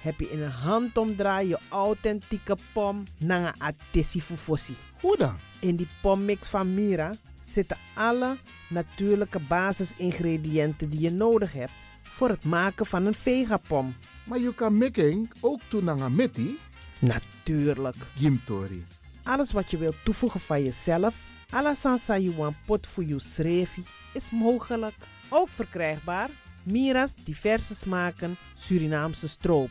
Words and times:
heb 0.00 0.20
je 0.20 0.30
in 0.30 0.42
een 0.42 0.50
handomdraai 0.50 1.48
je 1.48 1.58
authentieke 1.68 2.56
pom 2.72 3.04
naar 3.18 3.54
atesi 3.58 4.22
fufosi. 4.22 4.76
Hoe 5.00 5.16
dan? 5.16 5.36
In 5.60 5.76
die 5.76 5.88
pommix 6.02 6.48
van 6.48 6.74
Mira 6.74 7.14
zitten 7.44 7.76
alle 7.94 8.36
natuurlijke 8.68 9.38
basisingrediënten 9.38 10.90
die 10.90 11.00
je 11.00 11.10
nodig 11.10 11.52
hebt 11.52 11.72
voor 12.02 12.28
het 12.28 12.44
maken 12.44 12.86
van 12.86 13.06
een 13.06 13.14
vegapom. 13.14 13.94
Maar 14.24 14.38
je 14.38 14.54
kan 14.54 14.78
making 14.78 15.30
ook 15.40 15.60
doen 15.68 15.84
naar 15.84 16.12
meti. 16.12 16.58
Natuurlijk. 16.98 17.96
Gimtori. 18.16 18.84
Alles 19.22 19.52
wat 19.52 19.70
je 19.70 19.78
wilt 19.78 20.04
toevoegen 20.04 20.40
van 20.40 20.62
jezelf, 20.62 21.16
alla 21.50 21.74
sansa 21.74 22.18
you 22.18 22.52
pot 22.66 22.86
voor 22.86 23.04
je 23.04 23.18
srefi, 23.18 23.84
is 24.12 24.30
mogelijk. 24.30 24.94
Ook 25.28 25.48
verkrijgbaar 25.48 26.30
Mira's 26.62 27.14
diverse 27.24 27.74
smaken 27.74 28.36
Surinaamse 28.54 29.28
stroop. 29.28 29.70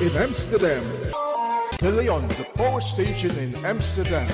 In 0.00 0.14
Amsterdam. 0.18 0.82
De 1.78 1.90
Leon, 1.90 2.28
the 2.28 2.44
power 2.54 2.80
station 2.80 3.30
in 3.38 3.54
Amsterdam. 3.64 4.28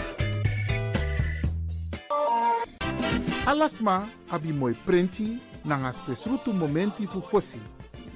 Alasma 3.46 4.08
abi 4.30 4.52
moi 4.52 4.74
prenti 4.84 5.38
nanga 5.64 5.92
spesrutu 5.92 6.52
momenti 6.52 7.06
fu 7.06 7.20
fosi. 7.20 7.60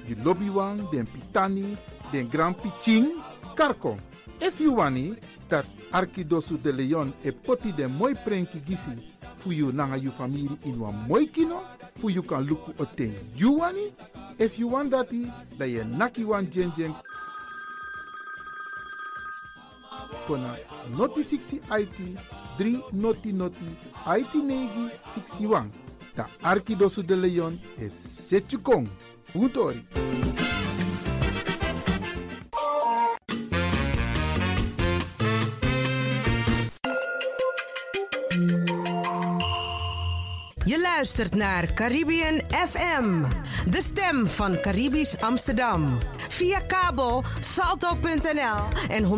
Di 0.05 0.15
lobby 0.23 0.49
wan, 0.49 0.87
den 0.91 1.05
pitani, 1.05 1.77
den 2.11 2.27
grand 2.27 2.55
piching, 2.55 3.21
karko. 3.55 3.97
If 4.41 4.59
you 4.59 4.73
wani, 4.73 5.15
dat 5.47 5.65
Arkidosu 5.91 6.57
de 6.61 6.71
Leon 6.71 7.13
e 7.23 7.31
poti 7.31 7.71
den 7.71 7.91
moi 7.91 8.13
prenki 8.13 8.59
gisi 8.59 8.91
fu 9.37 9.51
you 9.51 9.71
nanga 9.71 9.97
you 9.97 10.11
family 10.11 10.49
in 10.65 10.79
wan 10.79 11.05
moi 11.07 11.25
kino, 11.27 11.63
fu 11.95 12.09
you 12.09 12.23
kan 12.23 12.45
luku 12.45 12.73
o 12.77 12.85
ten 12.85 13.15
you 13.35 13.59
wani. 13.59 13.93
If 14.37 14.59
you 14.59 14.67
want 14.67 14.91
dati, 14.91 15.31
da 15.57 15.65
ye 15.65 15.83
naki 15.83 16.25
wan 16.25 16.49
jen 16.51 16.71
kona 20.27 20.55
noti 20.97 21.23
60 21.23 21.61
IT 21.81 21.99
3 22.59 22.81
noti 22.93 23.33
noti 23.33 23.65
IT 24.19 24.35
negi 24.35 24.89
61. 25.05 25.69
Da 26.15 26.27
Arkidosu 26.41 27.03
de 27.03 27.15
Leon 27.15 27.59
is 27.77 27.93
Setchukong. 28.29 28.87
Utori. 29.35 29.83
Je 40.67 40.81
luistert 40.81 41.35
naar 41.35 41.73
Caribbean 41.73 42.41
FM, 42.49 43.23
de 43.69 43.81
stem 43.81 44.27
van 44.27 44.59
Caribisch 44.59 45.19
Amsterdam. 45.19 45.97
Via 46.29 46.59
kabel 46.59 47.23
salto.nl 47.39 48.89
en 48.89 49.03
107.9 49.03 49.09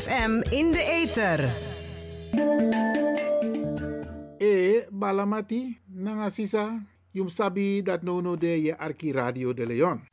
FM 0.00 0.30
in 0.50 0.72
de 0.72 0.82
ether. 1.02 1.40
E 4.38 4.86
balamati 4.90 5.78
nanga 5.86 6.30
sisa 6.30 6.86
yum 7.10 7.28
sabi 7.28 7.82
dat 7.82 8.02
no 8.02 8.20
no 8.20 8.36
de 8.36 8.62
je 8.62 8.78
Arki 8.78 9.12
Radio 9.12 9.54
de 9.54 9.66
Leon. 9.66 10.08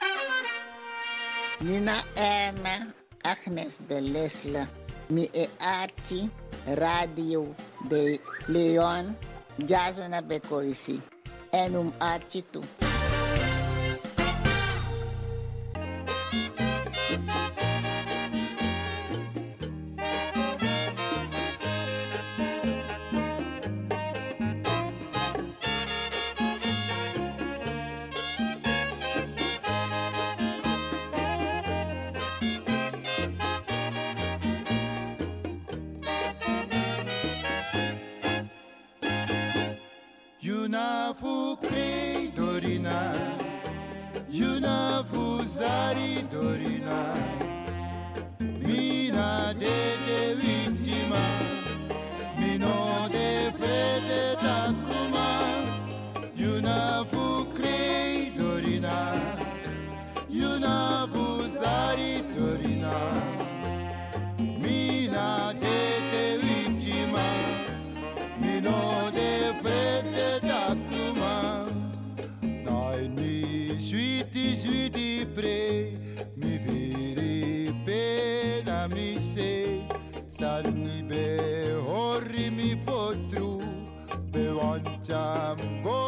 Nina 1.59 2.03
Erna 2.13 2.87
Agnes 3.21 3.79
de 3.87 4.01
Lesle. 4.01 4.67
Mi 5.07 5.29
e 5.31 5.47
Archie 5.57 6.29
Radio 6.65 7.55
de 7.89 8.19
Leon. 8.45 9.15
Jazona 9.59 10.21
Bekoisi. 10.21 11.01
En 11.51 11.75
um 11.75 11.93
Archie 11.99 12.41
tu. 12.41 12.84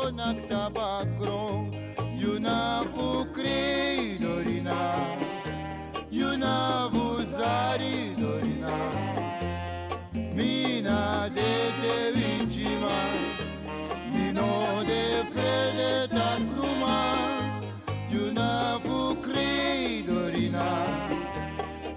Bonak 0.07 0.39
sabakron 0.41 1.71
Yuna 2.21 2.85
fu 2.93 3.25
kri 3.35 4.17
dorina 4.23 4.79
Yuna 6.09 6.89
fu 6.93 7.05
zari 7.35 8.15
dorina 8.15 8.75
Mina 10.37 11.29
de 11.37 11.51
te 11.81 11.95
vincima 12.15 12.95
Mino 14.13 14.83
de 14.89 15.03
frede 15.31 16.07
ta 16.15 16.29
cruma 16.49 16.97
Yuna 18.13 18.79
fu 18.85 18.97
crei 19.25 20.03
dorina 20.09 20.67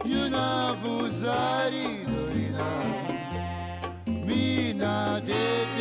Yuna 0.05 0.77
fu 0.83 1.09
zari 1.23 1.89
dorina 2.11 2.69
Mina 4.27 5.21
de 5.25 5.45
te 5.77 5.80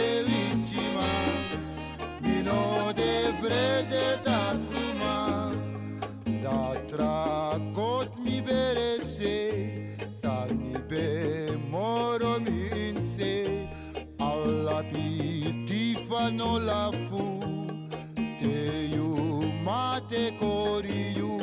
la 16.27 16.91
fu 17.07 17.39
Te 18.39 18.87
you 18.93 19.51
mate 19.63 20.35
kori 20.37 21.13
you 21.15 21.39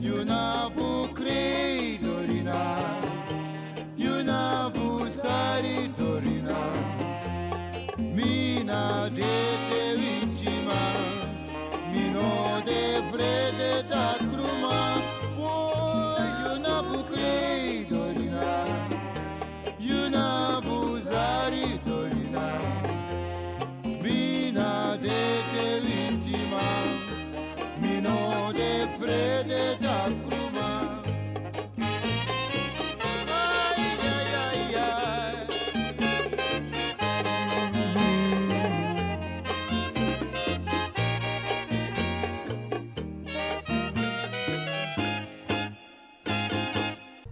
You 0.00 0.24
na 0.24 0.70
fu 0.74 1.08
crei 1.12 1.98
dorina 1.98 2.60
You 3.96 4.22
na 4.24 4.70
fu 4.74 5.04
sari 5.10 5.92
dorina 5.96 6.56
Mina 7.98 9.10
de 9.10 9.34
te 9.68 9.96
vincima 9.96 10.80
Mino 11.92 12.60
de 12.64 13.02
frede 13.12 13.88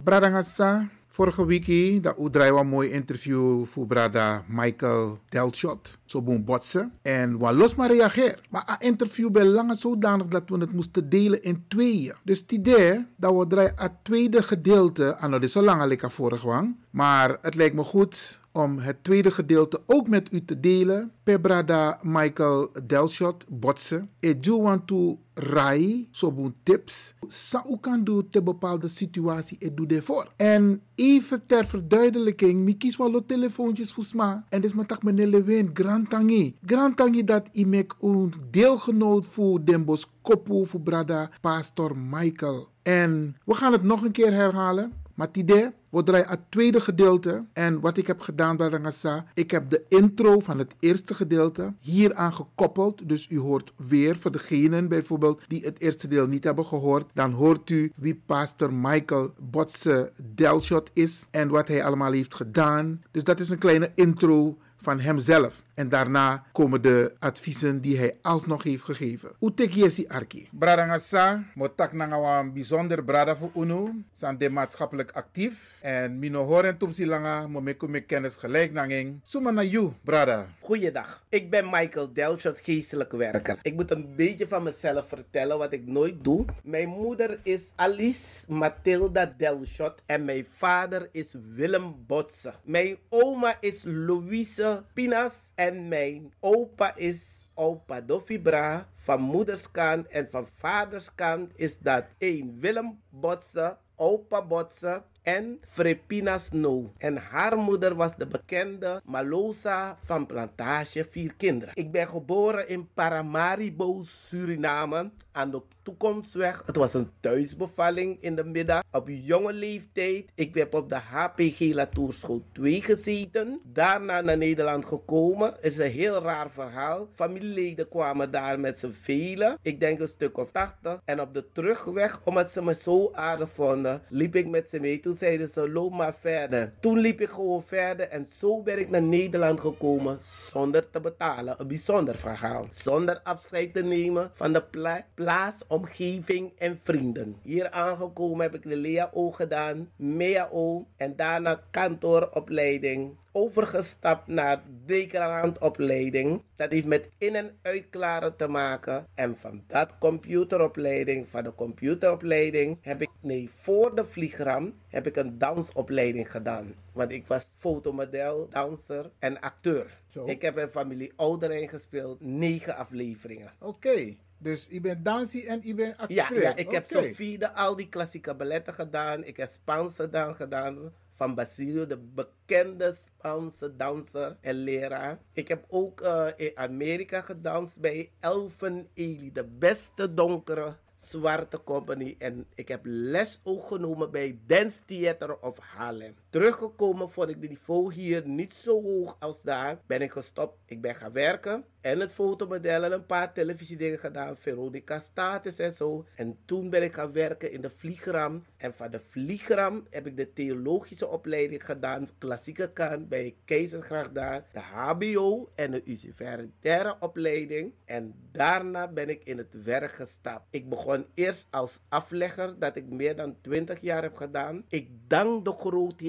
Brada 0.07 0.29
Ngassa, 0.29 0.89
vorige 1.07 1.45
week 1.45 2.03
dat 2.03 2.17
u 2.19 2.29
mooi 2.63 2.89
interview 2.89 3.65
voor 3.65 3.87
brada 3.87 4.43
Michael 4.47 5.19
Delshot. 5.29 5.97
Zo 6.07 6.21
boem 6.21 6.45
botsen. 6.45 6.91
En 7.01 7.37
wat 7.37 7.53
los 7.53 7.75
maar 7.75 7.91
reageer. 7.91 8.39
Maar 8.49 8.63
een 8.67 8.87
interview 8.87 9.31
bij 9.31 9.45
lange 9.45 9.75
zodanig 9.75 10.27
dat 10.27 10.43
we 10.49 10.57
het 10.57 10.73
moesten 10.73 11.09
delen 11.09 11.43
in 11.43 11.65
tweeën. 11.67 12.13
Dus 12.23 12.39
het 12.39 12.51
idee 12.51 13.05
dat 13.17 13.35
we 13.35 13.47
draaien 13.47 13.73
het 13.75 13.91
tweede 14.03 14.43
gedeelte. 14.43 15.17
aan 15.17 15.31
het 15.31 15.43
is 15.43 15.51
zo 15.51 15.61
lang 15.61 16.01
vorig 16.11 16.41
wang. 16.41 16.75
Maar 16.89 17.37
het 17.41 17.55
lijkt 17.55 17.75
me 17.75 17.83
goed 17.83 18.39
om 18.51 18.77
het 18.77 19.03
tweede 19.03 19.31
gedeelte 19.31 19.81
ook 19.85 20.07
met 20.07 20.33
u 20.33 20.45
te 20.45 20.59
delen. 20.59 21.11
Per 21.23 21.41
brada 21.41 21.99
Michael 22.01 22.69
Delshot 22.85 23.45
botsen. 23.49 24.09
Ik 24.19 24.43
doe 24.43 24.61
want 24.61 24.87
to 24.87 25.19
rai, 25.33 26.07
zo 26.11 26.31
boen 26.31 26.55
tips. 26.63 27.13
Sa 27.27 27.63
u 27.69 27.77
kan 27.81 28.03
doen 28.03 28.29
te 28.29 28.41
bepaalde 28.43 28.87
situatie, 28.87 29.57
ik 29.59 29.77
doe 29.77 29.85
daarvoor. 29.85 30.31
En 30.35 30.81
even 30.95 31.45
ter 31.45 31.65
verduidelijking, 31.65 32.63
mi 32.63 32.77
kies 32.77 32.97
wel 32.97 33.25
telefoontjes 33.25 33.91
voor 33.93 34.03
sma. 34.03 34.45
En 34.49 34.61
dit 34.61 34.69
is 34.69 34.75
met 34.75 34.87
tak 34.87 35.03
meneer 35.03 35.27
Lewin, 35.27 35.69
Grand 35.73 35.96
Tangi. 36.05 36.55
Grand 36.65 36.97
Tangi 36.97 37.23
dat 37.23 37.49
ik 37.51 37.95
een 38.01 38.33
deelgenoot 38.51 39.25
voor 39.25 39.65
Den 39.65 39.85
Bosch 39.85 40.05
Kopu 40.21 40.65
voor 40.65 40.81
brada 40.81 41.29
Pastor 41.41 41.97
Michael. 41.97 42.67
En 42.83 43.35
we 43.45 43.53
gaan 43.53 43.71
het 43.71 43.83
nog 43.83 44.03
een 44.03 44.11
keer 44.11 44.33
herhalen. 44.33 44.93
Maar 45.17 45.27
het 45.27 45.37
idee, 45.37 45.69
we 45.89 46.03
draaien 46.03 46.29
het 46.29 46.41
tweede 46.49 46.81
gedeelte. 46.81 47.45
En 47.53 47.79
wat 47.79 47.97
ik 47.97 48.07
heb 48.07 48.19
gedaan 48.19 48.57
bij 48.57 48.67
Rangasa, 48.67 49.25
ik 49.33 49.51
heb 49.51 49.69
de 49.69 49.83
intro 49.87 50.39
van 50.39 50.57
het 50.57 50.75
eerste 50.79 51.15
gedeelte 51.15 51.73
hieraan 51.79 52.33
gekoppeld. 52.33 53.09
Dus 53.09 53.29
u 53.29 53.39
hoort 53.39 53.73
weer, 53.87 54.17
voor 54.17 54.31
degenen 54.31 54.87
bijvoorbeeld 54.87 55.41
die 55.47 55.65
het 55.65 55.81
eerste 55.81 56.07
deel 56.07 56.27
niet 56.27 56.43
hebben 56.43 56.65
gehoord, 56.65 57.11
dan 57.13 57.31
hoort 57.31 57.69
u 57.69 57.91
wie 57.95 58.21
pastor 58.25 58.73
Michael 58.73 59.33
Botse 59.39 60.11
Delshot 60.35 60.89
is 60.93 61.25
en 61.31 61.49
wat 61.49 61.67
hij 61.67 61.83
allemaal 61.83 62.11
heeft 62.11 62.35
gedaan. 62.35 63.01
Dus 63.11 63.23
dat 63.23 63.39
is 63.39 63.49
een 63.49 63.57
kleine 63.57 63.91
intro 63.95 64.57
van 64.75 64.99
hemzelf. 64.99 65.65
En 65.77 65.89
daarna 65.89 66.43
komen 66.51 66.81
de 66.81 67.15
adviezen 67.19 67.81
die 67.81 67.97
hij 67.97 68.17
alsnog 68.21 68.63
heeft 68.63 68.83
gegeven. 68.83 69.31
Utekiesi 69.39 70.07
Arki. 70.07 70.49
Bradangasa, 70.51 71.43
motak 71.55 71.93
nanga 71.93 72.39
een 72.39 72.53
bijzonder 72.53 73.03
brada 73.03 73.35
voor 73.35 73.51
UNO. 73.55 73.91
Zijn 74.13 74.37
de 74.37 74.49
maatschappelijk 74.49 75.11
actief. 75.11 75.77
En 75.81 76.19
mino 76.19 76.45
horen 76.45 76.77
tumsi 76.77 77.07
langa, 77.07 77.47
mo 77.47 77.61
me 77.61 77.73
kume 77.73 78.01
kennis 78.01 78.35
gelijk 78.35 78.73
nanging. 78.73 79.19
Suma 79.23 79.51
na 79.51 79.63
you, 79.63 79.93
brada. 80.03 80.47
Goeiedag, 80.59 81.23
ik 81.29 81.49
ben 81.49 81.65
Michael 81.69 82.13
Delshot, 82.13 82.59
geestelijk 82.59 83.11
werker. 83.11 83.59
Ik 83.61 83.75
moet 83.75 83.91
een 83.91 84.15
beetje 84.15 84.47
van 84.47 84.63
mezelf 84.63 85.07
vertellen 85.07 85.57
wat 85.57 85.73
ik 85.73 85.85
nooit 85.85 86.23
doe. 86.23 86.45
Mijn 86.63 86.89
moeder 86.89 87.39
is 87.43 87.61
Alice 87.75 88.51
Mathilda 88.53 89.33
Delshot 89.37 90.01
en 90.05 90.25
mijn 90.25 90.45
vader 90.57 91.09
is 91.11 91.33
Willem 91.55 91.95
Botse. 92.07 92.53
Mijn 92.63 92.97
oma 93.09 93.57
is 93.59 93.83
Louise 93.85 94.83
Pinas 94.93 95.33
en 95.55 95.66
mijn 95.71 96.33
opa 96.39 96.95
is 96.95 97.45
opa 97.53 98.01
Dofibra. 98.01 98.89
Van 98.95 99.21
moederskant 99.21 100.07
en 100.07 100.29
van 100.29 100.47
vaderskant 100.55 101.51
is 101.55 101.77
dat 101.79 102.05
één 102.17 102.59
Willem 102.59 103.01
Botse, 103.09 103.77
opa 103.95 104.45
Botse 104.45 105.03
en 105.27 105.59
Frepinas 105.61 106.51
No. 106.51 106.93
En 106.97 107.17
haar 107.17 107.57
moeder 107.57 107.95
was 107.95 108.15
de 108.15 108.27
bekende 108.27 109.01
Malosa 109.05 109.97
van 110.03 110.25
Plantage 110.25 111.05
Vier 111.09 111.33
Kinderen. 111.37 111.75
Ik 111.75 111.91
ben 111.91 112.07
geboren 112.07 112.69
in 112.69 112.87
Paramaribo, 112.93 114.03
Suriname, 114.05 115.11
aan 115.31 115.51
de 115.51 115.61
toekomstweg. 115.83 116.63
Het 116.65 116.75
was 116.75 116.93
een 116.93 117.09
thuisbevalling 117.19 118.17
in 118.21 118.35
de 118.35 118.43
middag. 118.43 118.83
Op 118.91 119.07
jonge 119.09 119.53
leeftijd. 119.53 120.31
Ik 120.35 120.55
heb 120.55 120.73
op 120.73 120.89
de 120.89 120.95
HPG 120.95 121.59
Latoerschool 121.59 122.43
2 122.53 122.81
gezeten. 122.81 123.61
Daarna 123.63 124.21
naar 124.21 124.37
Nederland 124.37 124.85
gekomen. 124.85 125.55
is 125.61 125.77
een 125.77 125.91
heel 125.91 126.21
raar 126.21 126.49
verhaal. 126.49 127.07
Familieleden 127.13 127.89
kwamen 127.89 128.31
daar 128.31 128.59
met 128.59 128.79
z'n 128.79 128.91
velen. 128.91 129.57
Ik 129.61 129.79
denk 129.79 129.99
een 129.99 130.07
stuk 130.07 130.37
of 130.37 130.51
80. 130.51 131.01
En 131.05 131.21
op 131.21 131.33
de 131.33 131.51
terugweg, 131.51 132.19
omdat 132.23 132.51
ze 132.51 132.61
me 132.61 132.75
zo 132.75 133.11
aardig 133.13 133.49
vonden, 133.49 134.01
liep 134.09 134.35
ik 134.35 134.47
met 134.47 134.69
ze 134.69 134.79
mee. 134.79 134.99
Zeiden 135.17 135.49
ze, 135.49 135.69
loop 135.69 135.93
maar 135.93 136.15
verder. 136.19 136.73
Toen 136.79 136.99
liep 136.99 137.21
ik 137.21 137.29
gewoon 137.29 137.63
verder. 137.63 138.07
En 138.07 138.27
zo 138.39 138.61
ben 138.61 138.79
ik 138.79 138.89
naar 138.89 139.01
Nederland 139.01 139.59
gekomen 139.59 140.17
zonder 140.21 140.89
te 140.89 140.99
betalen. 140.99 141.55
Een 141.57 141.67
bijzonder 141.67 142.15
verhaal. 142.15 142.67
Zonder 142.71 143.19
afscheid 143.23 143.73
te 143.73 143.83
nemen 143.83 144.31
van 144.33 144.53
de 144.53 144.63
pla 144.63 145.05
plaats, 145.13 145.63
omgeving 145.67 146.51
en 146.57 146.79
vrienden. 146.83 147.35
Hier 147.41 147.69
aangekomen 147.69 148.41
heb 148.41 148.55
ik 148.55 148.63
de 148.63 148.77
LEAO 148.77 149.31
gedaan, 149.31 149.89
MEAO 149.95 150.87
en 150.97 151.15
daarna 151.15 151.61
kantooropleiding. 151.71 153.15
Overgestapt 153.37 154.27
naar 154.27 154.63
declarantopleiding. 154.85 156.43
Dat 156.55 156.71
heeft 156.71 156.85
met 156.85 157.09
in- 157.17 157.35
en 157.35 157.57
uitklaren 157.61 158.35
te 158.35 158.47
maken. 158.47 159.07
En 159.15 159.35
van 159.35 159.63
dat 159.67 159.97
computeropleiding, 159.99 161.27
van 161.29 161.43
de 161.43 161.55
computeropleiding, 161.55 162.77
heb 162.81 163.01
ik, 163.01 163.09
nee, 163.21 163.49
voor 163.53 163.95
de 163.95 164.05
vliegram 164.05 164.73
heb 164.87 165.07
ik 165.07 165.15
een 165.15 165.37
dansopleiding 165.37 166.31
gedaan. 166.31 166.73
Want 166.93 167.11
ik 167.11 167.27
was 167.27 167.47
fotomodel, 167.57 168.47
danser 168.49 169.11
en 169.19 169.39
acteur. 169.39 169.99
Zo. 170.07 170.25
Ik 170.25 170.41
heb 170.41 170.57
in 170.57 170.69
familie 170.69 171.13
Ouderijn 171.15 171.69
gespeeld, 171.69 172.21
negen 172.21 172.75
afleveringen. 172.75 173.51
Oké, 173.59 174.15
dus 174.37 174.67
je 174.69 174.81
bent 174.81 175.05
dansie 175.05 175.47
en 175.47 175.59
je 175.63 175.73
bent 175.73 175.97
acteur. 175.97 176.15
Ja, 176.15 176.41
ja 176.41 176.55
ik 176.55 176.71
heb. 176.71 176.85
Sofie 176.89 177.37
de 177.37 177.53
al 177.53 177.75
die 177.75 177.89
klassieke 177.89 178.35
balletten 178.35 178.73
gedaan. 178.73 179.23
Ik 179.23 179.37
heb 179.37 179.49
Spaanse 179.49 180.09
dan 180.09 180.35
gedaan 180.35 180.93
van 181.17 181.35
Basilio, 181.35 181.85
de 181.85 181.97
bekende 181.97 182.93
Spaanse 182.93 183.75
danser 183.75 184.37
en 184.41 184.55
leraar. 184.55 185.19
Ik 185.33 185.47
heb 185.47 185.65
ook 185.67 186.01
eh, 186.01 186.27
in 186.35 186.51
Amerika 186.55 187.21
gedanst 187.21 187.79
bij 187.79 188.11
Elfen 188.19 188.87
Ely, 188.93 189.29
de 189.33 189.43
beste 189.43 190.13
donkere 190.13 190.75
zwarte 190.95 191.63
company. 191.63 192.15
En 192.17 192.45
ik 192.55 192.67
heb 192.67 192.81
les 192.83 193.39
ook 193.43 193.67
genomen 193.67 194.11
bij 194.11 194.39
Dance 194.45 194.79
Theater 194.85 195.39
of 195.39 195.57
Harlem. 195.57 196.15
Teruggekomen 196.29 197.09
vond 197.09 197.29
ik 197.29 197.41
de 197.41 197.47
niveau 197.47 197.93
hier 197.93 198.27
niet 198.27 198.53
zo 198.53 198.81
hoog 198.81 199.15
als 199.19 199.41
daar. 199.41 199.79
Ben 199.85 200.01
ik 200.01 200.11
gestopt. 200.11 200.57
Ik 200.65 200.81
ben 200.81 200.95
gaan 200.95 201.11
werken. 201.11 201.65
En 201.81 201.99
het 201.99 202.13
fotomodel 202.13 202.83
en 202.83 202.91
een 202.91 203.05
paar 203.05 203.33
televisiedingen 203.33 203.99
gedaan. 203.99 204.37
Veronica 204.37 204.99
Status 204.99 205.59
en 205.59 205.73
zo. 205.73 206.05
En 206.15 206.37
toen 206.45 206.69
ben 206.69 206.83
ik 206.83 206.93
gaan 206.93 207.11
werken 207.11 207.51
in 207.51 207.61
de 207.61 207.69
vliegram. 207.69 208.43
En 208.57 208.73
van 208.73 208.91
de 208.91 208.99
vliegram 208.99 209.87
heb 209.89 210.07
ik 210.07 210.17
de 210.17 210.33
theologische 210.33 211.07
opleiding 211.07 211.65
gedaan. 211.65 212.09
Klassieke 212.17 212.71
kant 212.73 213.09
bij 213.09 213.35
Keizersgracht 213.45 214.15
daar. 214.15 214.45
De 214.53 214.59
HBO 214.59 215.49
en 215.55 215.71
de 215.71 215.81
universitaire 215.85 216.95
opleiding. 216.99 217.73
En 217.85 218.13
daarna 218.31 218.87
ben 218.87 219.09
ik 219.09 219.23
in 219.23 219.37
het 219.37 219.63
werk 219.63 219.91
gestapt. 219.91 220.47
Ik 220.49 220.69
begon 220.69 221.05
eerst 221.13 221.47
als 221.49 221.79
aflegger. 221.89 222.59
Dat 222.59 222.75
ik 222.75 222.89
meer 222.89 223.15
dan 223.15 223.37
20 223.41 223.81
jaar 223.81 224.01
heb 224.01 224.15
gedaan. 224.15 224.65
Ik 224.69 224.89
dank 225.07 225.45
de 225.45 225.51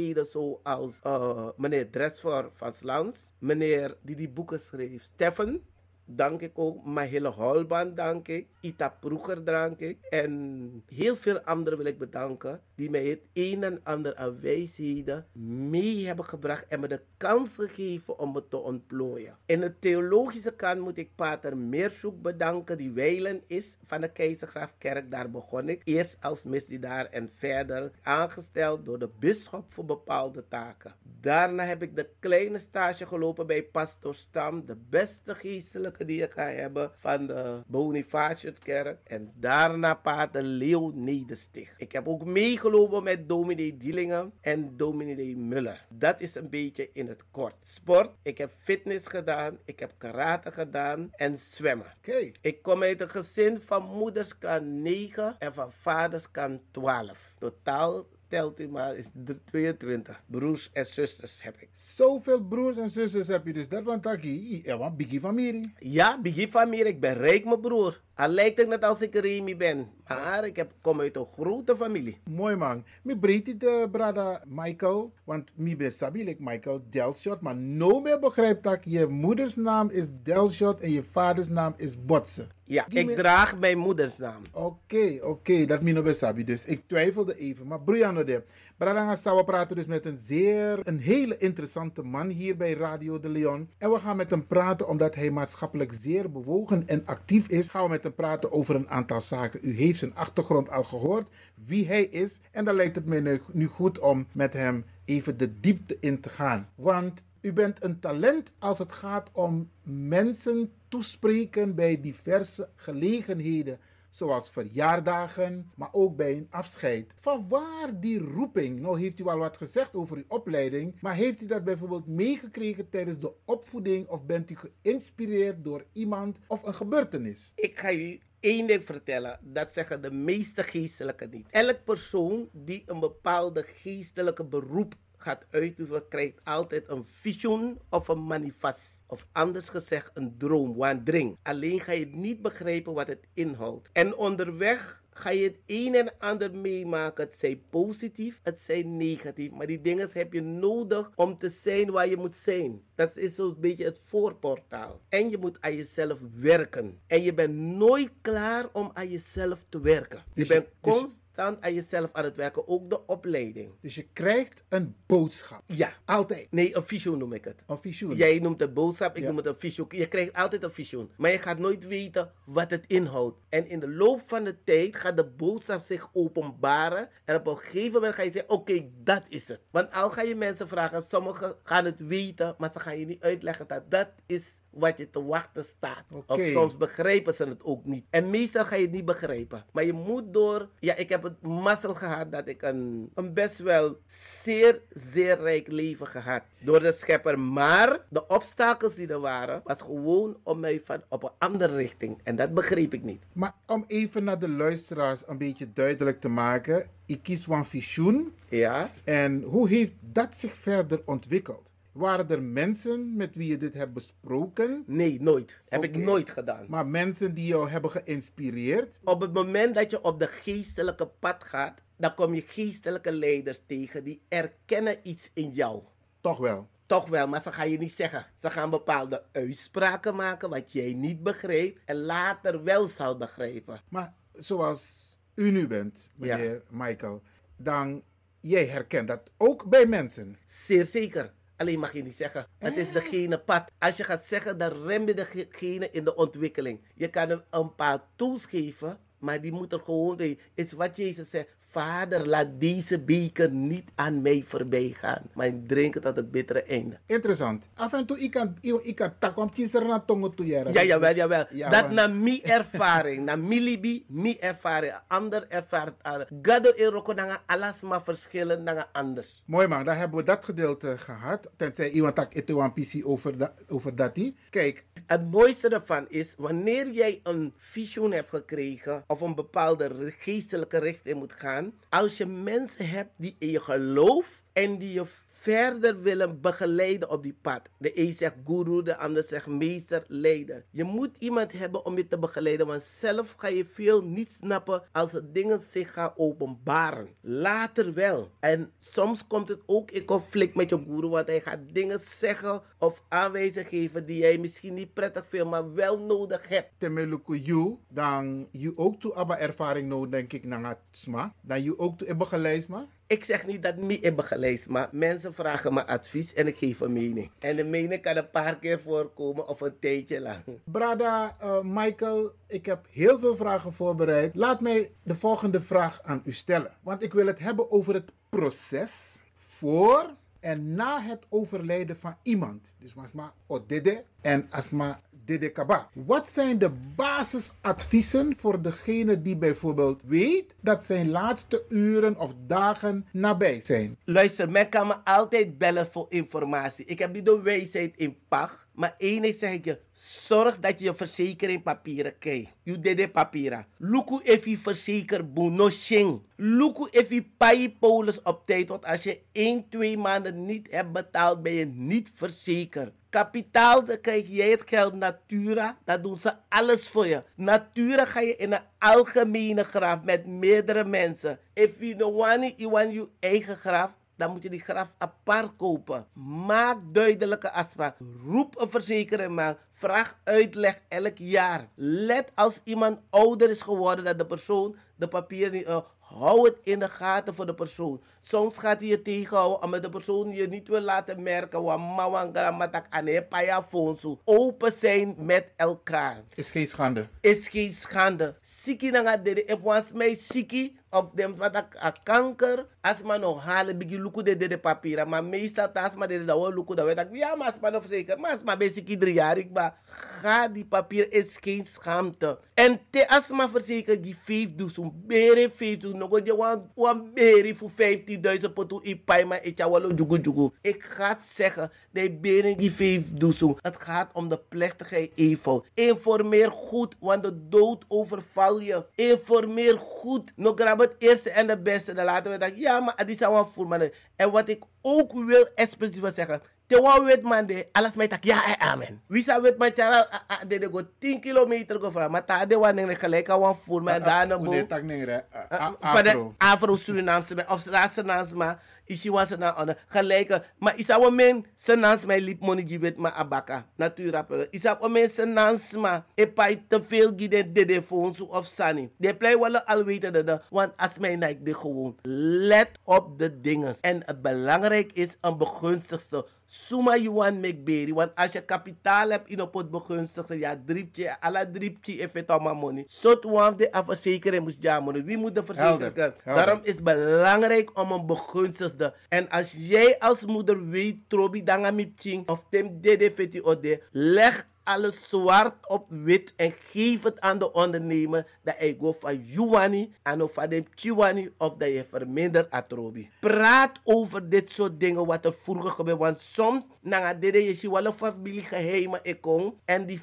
grootheden 0.09 0.27
zoals 0.27 1.01
eh, 1.03 1.49
meneer 1.57 1.91
Dresfor 1.91 2.51
van 2.53 2.73
Slans. 2.73 3.31
Meneer 3.39 3.97
die 4.03 4.17
die 4.17 4.29
boeken 4.29 4.61
schreef. 4.61 5.03
Steffen 5.03 5.63
dank 6.09 6.41
ik 6.41 6.59
ook. 6.59 6.85
Mahele 6.85 7.29
Holban 7.29 7.95
dank 7.95 8.29
ik. 8.29 8.47
Ita 8.61 8.89
Proeger 8.89 9.45
dank 9.45 9.79
ik. 9.81 9.99
En 10.11 10.85
heel 10.87 11.17
veel 11.17 11.41
anderen 11.41 11.79
wil 11.79 11.87
ik 11.87 11.99
bedanken. 11.99 12.61
Die 12.75 12.91
mij 12.91 13.05
het 13.07 13.21
een 13.33 13.63
en 13.63 13.81
ander 13.83 14.17
aan 14.17 14.41
wijsheden 14.41 15.27
mee 15.71 16.07
hebben 16.07 16.25
gebracht. 16.25 16.67
En 16.69 16.81
me 16.81 16.89
de 16.89 17.01
kans 17.17 17.55
gegeven 17.55 18.19
om 18.19 18.35
het 18.35 18.51
te 18.51 18.57
ontplooien. 18.57 19.37
In 19.47 19.61
de 19.61 19.79
theologische 19.79 20.53
kant 20.53 20.81
moet 20.81 20.99
ik 20.99 21.11
Pater 21.15 21.57
Meerzoek 21.57 22.23
bedanken. 22.23 22.79
Die 22.79 22.91
wijlen 22.91 23.43
is 23.47 23.77
van 23.83 24.01
de 24.01 24.13
Keizergraafkerk. 24.13 25.11
Daar 25.11 25.31
begon 25.31 25.69
ik. 25.69 25.81
Eerst 25.85 26.17
als 26.21 26.43
misdienaar 26.43 27.07
en 27.07 27.31
verder 27.37 27.91
aangesteld 28.03 28.85
door 28.85 28.99
de 28.99 29.11
bisschop 29.19 29.73
voor 29.73 29.85
bepaalde 29.85 30.49
taken. 30.49 30.95
Daarna 31.21 31.63
heb 31.65 31.83
ik 31.83 31.97
de 31.97 32.09
kleine 32.19 32.59
stage 32.59 33.07
gelopen 33.07 33.47
bij 33.47 33.63
Pastor 33.63 34.15
Stam. 34.15 34.67
De 34.67 34.77
beste 34.89 35.35
geestelijke 35.35 35.98
die 36.07 36.23
ik 36.23 36.33
ga 36.33 36.47
hebben 36.47 36.91
van 36.95 37.27
de 37.27 37.63
Bonifatiuskerk. 37.67 38.99
En 39.05 39.33
daarna 39.35 39.95
pater 39.95 40.43
Leo 40.43 40.93
Nederstig. 40.95 41.75
Ik 41.77 41.93
heb 41.93 42.09
ook 42.09 42.25
meegelopen 42.25 43.03
met 43.03 43.29
dominee 43.29 43.77
Dielingen 43.77 44.33
en 44.41 44.77
dominee 44.77 45.37
Muller. 45.37 45.87
Dat 45.89 46.21
is 46.21 46.35
een 46.35 46.51
beetje 46.51 46.91
in 46.93 47.09
het 47.09 47.23
kort. 47.31 47.55
Sport, 47.63 48.11
ik 48.23 48.39
heb 48.39 48.51
fitness 48.59 49.07
gedaan, 49.07 49.59
ik 49.65 49.81
heb 49.81 49.93
karate 49.99 50.53
gedaan 50.53 51.09
en 51.13 51.39
zwemmen. 51.39 51.95
Oké. 51.99 52.31
Ik 52.41 52.63
kom 52.63 52.83
uit 52.83 53.01
een 53.01 53.11
gezin 53.11 53.61
van 53.61 53.85
moeders 53.85 54.39
kan 54.39 54.83
9 54.83 55.37
en 55.39 55.53
van 55.53 55.73
vaders 55.73 56.31
kan 56.31 56.61
12. 56.71 57.33
Totaal 57.39 58.07
telt 58.29 58.61
u 58.61 58.69
maar, 58.69 58.97
is 58.97 59.07
er 59.27 59.45
22. 59.45 60.23
Broers 60.27 60.71
en 60.73 60.87
zusters 60.87 61.43
heb 61.43 61.57
ik. 61.59 61.69
Zoveel 61.73 62.43
broers 62.43 62.77
en 62.77 62.91
zusters 62.91 63.29
heb 63.29 63.47
je 63.47 63.53
dus. 63.53 63.69
Dat 63.69 63.83
want 63.83 64.03
taki, 64.03 64.61
ja, 64.65 64.79
want 64.79 64.97
biggie 64.97 65.21
familie. 65.21 65.73
Ja, 65.79 66.21
Biggie 66.21 66.67
meer, 66.67 66.87
ik 66.87 67.01
ben 67.01 67.15
rijk 67.15 67.45
mijn 67.45 67.61
broer. 67.61 68.01
Al 68.15 68.29
lijkt 68.29 68.59
het 68.59 68.69
net 68.69 68.85
als 68.85 69.01
ik 69.01 69.15
Remy 69.15 69.57
ben. 69.57 69.89
Maar 70.09 70.45
ik 70.45 70.57
heb, 70.57 70.73
kom 70.81 71.01
uit 71.01 71.17
een 71.17 71.27
grote 71.27 71.77
familie. 71.77 72.19
Mooi 72.25 72.57
man. 72.57 72.85
Mi 73.03 73.19
breed 73.19 73.61
de 73.61 73.89
brada 73.93 74.45
Michael. 74.47 75.13
Want 75.25 75.53
mi 75.55 75.77
ben 75.77 75.93
sabi 75.93 76.25
like 76.25 76.43
Michael 76.43 76.83
Delshot. 76.91 77.41
Maar 77.41 77.57
no 77.57 78.01
meer 78.01 78.19
begrijpt 78.19 78.63
dat 78.63 78.81
je 78.85 79.07
moeders 79.07 79.55
naam 79.55 79.91
is 79.91 80.09
Delshot 80.23 80.81
en 80.81 80.91
je 80.91 81.03
vaders 81.03 81.49
naam 81.49 81.75
is 81.77 82.05
Botse. 82.05 82.47
Ja, 82.69 82.87
ik 82.89 83.07
me- 83.07 83.15
draag 83.15 83.59
mijn 83.59 83.79
moeders 83.79 84.17
naam. 84.17 84.43
Oké, 84.53 85.19
oké, 85.23 85.65
dat 85.65 85.83
mi 85.83 85.93
no 85.93 86.03
be 86.03 86.13
sabi. 86.15 86.45
Dus 86.45 86.65
ik 86.65 86.87
twijfelde 86.87 87.37
even. 87.39 87.67
Maar 87.67 87.81
Brianna 87.81 88.23
de. 88.23 88.43
Brada 88.77 89.17
Sawa 89.17 89.43
praten 89.43 89.77
dus 89.77 89.87
met 89.87 90.07
een 90.07 90.17
zeer, 90.19 90.81
een 90.83 90.99
hele 90.99 91.39
interessante 91.39 92.03
man 92.03 92.29
hier 92.29 92.57
bij 92.57 92.73
Radio 92.73 93.21
de 93.21 93.29
Leon. 93.29 93.69
En 93.79 93.91
we 93.93 93.99
gaan 93.99 94.17
met 94.17 94.31
hem 94.31 94.47
praten 94.47 94.89
omdat 94.89 95.15
hij 95.15 95.31
maatschappelijk 95.31 95.93
zeer 95.93 96.31
bewogen 96.31 96.89
en 96.89 97.07
actief 97.07 97.49
is. 97.49 97.69
Gaan 97.69 97.83
we 97.83 97.89
met 97.89 98.03
hem 98.03 98.15
praten 98.15 98.53
over 98.53 98.75
een 98.75 98.89
aantal 98.91 99.21
zaken. 99.21 99.61
U 99.63 99.75
heeft 99.77 99.99
zijn 99.99 100.15
achtergrond 100.15 100.71
al 100.71 100.85
gehoord, 100.85 101.29
wie 101.67 101.87
hij 101.87 102.05
is. 102.05 102.41
En 102.51 102.65
dan 102.65 102.75
lijkt 102.75 102.95
het 102.97 103.07
nu, 103.07 103.41
nu 103.53 103.67
goed 103.67 103.99
om 103.99 104.27
met 104.33 104.53
hem 104.53 104.85
even 105.05 105.37
de 105.37 105.61
diepte 105.61 105.97
in 106.01 106.21
te 106.21 106.29
gaan. 106.29 106.69
Want 106.75 107.23
u 107.41 107.53
bent 107.53 107.85
een 107.85 108.01
talent 108.01 108.55
als 108.59 108.79
het 108.79 108.93
gaat 108.93 109.29
om 109.33 109.71
mensen 109.83 110.73
toespreken 110.89 111.75
bij 111.75 112.01
diverse 112.01 112.69
gelegenheden 112.75 113.79
zoals 114.11 114.51
verjaardagen, 114.51 115.71
maar 115.75 115.89
ook 115.93 116.17
bij 116.17 116.33
een 116.33 116.47
afscheid. 116.51 117.15
Van 117.19 117.49
waar 117.49 118.01
die 118.01 118.19
roeping? 118.19 118.81
Nou 118.81 119.01
heeft 119.01 119.19
u 119.19 119.27
al 119.27 119.39
wat 119.39 119.57
gezegd 119.57 119.95
over 119.95 120.17
uw 120.17 120.25
opleiding, 120.29 121.01
maar 121.01 121.15
heeft 121.15 121.43
u 121.43 121.47
dat 121.47 121.65
bijvoorbeeld 121.65 122.07
meegekregen 122.07 122.89
tijdens 122.89 123.19
de 123.19 123.33
opvoeding 123.45 124.09
of 124.09 124.25
bent 124.25 124.51
u 124.51 124.57
geïnspireerd 124.57 125.65
door 125.65 125.85
iemand 125.93 126.39
of 126.47 126.63
een 126.63 126.75
gebeurtenis? 126.75 127.53
Ik 127.55 127.79
ga 127.79 127.93
u 127.93 128.21
één 128.41 128.67
ding 128.67 128.85
vertellen. 128.85 129.39
Dat 129.43 129.73
zeggen 129.73 130.03
de 130.03 130.11
meeste 130.11 130.63
geestelijken 130.63 131.31
niet. 131.31 131.47
Elk 131.51 131.85
persoon 131.85 132.49
die 132.53 132.83
een 132.87 133.01
bepaalde 133.01 133.63
geestelijke 133.63 134.45
beroep 134.45 134.95
gaat 135.19 135.47
uitoefenen, 135.51 136.09
krijgt 136.09 136.45
altijd 136.45 136.89
een 136.89 137.05
visioen 137.05 137.79
of 137.91 138.09
een 138.09 138.27
manifest. 138.27 139.01
Of 139.07 139.27
anders 139.33 139.69
gezegd 139.69 140.11
een 140.15 140.35
droom, 140.39 140.77
wandering. 140.77 141.39
Alleen 141.43 141.81
ga 141.81 141.93
je 141.93 142.07
niet 142.07 142.43
begrijpen 142.43 142.95
wat 142.95 143.07
het 143.07 143.27
inhoudt. 143.35 143.89
En 143.93 144.17
onderweg 144.17 145.03
ga 145.11 145.31
je 145.31 145.43
het 145.45 145.59
een 145.67 145.95
en 145.95 146.13
ander 146.19 146.55
meemaken. 146.55 147.25
Het 147.25 147.35
zij 147.35 147.63
positief, 147.71 148.41
het 148.43 148.61
zij 148.61 148.83
negatief. 148.83 149.51
Maar 149.51 149.67
die 149.67 149.81
dingen 149.81 150.11
heb 150.13 150.33
je 150.33 150.41
nodig 150.41 151.11
om 151.15 151.39
te 151.39 151.49
zijn 151.49 151.91
waar 151.91 152.09
je 152.09 152.17
moet 152.17 152.37
zijn. 152.37 152.83
Dat 152.95 153.17
is 153.17 153.35
zo'n 153.35 153.57
beetje 153.61 153.85
het 153.85 153.99
voorportaal. 153.99 155.01
En 155.09 155.31
je 155.31 155.39
moet 155.39 155.61
aan 155.61 155.77
jezelf 155.77 156.21
werken. 156.35 156.99
En 157.07 157.23
je 157.23 157.35
bent 157.35 157.55
nooit 157.55 158.11
klaar 158.21 158.69
om 158.73 158.91
aan 158.95 159.09
jezelf 159.11 159.65
te 159.69 159.81
werken. 159.81 160.19
Je 160.19 160.35
Dus 160.35 160.49
bent 160.49 160.67
dus- 160.81 161.21
constant 161.39 161.65
aan 161.65 161.75
jezelf 161.75 162.11
aan 162.13 162.25
het 162.25 162.37
werken. 162.37 162.69
Ook 162.69 162.91
de 162.91 163.07
opleiding. 163.07 163.73
Dus 163.81 163.95
je 163.95 164.07
krijgt 164.13 164.65
een 164.69 164.97
boodschap. 165.07 165.63
Ja. 165.67 165.93
Altijd. 166.05 166.47
Nee, 166.51 166.77
een 166.77 166.87
visioen 166.87 167.19
noem 167.19 167.33
ik 167.33 167.45
het. 167.45 167.63
Een 167.67 167.79
visioen. 167.79 168.17
Jij 168.17 168.39
noemt 168.39 168.61
het 168.61 168.75
boodschap, 168.75 169.17
ik 169.17 169.23
Ja. 169.23 169.29
noem 169.29 169.37
het 169.37 169.47
een 169.47 169.57
visioen. 169.59 169.87
Je 169.91 170.09
krijgt 170.09 170.33
altijd 170.33 170.63
een 170.63 170.73
visioen. 170.73 171.11
Maar 171.17 171.31
je 171.31 171.39
gaat 171.39 171.59
nooit 171.59 171.87
weten 171.87 172.33
wat 172.45 172.71
het 172.71 172.85
inhoudt. 172.87 173.39
En 173.49 173.69
in 173.69 173.81
de 173.81 173.89
loop 173.91 174.23
van 174.27 174.45
de 174.45 174.57
tijd 174.65 174.97
gaat 174.97 175.17
de 175.17 175.25
boodschap 175.27 175.83
zich 175.83 176.09
openbaren. 176.13 177.09
En 177.25 177.37
op 177.37 177.47
een 177.47 177.59
gegeven 177.59 177.93
moment 177.93 178.15
ga 178.15 178.23
je 178.23 178.33
zeggen, 178.33 178.51
oké, 178.51 178.89
dat 179.03 179.23
is 179.29 179.49
het. 179.49 179.61
Want 179.71 179.93
al 179.93 180.11
ga 180.11 180.23
je 180.23 180.35
mensen 180.35 180.69
vragen, 180.69 181.05
sommigen 181.05 181.57
gaan 181.63 181.85
het 181.85 182.07
weten, 182.07 182.55
maar 182.59 182.71
ze 182.73 182.81
gaan 182.81 182.99
je 182.99 183.07
niet 183.07 183.23
uitleggen 183.23 183.67
dat 183.67 183.91
dat 183.91 184.09
is 184.27 184.61
wat 184.71 184.99
je 184.99 185.11
te 185.11 185.25
wachten 185.25 185.65
staat. 185.65 186.05
Of 186.27 186.41
soms 186.41 186.77
begrijpen 186.77 187.35
ze 187.35 187.45
het 187.45 187.65
ook 187.65 187.85
niet. 187.85 188.05
En 188.11 188.31
meestal 188.31 188.65
ga 188.65 188.75
je 188.75 188.83
het 188.83 188.93
niet 188.93 189.05
begrijpen. 189.05 189.65
Maar 189.73 189.85
je 189.85 189.93
moet 189.93 190.33
door... 190.33 190.69
Ja, 190.79 190.95
ik 190.95 191.09
heb 191.09 191.23
het 191.23 191.43
mazzel 191.43 191.95
gehad 191.95 192.33
dat 192.33 192.49
ik 192.49 192.63
een, 192.63 193.11
een 193.15 193.35
best 193.35 193.59
wel 193.59 193.99
zeer, 194.43 194.81
zeer 195.13 195.41
rijk 195.41 195.69
leven 195.69 196.07
gehad. 196.07 196.43
Door 196.59 196.81
de 196.81 196.93
schepper. 196.93 197.39
Maar 197.39 198.01
de 198.09 198.27
obstakels 198.27 198.95
die 198.95 199.09
er 199.09 199.21
waren, 199.21 199.61
was 199.65 199.81
gewoon 199.81 200.37
om 200.43 200.61
mij 200.61 200.81
van 200.81 201.03
op 201.09 201.23
een 201.23 201.31
andere 201.39 201.77
richting. 201.77 202.21
En 202.23 202.37
dat 202.37 202.55
begreep 202.55 202.95
ik 202.95 203.03
niet. 203.03 203.23
Maar 203.33 203.55
om 203.67 203.85
even 203.87 204.25
naar 204.25 204.39
de 204.39 204.49
luisteraars 204.49 205.23
een 205.27 205.39
beetje 205.39 205.73
duidelijk 205.73 206.21
te 206.21 206.29
maken. 206.29 206.87
Ik 207.07 207.23
kies 207.23 207.47
een 207.47 207.65
visioen. 207.65 208.35
Ja. 208.49 208.91
En 209.05 209.43
hoe 209.43 209.69
heeft 209.69 209.93
dat 210.01 210.37
zich 210.37 210.55
verder 210.55 211.03
ontwikkeld? 211.05 211.73
Waren 211.99 212.31
er 212.31 212.43
mensen 212.43 213.17
met 213.17 213.35
wie 213.35 213.49
je 213.49 213.57
dit 213.57 213.75
hebt 213.75 213.93
besproken? 213.93 214.83
Nee, 214.87 215.21
nooit. 215.21 215.63
Heb 215.69 215.85
ik 215.85 215.97
nooit 215.97 216.31
gedaan. 216.31 216.67
Maar 216.69 216.87
mensen 216.87 217.35
die 217.35 217.47
jou 217.47 217.71
hebben 217.71 217.91
geïnspireerd? 217.91 219.01
Op 219.05 219.21
het 219.21 219.33
moment 219.33 219.75
dat 219.75 219.91
je 219.91 220.03
op 220.03 220.19
de 220.19 220.27
geestelijke 220.27 221.07
pad 221.07 221.45
gaat, 221.45 221.83
dan 221.97 222.15
kom 222.15 222.35
je 222.35 222.43
geestelijke 222.43 223.13
leiders 223.13 223.63
tegen 223.67 224.05
die 224.05 224.23
erkennen 224.29 224.97
iets 225.03 225.31
in 225.33 225.51
jou. 225.51 225.83
Toch 226.21 226.39
wel. 226.39 226.69
Toch 226.87 227.09
wel, 227.09 227.29
maar 227.29 227.43
ze 227.43 227.53
gaan 227.53 227.71
je 227.71 227.79
niet 227.79 227.93
zeggen. 227.93 228.27
Ze 228.35 228.51
gaan 228.51 228.71
bepaalde 228.71 229.25
uitspraken 229.33 230.17
maken 230.17 230.51
wat 230.51 230.73
jij 230.73 230.93
niet 230.93 231.23
begreep 231.23 231.79
en 231.85 231.97
later 231.97 232.63
wel 232.65 232.89
zal 232.89 233.17
begrijpen. 233.17 233.81
Maar 233.89 234.15
zoals 234.33 235.13
u 235.35 235.51
nu 235.51 235.67
bent, 235.67 236.11
meneer 236.17 236.63
Michael, 236.71 237.23
dan 237.57 238.03
jij 238.41 238.67
herkent 238.67 239.09
dat 239.09 239.31
ook 239.37 239.65
bij 239.69 239.87
mensen. 239.87 240.37
Zeer 240.47 240.87
zeker. 240.87 241.37
Alleen 241.59 241.79
mag 241.79 241.93
je 241.93 242.03
niet 242.03 242.17
zeggen, 242.17 242.47
het 242.59 242.77
is 242.77 242.93
degene 242.93 243.39
pad. 243.39 243.71
Als 243.79 243.97
je 243.97 244.05
gaat 244.05 244.23
zeggen, 244.23 244.59
dan 244.59 244.87
rem 244.87 245.07
je 245.07 245.15
degene 245.15 245.91
in 245.91 246.05
de 246.05 246.15
ontwikkeling. 246.15 246.81
Je 246.95 247.09
kan 247.09 247.29
hem 247.29 247.43
een 247.51 247.75
paar 247.75 248.01
tools 248.17 248.45
geven, 248.45 249.01
maar 249.19 249.41
die 249.41 249.53
moet 249.53 249.73
er 249.73 249.81
gewoon 249.81 250.17
weten. 250.17 250.45
Is 250.55 250.73
wat 250.73 250.97
Jezus 250.97 251.31
zegt. 251.31 251.57
Vader, 251.71 252.29
laat 252.29 252.49
deze 252.59 252.99
beker 252.99 253.51
niet 253.51 253.91
aan 253.95 254.23
mij 254.23 254.45
voorbij 254.47 254.95
gaan. 254.97 255.23
Maar 255.35 255.47
ik 255.47 255.69
drink 255.69 255.95
het 255.95 256.03
tot 256.03 256.17
het 256.17 256.31
bittere 256.31 256.63
einde. 256.63 256.99
Interessant. 257.07 257.69
Af 257.75 257.93
en 257.93 258.07
toe, 258.07 258.21
ik 258.21 258.31
kan, 258.31 258.57
ik 258.83 258.95
kan 258.95 259.13
tak 259.19 259.37
om 259.37 259.53
tjisser 259.53 259.87
na 259.87 260.01
tongo 260.01 260.31
toe 260.31 260.47
jaren. 260.47 260.73
Ja, 260.73 260.83
jawel, 260.83 261.15
jawel. 261.15 261.47
Ja, 261.51 261.69
dat 261.69 261.91
na 261.91 262.07
mi 262.07 262.41
ervaring, 262.43 263.25
na 263.25 263.37
mi 263.37 263.61
libi, 263.61 264.05
mi 264.09 264.37
ervaring. 264.41 264.93
Ander 265.07 265.47
ervaart. 265.49 265.95
Gado 266.43 266.73
eroko 266.77 267.13
nanga 267.13 267.43
alas 267.47 267.81
maar 267.81 268.03
verschillen 268.03 268.63
nanga 268.63 268.89
anders. 268.93 269.43
Mooi 269.45 269.67
man, 269.67 269.85
dan 269.85 269.97
hebben 269.97 270.19
we 270.19 270.25
dat 270.25 270.45
gedeelte 270.45 270.99
gehad. 270.99 271.51
Tenzij 271.57 271.91
iemand 271.91 272.15
tak 272.15 272.35
ete 272.35 272.53
een 272.53 272.73
PC 272.73 273.07
over, 273.07 273.39
da, 273.39 273.53
over 273.69 273.97
dat 273.97 274.15
die. 274.15 274.37
Kijk, 274.51 274.85
Het 275.09 275.31
mooiste 275.31 275.69
ervan 275.69 276.07
is, 276.09 276.35
wanneer 276.37 276.91
jij 276.91 277.21
een 277.23 277.53
visioen 277.57 278.13
hebt 278.13 278.29
gekregen 278.29 279.05
of 279.07 279.21
een 279.21 279.35
bepaalde 279.35 280.13
geestelijke 280.19 280.79
richting 280.79 281.19
moet 281.19 281.33
gaan, 281.33 281.68
als 281.89 282.17
je 282.17 282.27
mensen 282.27 282.89
hebt 282.89 283.11
die 283.17 283.37
in 283.39 283.49
je 283.49 283.61
geloof 283.61 284.43
en 284.53 284.79
die 284.79 284.93
je 284.93 285.05
verder 285.41 286.03
willen 286.03 286.41
begeleiden 286.41 287.11
op 287.11 287.23
die 287.23 287.37
pad. 287.43 287.61
De 287.79 287.99
een 287.99 288.13
zegt 288.13 288.35
guru, 288.47 288.83
de 288.83 288.97
ander 288.97 289.23
zegt 289.23 289.47
meester, 289.47 290.05
leider. 290.07 290.65
Je 290.71 290.85
moet 290.85 291.17
iemand 291.19 291.53
hebben 291.53 291.85
om 291.85 291.97
je 291.97 292.07
te 292.07 292.19
begeleiden, 292.19 292.67
want 292.67 292.83
zelf 292.83 293.35
ga 293.37 293.49
je 293.49 293.65
veel 293.73 294.03
niet 294.03 294.33
snappen 294.33 294.83
als 294.93 295.11
de 295.11 295.33
dingen 295.33 295.61
zich 295.61 295.93
gaan 295.93 296.13
openbaren. 296.17 297.09
Later 297.21 297.95
wel. 297.95 298.31
En 298.41 298.73
soms 298.79 299.27
komt 299.27 299.49
het 299.49 299.61
ook 299.67 299.91
in 299.91 300.05
conflict 300.05 300.55
met 300.55 300.71
je 300.71 300.85
guru, 300.87 301.09
want 301.09 301.27
hij 301.27 301.41
gaat 301.41 301.61
dingen 301.73 302.01
zeggen 302.03 302.63
of 302.79 303.03
aanwijzingen 303.09 303.69
geven 303.69 304.07
die 304.07 304.19
jij 304.19 304.39
misschien 304.39 304.75
niet 304.75 304.95
prettig 304.95 305.27
vindt, 305.29 305.51
maar 305.51 305.75
wel 305.75 305.99
nodig 305.99 306.49
hebt. 306.49 306.71
temeluku 306.79 307.37
you, 307.37 307.79
dan 307.89 308.49
je 308.51 308.77
ook 308.77 309.01
toe 309.01 309.15
abba 309.15 309.39
ervaring 309.39 309.89
nou 309.89 310.09
denk 310.09 310.33
ik 310.33 310.45
naar 310.45 310.69
het 310.69 310.79
sma. 310.91 311.35
Dan 311.43 311.63
je 311.63 311.79
ook 311.79 311.99
toe 311.99 312.07
hebben 312.07 312.27
geleid 312.27 312.69
maar. 312.69 312.87
Ik 313.09 313.25
zeg 313.25 313.47
niet 313.47 313.63
dat 313.63 313.75
ik 313.77 314.05
heb 314.05 314.21
gelezen, 314.21 314.73
maar 314.73 314.89
mensen 314.93 315.35
vragen 315.35 315.75
me 315.75 315.87
advies 315.87 316.35
en 316.35 316.47
ik 316.47 316.57
geef 316.57 316.81
een 316.81 316.93
mening. 316.93 317.31
En 317.39 317.57
de 317.57 317.65
mening 317.65 318.03
kan 318.03 318.17
een 318.17 318.31
paar 318.31 318.59
keer 318.59 318.81
voorkomen 318.81 319.49
of 319.49 319.61
een 319.61 319.79
tijdje 319.81 320.21
lang. 320.21 320.43
Brada 320.65 321.37
eh, 321.41 321.61
Michael, 321.63 322.33
ik 322.47 322.67
heb 322.67 322.87
heel 322.91 323.19
veel 323.19 323.37
vragen 323.37 323.73
voorbereid. 323.73 324.35
Laat 324.35 324.61
mij 324.61 324.91
de 325.03 325.15
volgende 325.15 325.61
vraag 325.61 326.01
aan 326.03 326.23
u 326.25 326.33
stellen. 326.33 326.77
Want 326.83 327.03
ik 327.03 327.13
wil 327.13 327.27
het 327.27 327.39
hebben 327.39 327.71
over 327.71 327.95
het 327.95 328.13
proces 328.29 329.23
voor 329.37 330.15
en 330.41 330.75
na 330.75 331.01
het 331.01 331.27
overlijden 331.29 331.99
van 331.99 332.17
iemand. 332.23 332.73
Dus 332.79 332.95
Masma 332.95 333.33
Odede 333.47 334.05
en 334.21 334.47
Asma 334.51 335.01
Dede. 335.29 335.53
Wat 335.93 336.29
zijn 336.29 336.59
de 336.59 336.71
basisadviezen 336.97 338.37
voor 338.37 338.63
degene 338.63 339.23
die 339.23 339.37
bijvoorbeeld 339.37 340.03
weet 340.07 340.55
dat 340.61 340.85
zijn 340.85 341.11
laatste 341.11 341.65
uren 341.69 342.19
of 342.19 342.35
dagen 342.47 343.07
nabij 343.13 343.61
zijn? 343.61 343.97
Luister, 344.05 344.51
men 344.51 344.69
kan 344.69 344.87
me 344.87 344.97
altijd 345.05 345.59
bellen 345.59 345.87
voor 345.87 346.07
informatie. 346.09 346.85
Ik 346.85 346.99
heb 346.99 347.13
niet 347.13 347.25
de 347.25 347.41
wijsheid 347.43 347.97
in 347.97 348.17
pacht. 348.29 348.67
Maar 348.73 348.95
één 348.99 349.23
ding 349.23 349.35
zeg 349.35 349.53
ik 349.53 349.65
je, 349.65 349.79
zorg 349.93 350.59
dat 350.59 350.79
je 350.79 350.85
je 350.85 350.95
verzekering 350.95 351.63
papieren 351.63 352.19
krijgt. 352.19 352.53
Je 352.63 352.81
dede 352.81 353.11
papieren. 353.11 353.67
Luku 353.77 354.21
je 354.25 354.59
verzeker 354.59 355.33
bono 355.33 355.71
shing. 355.71 356.23
Luku 356.37 356.89
je 357.09 357.25
pay 357.37 357.77
polis 357.81 358.23
op 358.23 358.43
tijd. 358.47 358.69
Want 358.69 358.85
als 358.85 359.03
je 359.03 359.21
1, 359.33 359.69
2 359.69 359.99
maanden 359.99 360.47
niet 360.47 360.69
hebt 360.71 360.93
betaald, 360.93 361.43
ben 361.43 361.53
je 361.53 361.67
niet 361.67 362.11
verzekerd. 362.15 362.93
Kapitaal, 363.11 363.85
dan 363.85 364.01
krijg 364.01 364.29
jij 364.29 364.51
het 364.51 364.69
geld. 364.69 364.95
Natura, 364.95 365.79
daar 365.85 366.03
doen 366.03 366.17
ze 366.17 366.33
alles 366.49 366.89
voor 366.89 367.07
je. 367.07 367.23
Natura 367.35 368.05
ga 368.05 368.21
je 368.21 368.37
in 368.37 368.53
een 368.53 368.63
algemene 368.79 369.65
graf 369.65 370.03
met 370.03 370.27
meerdere 370.27 370.85
mensen. 370.85 371.39
If 371.55 371.81
you 371.81 371.97
don't 371.97 372.17
want 372.17 372.43
it, 372.43 372.55
you 372.57 372.71
want 372.71 372.93
je 372.93 373.09
eigen 373.21 373.57
graf 373.57 373.91
dan 374.19 374.31
moet 374.31 374.43
je 374.43 374.51
die 374.51 374.61
graf 374.61 374.95
apart 374.99 375.57
kopen. 375.57 376.07
Maak 376.47 376.77
duidelijke 376.93 377.51
afspraak. 377.51 377.97
Roep 378.27 378.61
een 378.61 378.71
verzekering 378.71 379.35
maar. 379.35 379.57
Vraag 379.73 380.19
uitleg 380.25 380.81
elk 380.89 381.19
jaar. 381.19 381.69
Let 381.75 382.31
als 382.35 382.61
iemand 382.65 383.01
ouder 383.11 383.51
is 383.51 383.63
geworden 383.63 384.05
dat 384.05 384.19
de 384.19 384.27
persoon 384.27 384.77
de 384.97 385.09
papieren 385.09 385.53
niet. 385.53 385.65
eh, 385.65 385.81
hou 386.09 386.45
het 386.45 386.57
in 386.63 386.79
de 386.79 386.89
gaten 386.89 387.35
voor 387.35 387.47
de 387.47 387.55
persoon. 387.55 388.01
Soms 388.21 388.59
gaat 388.59 388.79
hij 388.79 388.89
je 388.89 389.03
tegenhouden 389.03 389.63
omdat 389.63 389.83
de 389.83 389.89
persoon 389.89 390.31
je 390.31 390.49
niet 390.49 390.69
wil 390.69 390.81
laten 390.81 391.23
merken. 391.23 391.63
Wa 391.63 391.77
mawan 391.77 392.35
gramatak 392.35 392.87
ane 392.91 393.23
paya 393.23 393.63
fonsu. 393.63 394.17
Open 394.25 394.73
zijn 394.73 395.15
met 395.19 395.47
elkaar. 395.57 396.23
Is 396.35 396.51
geen 396.51 396.67
schande. 396.67 397.09
Is 397.21 397.49
geen 397.49 397.75
schande. 397.75 398.35
Siki 398.43 398.91
nanga 398.91 399.17
dede. 399.17 399.45
If 399.45 399.61
wans 399.61 399.93
mij 399.93 400.15
siki 400.15 400.79
of 400.91 401.13
dem 401.15 401.37
wat 401.37 401.57
a, 401.57 401.93
kanker. 402.03 402.67
Als 402.81 403.03
man 403.03 403.21
nog 403.21 403.45
halen 403.45 403.79
bigi 403.79 404.01
luku 404.01 404.23
de 404.23 404.37
dede 404.37 404.59
papieren. 404.59 405.09
Maar 405.09 405.25
meestal 405.25 405.73
tas 405.73 405.95
maar 405.95 406.09
dede 406.09 406.25
dat 406.25 406.39
wel 406.39 406.55
luku 406.55 406.75
dat 406.75 406.87
weet 406.87 406.99
ik. 406.99 407.09
Ja 407.13 407.35
maar 407.35 407.47
als 407.47 407.61
man 407.61 407.77
of 407.77 407.85
zeker. 407.89 408.19
Maar 408.21 408.57
ben 408.59 408.73
siki 408.73 408.97
drie 408.97 409.15
jaar. 409.15 409.39
Ik 409.39 409.49
ga 409.91 410.49
die 410.49 410.65
papier 410.65 411.13
is 411.13 411.37
geen 411.41 411.67
schaamte. 411.67 412.39
En 412.55 412.81
te 412.91 413.09
als 413.09 413.29
man 413.29 413.51
verzeker 413.51 414.03
die 414.03 414.17
vijf 414.23 414.55
doezoen. 414.55 415.03
Bere 415.07 415.51
vijf 415.51 415.79
doezoen. 415.79 415.99
Nog 415.99 416.21
je 416.25 416.37
wan 416.37 416.71
wan 416.75 417.11
bere 417.15 417.55
voor 417.55 417.71
15.000 417.71 418.53
potu 418.55 418.81
ipai 418.83 419.39
ik 419.43 419.59
jou 419.59 419.71
wel 419.71 419.95
jugu 419.95 420.21
jugu. 420.21 420.51
Ik 420.61 420.83
ga 420.83 421.19
zeggen. 421.35 421.71
De 421.99 422.19
bere 422.21 422.57
die 422.57 422.73
vijf 422.73 423.13
doezoen. 423.15 423.59
Het 423.61 423.77
gaat 423.77 424.11
om 424.13 424.29
de 424.29 424.39
plechtigheid 424.49 425.13
eenvoud. 425.15 425.67
Informeer 425.75 426.51
goed, 426.51 426.97
want 427.01 427.23
de 427.23 427.49
dood 427.49 427.85
overval 427.89 428.61
je. 428.61 428.87
Informeer 428.95 429.79
goed. 429.79 430.33
Nog 430.37 430.61
grab 430.61 430.79
het 430.79 430.95
eerste 430.99 431.31
en 431.31 431.47
de 431.47 431.59
beste. 431.59 431.95
Dan 431.95 432.05
laten 432.05 432.31
we 432.31 432.39
dat. 432.39 432.59
Ja, 432.59 432.81
maar 432.81 433.07
die 433.07 433.17
zijn 433.17 433.31
wel 433.31 433.47
voor. 433.47 433.91
En 434.17 434.31
wat 434.31 434.49
ik 434.49 434.63
ook 434.83 435.13
wil 435.13 435.49
expliciet 435.55 436.15
zeggen. 436.15 436.43
Te 436.69 436.77
wan 436.77 437.05
wit 437.05 437.23
man 437.25 437.47
de, 437.47 437.65
alles 437.73 437.95
mij 437.95 438.09
tak 438.09 438.25
ja 438.25 438.45
en 438.45 438.61
amen. 438.61 439.01
Wie 439.09 439.23
sa 439.23 439.41
wit 439.41 439.57
man 439.59 439.73
tjara, 439.73 440.05
de 440.49 440.59
de 440.59 440.69
go 440.69 440.83
10 440.99 441.21
kilometer 441.21 441.81
go 441.81 441.91
fra. 441.91 442.09
Maar 442.09 442.25
ta 442.25 442.45
de 442.47 442.59
wan 442.59 442.75
neng 442.75 442.99
gelijk 442.99 443.31
aan 443.31 443.41
wan 443.41 443.57
voer, 443.57 443.83
maar 443.83 444.03
daarna 444.03 444.39
bo. 444.39 444.51
dit 444.51 444.69
tak 444.69 444.83
ningre? 444.83 445.25
Uh, 445.53 445.71
van 445.81 446.03
de 446.05 446.29
Afro-Surinaamse 446.39 447.35
men, 447.35 447.49
of 447.49 447.65
Surinaamse 447.93 448.37
ma, 448.37 448.59
isi 448.85 449.11
was 449.11 449.33
na 449.37 449.55
on 449.57 449.75
gelijke. 449.89 450.45
Maar 450.59 450.77
isa 450.77 451.01
wa 451.01 451.11
men 451.11 451.47
senans 451.55 452.05
mij 452.05 452.21
liep 452.21 452.41
money 452.41 452.65
gibet 452.67 452.97
ma 452.97 453.13
abaka, 453.13 453.65
natura. 453.77 454.27
Isa 454.51 454.77
wa 454.81 454.89
men 454.89 455.09
senans 455.09 455.73
ma, 455.73 456.05
e 456.15 456.27
pai 456.27 456.65
te 456.69 456.83
veel 456.85 457.13
giden 457.17 457.53
de 457.53 457.65
de 457.65 457.83
fonsu 457.83 458.29
of 458.29 458.47
sani. 458.47 458.93
De 458.97 459.17
play 459.17 459.39
wel 459.39 459.57
al 459.65 459.85
weten 459.85 460.13
dat, 460.25 460.43
want 460.51 460.73
als 460.77 460.99
mij 460.99 461.17
like 461.17 461.43
de 461.43 461.55
gewoon. 461.55 461.97
Let 462.03 462.71
op 462.85 463.19
de 463.19 463.41
dingen. 463.41 463.77
En 463.81 464.03
het 464.05 464.23
belangrijk 464.23 464.93
is 464.93 465.17
een 465.21 465.39
begunstigste. 465.39 466.27
Suma 466.51 466.97
you 466.97 467.15
want 467.15 467.41
make. 467.41 467.93
Want 467.95 468.15
als 468.15 468.33
je 468.33 468.41
kapitaal 468.41 469.11
hebt 469.11 469.29
in 469.29 469.41
op 469.41 469.55
het 469.55 469.71
begunstigde, 469.71 470.39
ja, 470.39 470.61
dripje, 470.67 471.21
alla 471.21 471.45
if 471.85 472.13
het 472.13 472.29
allemaal 472.29 472.55
money. 472.55 472.85
Zot 472.89 473.25
one 473.25 473.57
de 473.57 473.73
afverzekering 473.73 474.43
moest 474.43 474.63
ja 474.63 474.81
money. 474.81 475.05
Wie 475.05 475.19
moet 475.19 475.35
de 475.35 475.43
helder. 475.55 476.15
Daarom 476.25 476.61
is 476.63 476.75
het 476.75 476.85
belangrijk 476.85 477.79
om 477.79 477.93
een 477.93 478.07
begunstigde. 478.07 478.95
En 479.09 479.29
als 479.29 479.55
jij 479.59 479.99
als 479.99 480.25
moeder 480.25 480.69
weet, 480.69 480.97
trobi 481.09 481.43
danga 481.43 481.71
mipching, 481.71 482.29
of 482.29 482.45
tem 482.51 482.81
dede 482.81 483.11
feti 483.11 483.43
ode, 483.43 483.83
leg 483.93 484.47
alles 484.69 485.09
zwart 485.09 485.69
op 485.69 485.87
wit 485.89 486.33
en 486.37 486.55
geef 486.71 487.03
het 487.03 487.21
aan 487.21 487.39
de 487.39 487.53
ondernemer 487.53 488.27
dat 488.43 488.55
hij 488.59 488.77
go 488.81 488.93
van 488.99 489.25
juwani 489.25 489.93
en 490.03 490.23
of 490.23 490.33
van 490.33 490.49
de 490.49 490.65
chiwani 490.75 491.31
of 491.39 491.55
dat 491.57 491.69
je 491.69 491.85
vermindert 491.91 492.51
atrobi. 492.51 493.11
Praat 493.21 493.81
over 493.85 494.29
dit 494.29 494.51
soort 494.51 494.81
dingen 494.81 495.07
wat 495.07 495.25
er 495.25 495.33
vroeger 495.33 495.71
gebeurde, 495.71 496.01
want 496.01 496.19
soms 496.19 496.65
na 496.81 497.15
dede 497.15 497.45
je 497.45 497.55
ziet 497.55 497.71
wel 497.71 497.87
een 497.87 497.93
familie 497.93 498.43
geheimen 498.43 499.01
ikon 499.03 499.59
en 499.65 499.87
die 499.87 500.01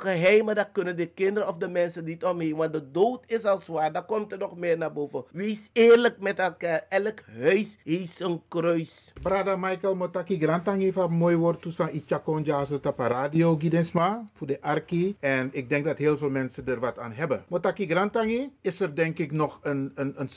geheimen, 0.00 0.54
dat 0.54 0.68
kunnen 0.72 0.96
de 0.96 1.06
kinderen 1.06 1.48
of 1.48 1.56
de 1.56 1.68
mensen 1.68 2.04
niet 2.04 2.24
omheen. 2.24 2.56
Want 2.56 2.72
de 2.72 2.90
dood 2.90 3.24
is 3.26 3.44
al 3.44 3.58
zwaar, 3.58 3.92
dan 3.92 4.06
komt 4.06 4.32
er 4.32 4.38
nog 4.38 4.56
meer 4.56 4.78
naar 4.78 4.92
boven. 4.92 5.24
Wees 5.32 5.70
eerlijk 5.72 6.20
met 6.20 6.38
elkaar. 6.38 6.86
Elk 6.88 7.22
huis 7.38 7.76
heeft 7.84 8.20
een 8.20 8.42
kruis. 8.48 9.12
Brada 9.22 9.56
Michael 9.56 9.94
Motaki 9.94 10.38
Grantang 10.38 10.82
heeft 10.82 10.96
een 10.96 11.12
mooi 11.12 11.36
woord 11.36 11.62
toestaan. 11.62 11.90
Ichakon 11.90 12.42
Jazo 12.42 12.80
Tapa 12.80 13.06
Radio 13.06 13.56
Gidensma 13.56 14.28
voor 14.34 14.46
de 14.46 14.60
Arki. 14.60 15.16
En 15.20 15.48
ik 15.52 15.68
denk 15.68 15.84
dat 15.84 15.98
heel 15.98 16.16
veel 16.16 16.30
mensen 16.30 16.66
er 16.66 16.80
wat 16.80 16.98
aan 16.98 17.12
hebben. 17.12 17.44
Motaki 17.48 17.86
Grantangi, 17.86 18.50
is 18.60 18.80
er 18.80 18.94
denk 18.94 19.18
ik 19.18 19.32
nog 19.32 19.58
een, 19.62 19.92
een, 19.94 20.14
een 20.16 20.28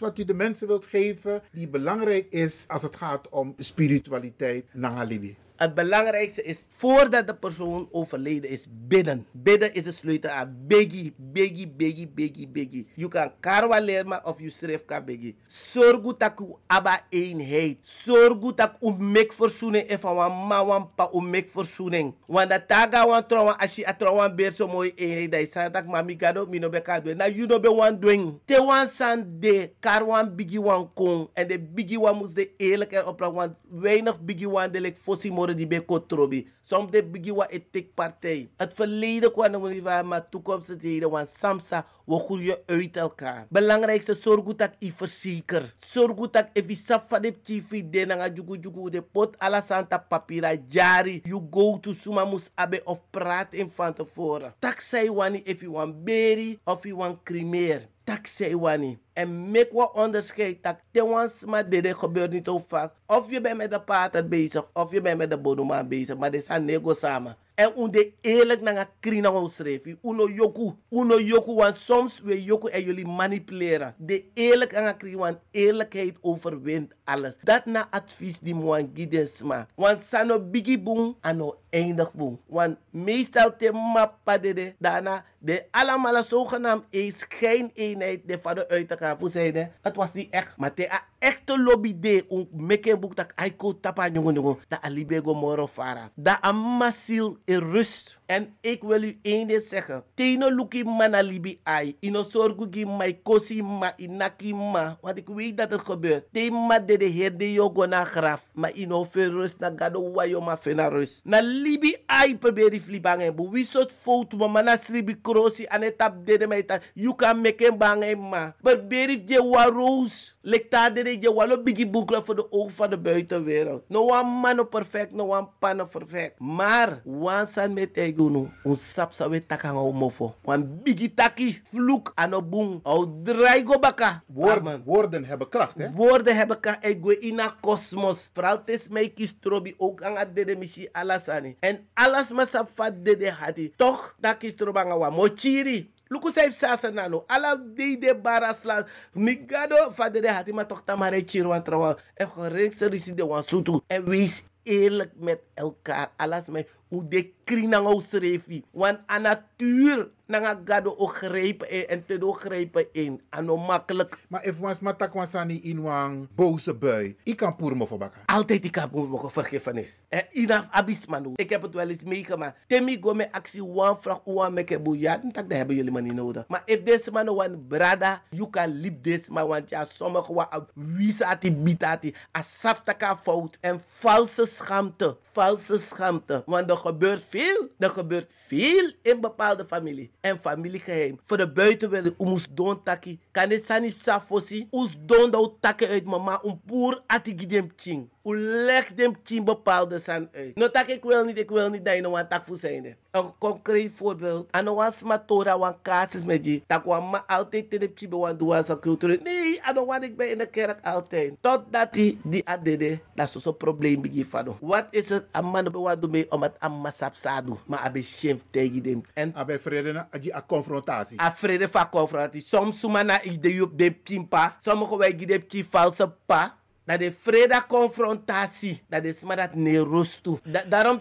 wat 0.00 0.18
u 0.18 0.24
de 0.24 0.34
mensen 0.34 0.66
wilt 0.66 0.86
geven. 0.86 1.42
Die 1.52 1.68
belangrijk 1.68 2.26
is 2.30 2.64
als 2.68 2.82
het 2.82 2.96
gaat 2.96 3.28
om 3.28 3.54
spiritualiteit 3.58 4.64
naar 4.72 4.96
Alibi. 4.96 5.36
Het 5.62 5.74
belangrijkste 5.74 6.42
is, 6.42 6.64
voordat 6.68 7.26
de 7.26 7.34
persoon 7.34 7.88
overleden 7.90 8.50
is, 8.50 8.66
bidden. 8.70 9.26
Bidden 9.30 9.74
is 9.74 9.84
de 9.84 9.92
sleutel 9.92 10.30
aan 10.30 10.56
biggie, 10.66 11.14
biggie, 11.16 11.68
biggie, 11.68 12.08
biggie, 12.08 12.48
biggie. 12.48 12.86
Je 12.94 13.08
kan 13.08 13.30
karwa 13.40 13.80
leren 13.80 14.24
of 14.24 14.40
je 14.40 14.50
schrijft 14.50 14.84
kan 14.84 15.04
biggie. 15.04 15.36
Zorg 15.46 16.16
dat 16.16 16.32
u 16.40 16.44
aba 16.66 17.06
eenheid. 17.08 17.78
Zorg 17.82 18.54
dat 18.54 18.72
u 18.80 18.90
mek 18.98 19.32
verzoening 19.32 19.88
is 19.88 19.96
van 20.00 20.14
wan 20.14 20.46
ma 20.46 20.66
wan 20.66 20.90
pa 20.94 21.08
u 21.14 21.20
mek 21.20 21.48
verzoening. 21.50 22.14
Want 22.26 22.50
dat 22.50 22.68
taga 22.68 23.06
wan 23.06 23.26
trouwen, 23.26 23.58
als 23.58 23.76
je 23.76 23.94
trouwen 23.98 24.36
beer 24.36 24.52
zo 24.52 24.66
mooi 24.68 24.92
eenheid, 24.94 25.30
dat 25.30 25.40
is 25.40 25.72
dat 25.72 25.86
mami 25.86 26.16
gado, 26.18 26.46
mi 26.46 26.58
no 26.58 26.68
be 26.68 26.82
ka 26.82 27.00
doen. 27.00 27.16
Na 27.16 27.26
you 27.26 27.46
no 27.46 27.60
be 27.60 27.74
wan 27.74 28.00
doen. 28.00 28.40
Te 28.44 28.64
wan 28.64 28.88
san 28.88 29.26
de, 29.40 29.70
kar 29.80 30.06
wan 30.06 30.34
biggie 30.34 30.60
wan 30.60 30.90
kong. 30.94 31.28
En 31.32 31.48
de 31.48 31.58
biggie 31.58 32.00
wan 32.00 32.16
moest 32.16 32.34
de 32.34 32.50
eerlijk 32.56 32.92
erop 32.92 33.20
laten, 33.20 33.36
want 33.36 33.54
weinig 33.70 34.20
biggie 34.20 34.50
wan 34.50 34.70
de 34.72 34.80
lek 34.80 34.96
fossi 34.96 35.30
moro 35.52 35.54
die 35.54 35.66
be 35.66 35.84
kotrobi. 35.84 36.46
Soms 36.62 36.90
de 36.90 37.02
biggie 37.02 37.34
wan 37.34 37.46
etik 37.50 37.94
partij. 37.94 38.48
Het 38.56 38.74
verleden 38.74 39.32
kwam 39.32 39.50
nog 39.50 39.68
niet 39.68 39.82
maar 39.82 40.28
toekomst 40.28 40.68
het 40.68 40.82
heden, 40.82 41.10
want 41.10 41.28
samsa, 41.28 41.86
we 42.04 42.18
groeien 42.18 42.58
uit 42.66 42.96
elkaar. 42.96 43.46
Belangrijkste, 43.48 44.14
zorg 44.14 44.44
goed 44.44 44.58
dat 44.58 44.70
ik 44.78 44.92
verzeker. 44.92 45.74
Zorg 45.78 46.16
goed 46.16 46.32
dat 46.32 46.48
ik 46.52 46.76
saf 46.76 47.04
van 47.08 47.22
de 47.22 47.40
tv 47.42 47.82
de 47.90 48.06
na 48.06 48.28
jugu 48.28 48.58
jugu 48.60 48.90
de 48.90 49.02
pot 49.02 49.38
ala 49.38 49.60
santa 49.60 49.98
papira 49.98 50.56
jari. 50.68 51.20
You 51.24 51.46
go 51.50 51.78
to 51.78 51.92
suma 51.92 52.24
mus 52.24 52.50
abe 52.54 52.80
of 52.84 53.00
praat 53.10 53.54
in 53.54 53.68
van 53.68 53.94
tevoren. 53.94 54.54
Tak 54.58 54.80
say 54.80 55.08
wani 55.08 55.40
if 55.44 55.60
you 55.60 55.72
want 55.72 56.04
berry 56.04 56.58
of 56.64 56.84
you 56.84 56.96
want 56.96 57.22
cremeer. 57.22 57.88
Tak 58.04 58.26
say 58.26 58.56
wani. 58.56 58.98
En 59.12 59.50
make 59.50 59.68
wat 59.72 59.92
onderscheid. 59.94 60.62
Tak 60.62 60.80
te 60.90 61.06
wans 61.06 61.44
maar 61.44 61.68
dit 61.68 61.94
gebeurt 61.94 62.32
niet 62.32 62.44
zo 62.46 62.64
vaak. 62.66 62.94
Of 63.06 63.30
je 63.30 63.40
bent 63.40 63.56
met 63.56 63.70
de 63.70 63.80
pater 63.80 64.28
bezig, 64.28 64.70
of 64.72 64.92
je 64.92 65.00
bent 65.00 65.18
met 65.18 65.30
de 65.30 65.38
bodomaan 65.38 65.88
bezig. 65.88 66.16
Maar 66.16 66.30
dit 66.30 66.44
zijn 66.44 66.64
nego 66.64 66.94
samen. 66.94 67.36
En 67.54 67.72
unde 67.78 68.12
eerlijk 68.20 68.60
naar 68.60 68.76
een 68.76 68.86
krina 69.00 69.48
schrijf. 69.48 69.84
Uno 70.02 70.28
yoku. 70.28 70.72
Uno 70.90 71.20
yoku. 71.20 71.54
Want 71.54 71.76
soms 71.76 72.20
we 72.20 72.42
yoku 72.42 72.68
en 72.68 72.82
jullie 72.82 73.06
manipuleren. 73.06 73.94
De 73.98 74.24
eerlijk 74.34 74.74
aan 74.74 74.96
kri. 74.96 75.16
Want 75.16 75.38
eerlijkheid 75.50 76.16
overwint 76.20 76.92
alles. 77.04 77.36
Dat 77.42 77.66
na 77.66 77.86
advies 77.90 78.38
die 78.38 78.54
moan 78.54 78.90
gidensma. 78.94 79.66
Want 79.74 80.00
sano 80.00 80.40
bigi 80.40 80.82
boom. 80.82 81.16
Ano 81.20 81.61
eindig 81.72 82.12
boom. 82.12 82.40
Want 82.46 82.76
meestal 82.90 83.56
te 83.56 83.72
mappa 83.72 84.38
de 84.38 84.74
daarna. 84.78 85.24
De 85.38 85.64
allemaal 85.70 86.24
zogenaamd 86.24 86.84
een 86.90 87.12
schijneenheid. 87.16 88.28
De 88.28 88.38
vader 88.38 88.68
uit 88.68 88.90
elkaar. 88.90 89.18
Voor 89.18 89.30
zeiden. 89.30 89.72
Het 89.80 89.96
was 89.96 90.12
niet 90.12 90.32
echt. 90.32 90.56
Maar 90.56 90.74
te 90.74 91.00
echte 91.18 91.62
lobby 91.62 92.00
de. 92.00 92.24
Un 92.28 92.48
meken 92.52 93.00
boek 93.00 93.16
dat 93.16 93.32
aiko 93.34 93.80
tapa 93.80 94.08
jongen 94.08 94.34
jongen. 94.34 94.58
Dat 94.68 94.82
alibego 94.82 95.34
moro 95.34 95.66
fara. 95.66 96.10
Dat 96.14 96.38
amasil 96.40 97.38
in 97.44 97.58
rust. 97.58 98.20
En 98.26 98.56
ik 98.60 98.82
wil 98.82 99.02
u 99.02 99.18
één 99.22 99.46
ding 99.46 99.62
zeggen. 99.62 100.04
Teno 100.14 100.50
luki 100.50 100.84
mana 100.84 101.20
libi 101.22 101.60
ai. 101.62 101.96
Ino 102.00 102.22
sorgu 102.24 102.66
gi 102.70 102.84
mai 102.84 103.18
kosi 103.22 103.62
ma 103.62 103.92
inaki 103.96 104.54
ma. 104.54 104.96
Want 105.00 105.16
ik 105.18 105.28
weet 105.28 105.56
dat 105.56 105.70
het 105.70 105.80
gebeurt. 105.80 106.24
Tema 106.32 106.78
de 106.78 106.96
de 106.96 107.04
heer 107.04 107.36
de 107.36 107.52
yogo 107.52 107.86
na 107.86 108.04
graf. 108.04 108.50
Maar 108.54 108.72
ino 108.74 109.04
veel 109.04 109.30
rust 109.30 109.60
na 109.60 109.72
gado 109.76 110.12
wayo 110.12 110.40
ma 110.40 110.56
fena 110.56 110.88
rust. 110.88 111.24
Na 111.24 111.40
libi 111.40 111.96
ai 112.06 112.38
probeer 112.38 112.70
die 112.70 112.80
flibangen. 112.80 113.34
Bu 113.36 113.50
wie 113.50 113.64
soort 113.64 113.92
foto 113.92 114.36
ma 114.36 114.46
mana 114.46 114.76
sribi 114.78 115.20
krosi 115.20 115.66
ane 115.66 115.94
de 116.24 116.38
de 116.38 116.46
meita. 116.46 116.80
You 116.94 117.14
can 117.14 117.40
make 117.40 117.66
em 117.66 117.78
bangen 117.78 118.18
ma. 118.18 118.54
Maar 118.62 118.86
berif 118.86 119.20
je 119.26 119.42
waroos. 119.48 120.31
De 120.42 121.16
je 121.20 121.32
walo 121.32 121.62
bigi 121.62 121.90
boekla 121.90 122.22
voor 122.22 122.34
de 122.34 122.52
ogen 122.52 122.72
van 122.72 122.90
de 122.90 122.98
buitenwereld. 122.98 123.82
No 123.88 124.08
one 124.08 124.40
mano 124.40 124.64
perfect, 124.64 125.12
no 125.12 125.28
one 125.28 125.48
pano 125.58 125.84
perfect. 125.84 126.38
Maar, 126.38 127.00
wan 127.04 127.46
san 127.46 127.72
met 127.72 127.96
egunu, 127.96 128.50
un 128.64 128.76
sap 128.76 129.12
sa 129.12 129.28
we 129.28 129.46
takanga 129.46 129.80
o 129.80 129.92
mofo. 129.92 130.34
Wan 130.42 130.80
bigi 130.82 131.14
taki, 131.14 131.60
vloek 131.70 132.12
ano 132.14 132.42
boom, 132.42 132.80
au 132.82 133.22
draai 133.22 133.64
go 133.64 133.78
baka. 133.78 134.22
Woorden, 134.26 134.82
woorden 134.84 135.24
hebben 135.24 135.48
kracht, 135.48 135.78
hè? 135.78 135.90
Woorden 135.92 136.36
hebben 136.36 136.60
ka 136.60 136.78
ego 136.80 137.12
ina 137.20 137.56
kosmos. 137.60 138.30
Vooral 138.32 138.64
tes 138.64 138.88
mij 138.88 139.08
kies 139.08 139.36
trobi 139.40 139.74
ook 139.78 140.02
aan 140.02 140.16
het 140.16 140.34
dede 140.34 140.56
mishi 140.56 140.88
alasani. 140.92 141.56
En 141.60 141.86
alles 141.94 142.30
ma 142.30 142.46
sap 142.46 142.68
fat 142.74 143.04
dede 143.04 143.30
hati. 143.30 143.72
Toch, 143.76 144.14
dat 144.20 144.36
kies 144.36 144.54
trobanga 144.54 144.98
wa 144.98 145.10
mochiri. 145.10 145.90
Luku 146.12 146.28
saip 146.28 146.52
sasa 146.52 146.90
nano. 146.92 147.24
Ala 147.28 147.56
de 147.56 147.96
de 147.96 148.12
barasla. 148.14 148.84
Migado 149.16 149.76
fa 149.96 150.10
dede 150.10 150.28
hati 150.28 150.52
ma 150.52 150.64
toch 150.64 150.84
tamare 150.84 151.24
chiro 151.24 151.48
wan 151.48 151.64
trawa. 151.64 151.96
En 152.20 152.28
gereng 152.28 152.72
se 152.72 152.86
risi 152.88 153.14
de 153.14 153.24
wan 153.24 153.42
sutu. 153.42 153.80
En 153.88 154.04
wees 154.04 154.44
eerlijk 154.62 155.12
met 155.16 155.40
elkaar. 155.54 156.12
Alas 156.16 156.46
mij 156.46 156.66
hoe 156.92 157.08
de 157.08 157.32
krinango 157.44 158.00
srefi. 158.00 158.64
Want 158.70 158.98
aan 159.06 159.22
natuur 159.22 160.10
nanga 160.26 160.60
gado 160.64 160.94
o 160.96 161.06
grijpen 161.06 161.70
in 161.70 161.86
en 161.88 162.04
te 162.06 162.18
do 162.18 162.32
grijpen 162.32 162.86
in. 162.92 163.20
Ano 163.28 163.56
makkelijk. 163.56 164.18
Maar 164.28 164.44
if 164.44 164.58
was 164.58 164.80
matak 164.80 165.12
wansani 165.12 165.60
in 165.62 165.82
wang 165.82 166.28
boze 166.34 166.74
bui, 166.74 167.16
ik 167.22 167.36
kan 167.36 167.56
poer 167.56 167.76
me 167.76 167.86
bakken. 167.98 168.20
Altijd 168.26 168.64
ik 168.64 168.74
heb 168.74 168.92
mogen 168.92 169.30
vergiffenis. 169.30 170.00
En 170.08 170.24
inaf 170.30 170.66
abis 170.70 171.06
manu. 171.06 171.32
Ik 171.34 171.50
heb 171.50 171.62
het 171.62 171.74
wel 171.74 171.88
eens 171.88 172.02
meegemaakt. 172.02 172.58
Temi 172.66 172.98
go 173.00 173.14
me 173.14 173.32
actie 173.32 173.64
one 173.64 173.96
vraag 173.96 174.20
one 174.24 174.50
meke 174.50 174.80
boeia. 174.80 175.16
Dat 175.16 175.34
dat 175.34 175.58
hebben 175.58 175.76
jullie 175.76 175.92
maar 175.92 176.02
niet 176.02 176.14
nodig. 176.14 176.44
Maar 176.48 176.62
if 176.64 176.82
deze 176.82 177.10
man 177.10 177.28
one 177.28 177.58
brada, 177.58 178.22
you 178.30 178.50
can 178.50 178.80
leave 178.80 179.00
this 179.00 179.28
man. 179.28 179.46
Want 179.48 179.68
ja, 179.68 179.84
sommige 179.84 180.34
wa 180.34 180.66
wisati 180.74 181.52
bitati. 181.52 182.14
Asaptaka 182.30 183.16
fout. 183.16 183.58
En 183.60 183.80
valse 183.86 184.46
schaamte. 184.46 185.16
Valse 185.32 185.78
schaamte. 185.78 186.42
Want 186.46 186.70
er 186.70 186.76
gebeurt 186.82 187.22
veel. 187.28 187.68
Er 187.78 187.90
gebeurt 187.90 188.32
veel 188.46 188.92
in 189.02 189.20
bepaalde 189.20 189.64
familie. 189.64 190.10
En 190.20 190.38
familiegeheim. 190.38 191.20
Voor 191.24 191.36
de 191.36 191.52
buitenwereld. 191.52 192.14
Oemus 192.18 192.46
don 192.50 192.82
taki. 192.82 193.20
Kan 193.30 193.48
dit 193.48 193.64
sani 193.64 193.94
safosi. 193.98 194.66
Oes 194.70 194.96
don 195.06 195.30
do 195.30 195.56
takke 195.60 195.88
uit 195.88 196.06
mama. 196.06 196.40
Un 196.44 196.60
poer 196.66 197.02
ati 197.06 197.38
gidem 197.38 197.72
ching. 197.76 198.10
U 198.24 198.36
legt 198.38 198.92
hem 198.96 199.22
tien 199.22 199.44
bepaalde 199.44 199.98
san 200.00 200.28
uit. 200.32 200.54
No 200.56 200.70
tak 200.70 200.86
ik 200.86 201.02
wil 201.02 201.24
niet, 201.24 201.38
ik 201.38 201.50
wil 201.50 201.68
niet 201.70 201.84
dat 201.84 201.94
je 201.94 202.00
nou 202.00 202.18
een 202.20 202.28
tak 202.28 202.44
zijn. 202.54 202.96
Een 203.10 203.32
concreet 203.38 203.90
voorbeeld. 203.94 204.48
Aan 204.50 204.66
een 204.66 204.92
smatora, 204.92 205.54
een 205.54 205.74
casus 205.82 206.22
met 206.22 206.44
je. 206.46 206.62
Tak 206.66 206.84
wan 206.84 207.10
ma 207.10 207.24
altijd 207.26 207.66
in 207.68 207.80
de 207.80 207.90
chibe 207.94 208.16
wan 208.16 208.36
doen 208.36 208.64
sa 208.64 208.76
cultuur. 208.80 209.18
Nee, 209.22 209.62
aan 209.62 209.76
een 209.76 209.86
wan 209.86 210.02
ik 210.02 210.16
ben 210.16 210.30
in 210.30 210.38
de 210.38 210.46
kerk 210.46 210.86
altijd. 210.86 211.32
Totdat 211.40 211.92
die 211.92 212.20
die 212.24 212.48
adede, 212.48 212.98
dat 213.14 213.34
is 213.34 213.42
zo'n 213.42 213.56
probleem 213.56 214.02
begin 214.02 214.26
van. 214.26 214.56
Wat 214.60 214.86
is 214.90 215.08
het? 215.08 215.24
Een 215.32 215.44
man 215.44 215.64
be 215.64 215.78
wan 215.78 216.00
doen 216.00 216.10
mee 216.10 216.30
om 216.30 216.42
het 216.42 216.54
amma 216.58 216.90
sapsadu. 216.90 217.52
Maar 217.66 217.78
abe 217.78 218.02
schimpf 218.02 218.44
tegen 218.50 218.82
hem. 218.84 219.02
En 219.14 219.34
Abe 219.34 219.58
vrede 219.60 219.92
na 219.92 220.08
aji 220.10 220.32
a 220.32 220.42
confrontatie. 220.46 221.20
a 221.20 221.32
vrede 221.32 221.68
van 221.68 221.88
confrontatie. 221.88 222.42
Soms 222.46 222.80
suma 222.80 223.02
na 223.02 223.22
idee 223.22 223.62
op 223.62 223.78
de 223.78 223.90
pimpa. 223.92 224.56
Sommige 224.60 224.96
wij 224.96 225.14
gieden 225.18 225.44
die 225.48 225.64
valse 225.70 226.12
pa. 226.26 226.60
Dat 226.84 226.98
de 226.98 227.12
vrede 227.12 227.62
confrontatie. 227.68 228.82
Dat 228.88 229.04
is 229.04 229.22
maar 229.22 229.36
dat 229.36 229.54
ne 229.54 230.04
toe. 230.22 230.38
Da 230.44 230.64
daarom 230.68 231.00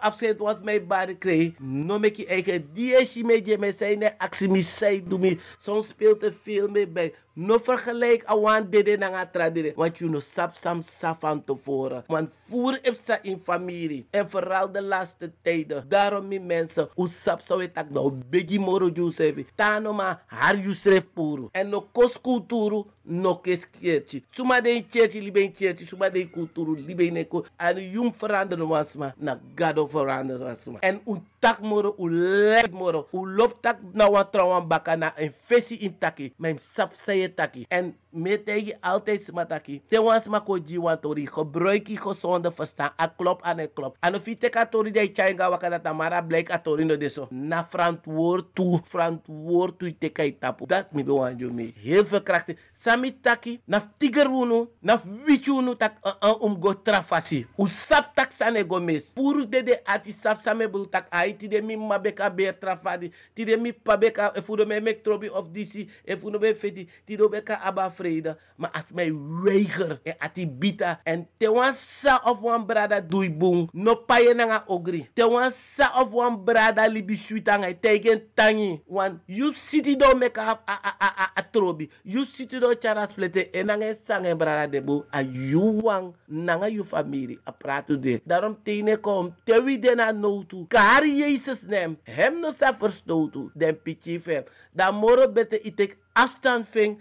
afzet 0.00 0.38
wat 0.38 0.62
mij 0.62 0.86
baren 0.86 1.18
kreeg. 1.18 1.58
No 1.58 1.98
mek 1.98 2.16
je 2.16 2.26
eigen 2.26 2.68
die 2.72 2.86
je 2.86 3.24
met 3.24 3.46
je 3.46 3.58
met 3.58 3.76
zijn 3.76 4.14
actie 4.18 4.48
mi 4.48 4.62
zij 4.62 5.02
doe 5.06 5.18
me. 5.18 5.38
Soms 5.58 5.88
speelt 5.88 6.22
er 6.22 6.34
veel 6.42 6.68
mee 6.68 6.88
bij. 6.88 7.14
No 7.34 7.58
vergelijk 7.58 8.24
awan 8.24 8.70
dede 8.70 8.96
na 8.96 9.08
nga 9.08 9.26
tradire. 9.26 9.72
Want 9.76 9.98
je 9.98 10.08
no 10.08 10.20
sap 10.20 10.54
sam 10.54 10.82
sap 10.82 11.20
van 11.20 11.44
tevoren. 11.44 12.04
Want 12.06 12.30
voer 12.48 12.78
ipsa 12.82 13.22
in 13.22 13.38
familie. 13.38 14.06
En 14.10 14.30
vooral 14.30 14.72
de 14.72 14.82
laatste 14.82 15.32
tijden. 15.42 15.84
Daarom 15.88 16.28
mi 16.28 16.38
mensen. 16.38 16.88
Hoe 16.94 17.08
sap 17.08 17.40
zou 17.44 17.62
het 17.62 17.90
nou. 17.90 18.12
Begi 18.30 18.58
moro 18.58 18.90
juice 18.94 19.44
Tano 19.54 19.92
ma 19.92 20.22
har 20.26 20.58
you 20.58 21.00
puru. 21.14 21.48
En 21.52 21.68
no 21.68 21.88
kos 21.92 22.20
kulturu. 22.20 22.84
No 23.04 23.34
kes 23.42 23.66
kiertje. 23.66 24.22
Suma 24.32 24.60
de 24.60 24.82
kiertje 24.82 25.20
libe 25.20 25.48
kiertje. 25.50 25.86
Suma 25.86 26.10
de 26.10 26.24
kulturu 26.30 26.74
libe 26.76 27.10
neko. 27.10 27.44
Jum 27.92 28.12
veranderen 28.12 28.68
was 28.68 28.94
ma. 28.96 29.12
Na 29.18 29.38
gado 29.54 29.86
veranderen 29.86 30.46
was 30.46 30.66
ma. 30.66 30.78
En 30.80 31.00
tak 31.42 31.58
moro. 31.58 31.98
U 31.98 32.06
lek 32.06 32.70
moro. 32.70 33.10
U 33.10 33.26
lop 33.26 33.58
tak 33.58 33.82
na 33.90 34.06
wan 34.06 34.30
trouwan 34.30 34.70
baka 34.70 34.94
na 34.94 35.10
een 35.18 35.34
visie 35.34 35.82
in 35.82 35.98
taki. 35.98 36.30
Mijn 36.38 36.58
sap 36.62 36.94
say 36.94 37.26
taki. 37.28 37.66
En 37.68 37.96
me 38.14 38.38
tegen 38.38 38.78
altijd 38.80 39.24
sma 39.26 39.42
taki. 39.46 39.82
Te 39.90 39.98
wan 39.98 40.22
sma 40.22 40.38
ko 40.40 40.54
ji 40.62 40.78
wan 40.78 41.00
tori. 41.00 41.26
Gebruik 41.26 41.90
gezonde 41.98 42.52
verstand. 42.54 42.94
A 43.00 43.10
klop 43.10 43.42
aan 43.42 43.58
een 43.58 43.72
klop. 43.74 43.96
En 44.00 44.14
of 44.14 44.26
je 44.26 44.38
teka 44.38 44.66
tori 44.66 44.90
de 44.94 45.10
changa 45.12 45.50
waka 45.50 45.68
dat 45.68 45.86
amara 45.86 46.22
blijk 46.22 46.52
a 46.52 46.58
tori 46.62 46.84
no 46.84 46.96
deso. 46.96 47.26
Na 47.30 47.66
verantwoord 47.66 48.54
toe. 48.54 48.80
Verantwoord 48.84 49.78
toe 49.78 49.98
teka 49.98 50.22
itapu. 50.22 50.66
Dat 50.66 50.92
mi 50.92 51.02
be 51.04 51.12
wan 51.12 51.36
jo. 51.36 51.50
Heel 51.74 52.06
veel 52.06 52.22
krachten. 52.22 52.58
Sami 52.72 53.20
taki. 53.20 53.60
Na 53.64 53.82
tiger 53.98 54.30
wunu. 54.30 54.68
Na 54.80 55.00
wichu 55.26 55.58
wunu 55.58 55.74
tak 55.74 55.98
uh, 56.06 56.38
um 56.38 56.54
go 56.60 56.74
trafasi. 56.74 57.46
U 57.58 57.66
sap 57.66 58.14
tak 58.14 58.30
sane 58.32 58.62
go 58.62 58.78
mes. 58.80 59.10
Puru 59.14 59.48
de 59.48 59.62
de 59.62 59.80
ati 59.84 60.12
sap 60.12 60.42
same 60.42 60.68
bul 60.70 60.86
tak 60.86 61.10
ai 61.10 61.31
ti 61.38 61.48
de 61.48 61.60
mi 61.62 61.76
mabeka 61.76 62.30
beer 62.30 62.54
trafadi. 62.58 63.12
Ti 63.34 63.44
de 63.44 63.56
mi 63.56 63.72
pabeka 63.72 64.32
efu 64.34 64.56
de 64.56 64.66
me 64.66 64.80
mek 64.80 65.02
trobi 65.02 65.28
of 65.28 65.52
disi. 65.52 65.88
Efu 66.06 66.30
no 66.30 66.38
be 66.38 66.54
feti. 66.54 66.86
Ti 67.06 67.16
do 67.16 67.28
beka 67.28 67.60
aba 67.62 67.90
vrede. 67.90 68.36
Maar 68.56 68.70
als 68.70 68.92
mij 68.92 69.12
weiger. 69.42 70.00
E 70.02 70.14
ati 70.18 70.46
bita. 70.48 71.00
En 71.04 71.28
te 71.36 71.50
wan 71.50 71.74
sa 71.74 72.20
of 72.24 72.40
wan 72.40 72.66
brada 72.66 73.00
dui 73.00 73.30
bung. 73.30 73.68
No 73.72 73.94
paye 73.94 74.34
nanga 74.34 74.64
ogri. 74.66 75.08
Te 75.14 75.28
wan 75.28 75.50
sa 75.52 75.92
of 76.00 76.12
wan 76.12 76.44
brada 76.44 76.86
libi 76.88 77.16
suitanga. 77.16 77.74
Tegen 77.80 78.22
tangi. 78.34 78.82
Wan 78.86 79.20
you 79.26 79.52
city 79.54 79.96
do 79.96 80.14
meka 80.14 80.42
a, 80.42 80.58
a, 80.66 80.94
a, 81.00 81.08
a, 81.08 81.30
a 81.36 81.42
trobi. 81.42 81.88
You 82.04 82.24
city 82.24 82.58
do 82.60 82.74
charas 82.74 83.12
flete. 83.12 83.50
En 83.52 83.66
nanga 83.66 83.94
sange 83.94 84.34
brada 84.36 84.70
debu. 84.70 85.04
A 85.12 85.22
you 85.22 85.80
wan 85.82 86.14
nanga 86.28 86.68
you 86.68 86.84
family. 86.84 87.38
A 87.46 87.52
pratu 87.52 87.98
de. 87.98 88.20
Daarom 88.26 88.56
tene 88.62 88.96
kom. 88.96 89.34
Te 89.44 89.62
wie 89.62 89.78
de 89.78 89.94
na 89.94 90.12
notu. 90.12 90.66
Kar 90.68 91.04
Jezus 91.22 91.62
nem. 91.70 91.96
Hem 92.04 92.40
no 92.42 92.52
sa 92.52 92.72
verstotu. 92.72 93.48
Den 93.54 93.78
pichi 93.78 94.18
fem. 94.18 94.44
Dan 94.74 94.98
moro 94.98 95.28
bete 95.28 95.60
itek 95.62 95.96
afstand 96.12 96.66
ving 96.68 97.00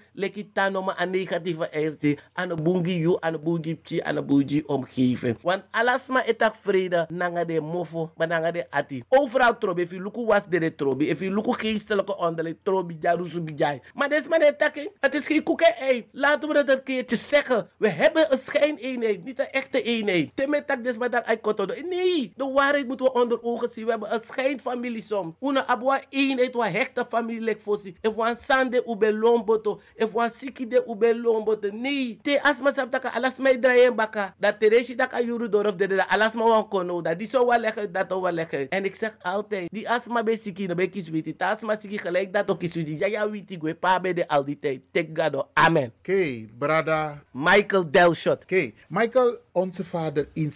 tano 0.53 0.81
ma 0.81 0.95
een 1.01 1.09
negatieve 1.09 1.69
energie 1.71 2.19
aan 2.33 2.47
de 2.49 2.55
bungi 2.55 2.99
you 2.99 3.17
aan 3.19 3.31
de 3.31 3.39
bungi 3.39 3.75
pchi 3.75 4.01
aan 4.01 4.15
de 4.15 4.23
bungi 4.23 4.63
omgeving. 4.65 5.37
Want 5.41 5.63
alles 5.71 6.07
maar 6.07 6.25
etak 6.25 6.55
vrede 6.55 7.05
nanga 7.09 7.43
de 7.45 7.61
mofo 7.61 8.11
maar 8.15 8.27
nanga 8.27 8.51
de 8.51 8.65
ati. 8.69 9.03
Overal 9.09 9.57
trobi 9.57 9.81
if 9.81 9.91
you 9.91 10.03
luku 10.03 10.25
was 10.25 10.43
de 10.49 10.75
trobi 10.75 11.09
if 11.09 11.19
you 11.19 11.33
luku 11.33 11.53
geestelijke 11.53 12.17
onderling 12.17 12.57
trobi 12.63 12.97
jarusu 12.99 13.41
bijai 13.41 13.81
maar 13.93 14.09
des 14.09 14.27
maar 14.27 14.39
de 14.39 14.89
het 14.99 15.15
is 15.15 15.25
geen 15.25 15.43
koeken 15.43 15.75
ei 15.75 16.07
laten 16.11 16.47
we 16.47 16.53
dat 16.53 16.69
een 16.69 16.83
keertje 16.83 17.15
zeggen. 17.15 17.69
We 17.77 17.89
hebben 17.89 18.31
een 18.31 18.37
schijn 18.37 18.77
eenheid 18.77 19.23
niet 19.23 19.39
een 19.39 19.51
echte 19.51 19.81
eenheid. 19.81 20.31
Temme 20.35 20.65
tak 20.65 20.83
des 20.83 20.97
maar 20.97 21.09
dat 21.09 21.25
ai 21.25 21.39
kotodo. 21.39 21.73
Nee 21.73 22.33
de 22.35 22.51
waarheid 22.51 22.87
moeten 22.87 23.05
we 23.05 23.13
onder 23.13 23.43
ogen 23.43 23.69
zien. 23.69 23.85
We 23.85 23.91
hebben 23.91 24.13
een 24.13 24.21
schijnfamilie 24.21 25.03
som. 25.03 25.35
Una 25.39 25.67
abwa 25.67 26.01
eenheid 26.09 26.53
wa 26.53 26.69
hechte 26.69 27.05
familie 27.09 27.41
lek 27.41 27.61
fosi 27.61 27.95
if 28.01 28.15
wan 28.15 28.35
sande 28.35 28.83
ube 29.01 29.11
lomboto. 29.11 29.81
If 29.95 30.13
wan 30.13 30.29
siki 30.29 30.67
de 30.67 30.83
ube 30.87 31.15
lomboto. 31.15 31.69
Nee 31.71 32.19
te 32.21 32.39
asma 32.43 32.73
sap 32.73 32.91
taka 32.91 33.13
alas 33.13 33.37
mai 33.37 33.59
draaien 33.59 33.95
baka. 33.95 34.35
Dat 34.39 34.59
tereshi 34.59 34.95
taka 34.95 35.21
yuru 35.21 35.49
dorof 35.49 35.75
de 35.75 35.87
de 35.87 36.09
alas 36.09 36.33
ma 36.33 36.47
wan 36.47 36.67
kono 36.69 37.01
dat 37.01 37.19
die 37.19 37.27
zo 37.27 37.47
wel 37.47 37.59
leggen 37.59 37.91
dat 37.91 38.09
wel 38.09 38.31
leggen 38.31 38.69
en 38.69 38.85
ik 38.85 38.95
zeg 38.95 39.17
altijd 39.21 39.69
die 39.71 39.89
asma 39.89 40.23
be 40.23 40.37
siki 40.37 40.67
no 40.67 40.75
be 40.75 40.87
kiswiti. 40.89 41.35
Ta 41.35 41.51
asma 41.51 41.75
siki 41.75 41.97
gelijk 41.97 42.33
dat 42.33 42.49
ook 42.49 42.59
kiswiti. 42.59 42.97
Ja 42.97 43.07
ja 43.07 43.29
witi 43.29 43.57
gwe 43.57 43.75
pa 43.75 43.99
be 43.99 44.13
de 44.13 44.27
al 44.27 44.45
die 44.45 44.59
tijd. 44.59 44.81
Tek 44.91 45.09
gado 45.13 45.49
amen. 45.53 45.93
Oké, 45.99 46.47
brada. 46.57 47.23
Michael 47.31 47.91
Delshot. 47.91 48.43
Oké, 48.43 48.71
Michael, 48.87 49.39
onze 49.51 49.85
vader 49.85 50.27
in 50.33 50.51